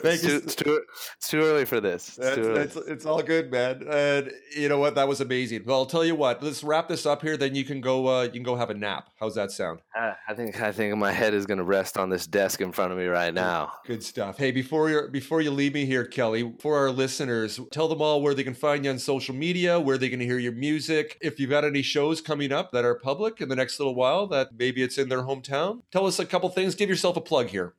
Thank 0.02 0.24
you. 0.24 0.38
it's, 0.38 0.56
too, 0.56 0.82
it's 1.18 1.30
too 1.30 1.42
early 1.42 1.66
for 1.66 1.82
this. 1.82 2.10
It's 2.10 2.18
That's, 2.18 2.36
too 2.36 2.44
early. 2.44 2.54
that's, 2.54 2.76
it's 2.76 3.06
all 3.06 3.22
good, 3.22 3.52
man. 3.52 3.84
And 3.90 4.32
you 4.56 4.70
know 4.70 4.80
what? 4.80 4.96
That 4.96 5.08
was 5.08 5.22
amazing. 5.22 5.64
Well, 5.66 5.78
I'll 5.78 5.86
tell 5.86 6.06
you 6.06 6.16
what. 6.16 6.42
Let's 6.42 6.64
wrap 6.64 6.88
this 6.88 7.06
up 7.06 7.22
here. 7.22 7.36
Then 7.38 7.56
you 7.56 7.66
can 7.66 7.82
go. 7.82 8.08
Uh, 8.08 8.24
you 8.24 8.32
can 8.32 8.44
go 8.44 8.56
have 8.56 8.70
a 8.70 8.74
nap. 8.74 9.10
How's 9.20 9.36
that 9.36 9.52
sound? 9.52 9.80
Ah, 9.96 10.18
I 10.28 10.34
think 10.34 10.62
I 10.62 10.72
think 10.72 10.96
my 10.98 11.12
head 11.12 11.34
is 11.34 11.46
gonna 11.46 11.64
rest 11.64 11.98
on 11.98 12.10
this 12.10 12.26
desk 12.28 12.62
in 12.62 12.72
front 12.72 12.92
of 12.92 12.98
me 12.98 13.06
right 13.06 13.34
now. 13.34 13.74
Good 13.86 14.04
stuff. 14.04 14.38
Hey, 14.38 14.52
before 14.52 14.90
you 14.90 15.08
before 15.12 15.42
you 15.42 15.52
leave 15.52 15.74
me 15.74 15.86
here, 15.86 16.06
Kelley, 16.06 16.54
for 16.60 16.78
our 16.78 16.92
listeners, 16.92 17.60
tell 17.72 17.88
them 17.88 18.02
all 18.02 18.22
where 18.22 18.34
they 18.34 18.44
can 18.44 18.54
find 18.54 18.86
you 18.86 18.92
on 18.92 19.00
social 19.00 19.36
media, 19.36 19.80
where 19.80 19.98
they 19.98 20.10
can 20.10 20.20
hear 20.20 20.40
your 20.40 20.54
music. 20.54 21.18
If 21.22 21.40
you've 21.40 21.50
got 21.50 21.66
any 21.66 21.82
shows 21.82 22.22
coming 22.22 22.52
up 22.52 22.72
that 22.72 22.86
are 22.86 22.96
public 22.96 23.42
in 23.42 23.50
the 23.50 23.56
next 23.56 23.80
little 23.80 23.96
while, 23.96 24.28
that 24.28 24.50
maybe 24.58 24.82
it's 24.84 24.98
in 24.98 25.10
their 25.10 25.24
hometown. 25.24 25.82
Tell 25.92 26.06
us 26.06 26.20
a 26.20 26.26
couple 26.26 26.50
things. 26.50 26.76
Give 26.76 26.90
yourself 26.90 27.18
a 27.18 27.22
plug 27.22 27.48
here. 27.48 27.74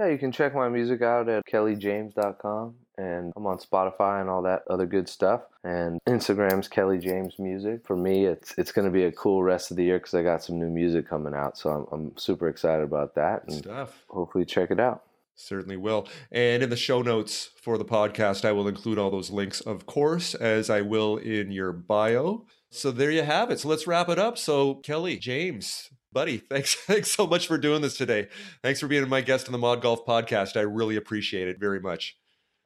Yeah, 0.00 0.06
you 0.06 0.16
can 0.16 0.32
check 0.32 0.54
my 0.54 0.70
music 0.70 1.02
out 1.02 1.28
at 1.28 1.44
kelleyjames.com 1.44 2.74
and 2.96 3.34
I'm 3.36 3.46
on 3.46 3.58
Spotify 3.58 4.22
and 4.22 4.30
all 4.30 4.40
that 4.44 4.62
other 4.70 4.86
good 4.86 5.10
stuff. 5.10 5.42
And 5.62 6.00
Instagram's 6.08 6.68
Kelley 6.68 6.96
James 6.96 7.38
Music. 7.38 7.86
For 7.86 7.96
me, 7.96 8.24
it's 8.24 8.54
it's 8.56 8.72
going 8.72 8.86
to 8.86 8.90
be 8.90 9.04
a 9.04 9.12
cool 9.12 9.42
rest 9.42 9.70
of 9.70 9.76
the 9.76 9.84
year 9.84 9.98
because 9.98 10.14
I 10.14 10.22
got 10.22 10.42
some 10.42 10.58
new 10.58 10.70
music 10.70 11.06
coming 11.06 11.34
out, 11.34 11.58
so 11.58 11.68
I'm, 11.68 11.86
I'm 11.92 12.16
super 12.16 12.48
excited 12.48 12.82
about 12.82 13.14
that. 13.16 13.42
And 13.46 13.56
Stuff. 13.56 14.06
hopefully, 14.08 14.46
check 14.46 14.70
it 14.70 14.80
out. 14.80 15.02
Certainly 15.34 15.76
will. 15.76 16.08
And 16.32 16.62
in 16.62 16.70
the 16.70 16.76
show 16.76 17.02
notes 17.02 17.50
for 17.60 17.76
the 17.76 17.84
podcast, 17.84 18.46
I 18.46 18.52
will 18.52 18.68
include 18.68 18.98
all 18.98 19.10
those 19.10 19.30
links, 19.30 19.60
of 19.60 19.84
course, 19.84 20.34
as 20.34 20.70
I 20.70 20.80
will 20.80 21.18
in 21.18 21.50
your 21.50 21.72
bio. 21.72 22.46
So 22.70 22.90
there 22.90 23.10
you 23.10 23.22
have 23.22 23.50
it. 23.50 23.60
So 23.60 23.68
let's 23.68 23.86
wrap 23.86 24.08
it 24.08 24.18
up. 24.18 24.38
So 24.38 24.76
Kelley, 24.76 25.18
James, 25.18 25.90
buddy, 26.12 26.38
thanks, 26.38 26.74
thanks 26.86 27.10
so 27.10 27.26
much 27.26 27.46
for 27.46 27.58
doing 27.58 27.82
this 27.82 27.96
today. 27.96 28.28
Thanks 28.62 28.80
for 28.80 28.88
being 28.88 29.08
my 29.08 29.20
guest 29.20 29.46
on 29.46 29.52
the 29.52 29.58
Mod 29.58 29.82
Golf 29.82 30.04
Podcast. 30.06 30.56
I 30.56 30.60
really 30.60 30.96
appreciate 30.96 31.48
it 31.48 31.58
very 31.58 31.80
much. 31.80 32.16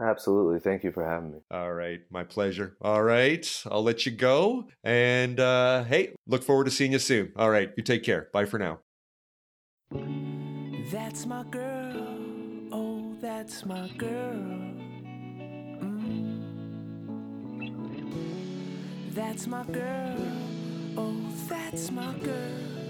Absolutely. 0.00 0.59
Thank 0.59 0.83
you 0.83 0.90
for 0.90 1.04
having 1.04 1.33
me. 1.33 1.38
All 1.52 1.72
right, 1.72 2.00
my 2.11 2.24
pleasure. 2.24 2.76
All 2.83 3.02
right, 3.02 3.62
I'll 3.70 3.85
let 3.85 4.04
you 4.07 4.12
go. 4.12 4.66
And 4.83 5.38
uh, 5.38 5.85
hey, 5.85 6.14
look 6.26 6.42
forward 6.42 6.64
to 6.64 6.70
seeing 6.70 6.92
you 6.92 6.98
soon. 6.98 7.33
All 7.37 7.50
right, 7.50 7.70
you 7.76 7.83
take 7.83 8.02
care. 8.02 8.28
Bye 8.33 8.46
for 8.46 8.59
now. 8.59 8.80
That's 10.90 11.26
my 11.26 11.44
girl. 11.44 12.09
Oh, 12.72 13.14
that's 13.20 13.64
my 13.64 13.88
girl. 13.96 14.35
Mm. 15.80 16.35
That's 19.14 19.46
my 19.46 19.62
girl. 19.64 20.16
Oh, 20.96 21.14
that's 21.48 21.92
my 21.92 22.12
girl. 22.14 22.84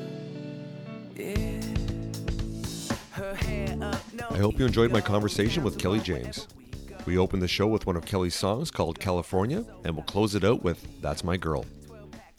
I 3.16 4.38
hope 4.38 4.58
you 4.58 4.66
enjoyed 4.66 4.90
my 4.90 5.00
conversation 5.00 5.62
with 5.62 5.78
Kelley 5.78 6.00
James. 6.00 6.48
We 7.06 7.16
opened 7.18 7.42
the 7.42 7.48
show 7.48 7.68
with 7.68 7.86
one 7.86 7.96
of 7.96 8.04
Kelley's 8.04 8.34
songs 8.34 8.70
called 8.70 8.98
California, 8.98 9.64
and 9.84 9.94
we'll 9.94 10.04
close 10.04 10.34
it 10.34 10.42
out 10.42 10.64
with 10.64 10.84
That's 11.00 11.22
My 11.22 11.36
Girl. 11.36 11.64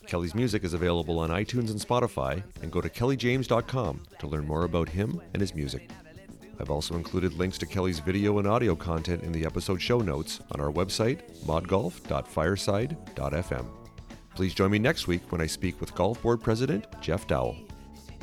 Kelley's 0.08 0.36
music 0.36 0.66
is 0.66 0.74
available 0.74 1.20
on 1.20 1.30
iTunes 1.30 1.70
and 1.70 1.80
Spotify, 1.80 2.44
and 2.62 2.70
go 2.72 2.82
to 2.82 2.90
kelleyjames.com 2.90 4.04
to 4.20 4.28
learn 4.28 4.46
more 4.46 4.66
about 4.66 4.90
him 4.90 5.22
and 5.34 5.40
his 5.40 5.56
music. 5.56 5.90
I've 6.60 6.70
also 6.70 6.96
included 6.96 7.32
links 7.34 7.58
to 7.60 7.66
Kelley's 7.66 8.00
video 8.00 8.40
and 8.40 8.48
audio 8.48 8.76
content 8.76 9.24
in 9.24 9.32
the 9.32 9.46
episode 9.46 9.82
show 9.82 10.00
notes 10.00 10.42
on 10.52 10.60
our 10.60 10.72
website, 10.72 11.22
modgolf.fireside.fm. 11.46 13.66
Please 14.36 14.54
join 14.54 14.72
me 14.72 14.80
next 14.80 15.08
week 15.08 15.32
when 15.32 15.40
I 15.42 15.48
speak 15.48 15.80
with 15.80 15.96
Golf 15.96 16.22
Board 16.22 16.42
President 16.42 16.86
Jeff 17.02 17.26
Dowell 17.28 17.56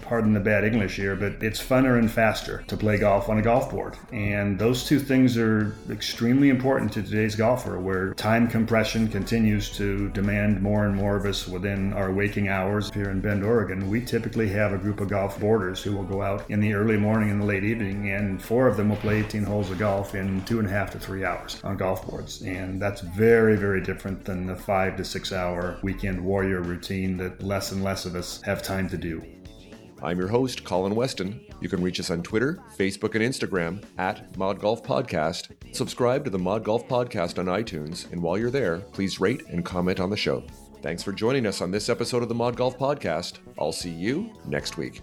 pardon 0.03 0.33
the 0.35 0.41
bad 0.41 0.65
English 0.65 0.97
here, 0.97 1.17
but 1.17 1.43
it's 1.43 1.63
funner 1.63 1.99
and 1.99 2.11
faster 2.11 2.63
to 2.67 2.77
play 2.77 2.99
golf 2.99 3.29
on 3.29 3.39
a 3.39 3.43
golf 3.43 3.71
board. 3.71 3.97
And 4.13 4.59
those 4.59 4.85
two 4.85 4.99
things 4.99 5.39
are 5.39 5.75
extremely 5.91 6.51
important 6.51 6.93
to 6.93 7.03
today's 7.03 7.35
golfer, 7.35 7.79
where 7.79 8.13
time 8.15 8.49
compression 8.49 9.09
continues 9.09 9.71
to 9.77 10.09
demand 10.11 10.61
more 10.61 10.85
and 10.85 10.95
more 10.95 11.17
of 11.17 11.25
us 11.25 11.49
within 11.49 11.93
our 11.95 12.13
waking 12.13 12.49
hours. 12.49 12.91
Here 12.93 13.11
in 13.11 13.21
Bend, 13.21 13.45
Oregon, 13.45 13.89
we 13.89 14.05
typically 14.05 14.49
have 14.49 14.73
a 14.73 14.79
group 14.79 15.01
of 15.01 15.09
golf 15.09 15.41
boarders 15.41 15.83
who 15.83 15.97
will 15.97 16.05
go 16.05 16.23
out 16.23 16.51
in 16.51 16.61
the 16.61 16.75
early 16.75 16.97
morning 16.97 17.31
and 17.31 17.41
the 17.41 17.47
late 17.47 17.65
evening, 17.65 18.11
and 18.11 18.43
four 18.43 18.67
of 18.67 18.77
them 18.77 18.91
will 18.91 18.97
play 18.97 19.21
18 19.21 19.45
holes 19.45 19.71
of 19.71 19.79
golf 19.79 20.15
in 20.15 20.45
two 20.45 20.59
and 20.59 20.69
a 20.69 20.71
half 20.71 20.91
to 20.91 20.99
three 20.99 21.25
hours 21.25 21.61
on 21.65 21.77
golf 21.77 22.07
boards. 22.07 22.43
And 22.43 22.81
that's 22.81 23.01
very, 23.01 23.57
very 23.57 23.81
different 23.81 24.25
than 24.25 24.47
the 24.47 24.57
five 24.57 24.97
to 24.97 25.05
six 25.05 25.33
hour 25.33 25.79
weekend 25.83 26.23
warrior 26.23 26.61
routine 26.61 27.17
that 27.19 27.43
less 27.43 27.73
and 27.73 27.83
less 27.83 28.05
of 28.05 28.15
us 28.15 28.41
have 28.43 28.63
time 28.63 28.89
to 28.89 28.97
do. 28.97 29.23
I'm 30.03 30.19
your 30.19 30.29
host, 30.29 30.65
Colin 30.65 30.97
Weston. 30.97 31.41
You 31.61 31.69
can 31.69 31.83
reach 31.83 32.01
us 32.01 32.11
on 32.11 32.23
Twitter, 32.23 32.59
Facebook, 32.77 33.15
and 33.15 33.23
Instagram 33.23 33.85
at 33.99 34.37
Mod 34.37 34.59
Golf 34.59 34.83
Podcast. 34.83 35.51
Subscribe 35.75 36.25
to 36.25 36.31
the 36.31 36.39
Mod 36.39 36.65
Golf 36.65 36.89
Podcast 36.89 37.39
on 37.39 37.47
iTunes, 37.47 38.11
and 38.11 38.21
while 38.21 38.37
you're 38.37 38.51
there, 38.51 38.79
please 38.79 39.21
rate 39.21 39.45
and 39.49 39.65
comment 39.65 40.01
on 40.01 40.11
the 40.11 40.17
show. 40.17 40.43
Thanks 40.83 41.05
for 41.05 41.13
joining 41.13 41.47
us 41.47 41.61
on 41.61 41.71
this 41.71 41.89
episode 41.89 42.25
of 42.25 42.29
the 42.29 42.35
Mod 42.35 42.57
Golf 42.57 42.77
Podcast. 42.77 43.39
I'll 43.59 43.71
see 43.71 43.91
you 43.91 44.33
next 44.45 44.77
week. 44.77 45.03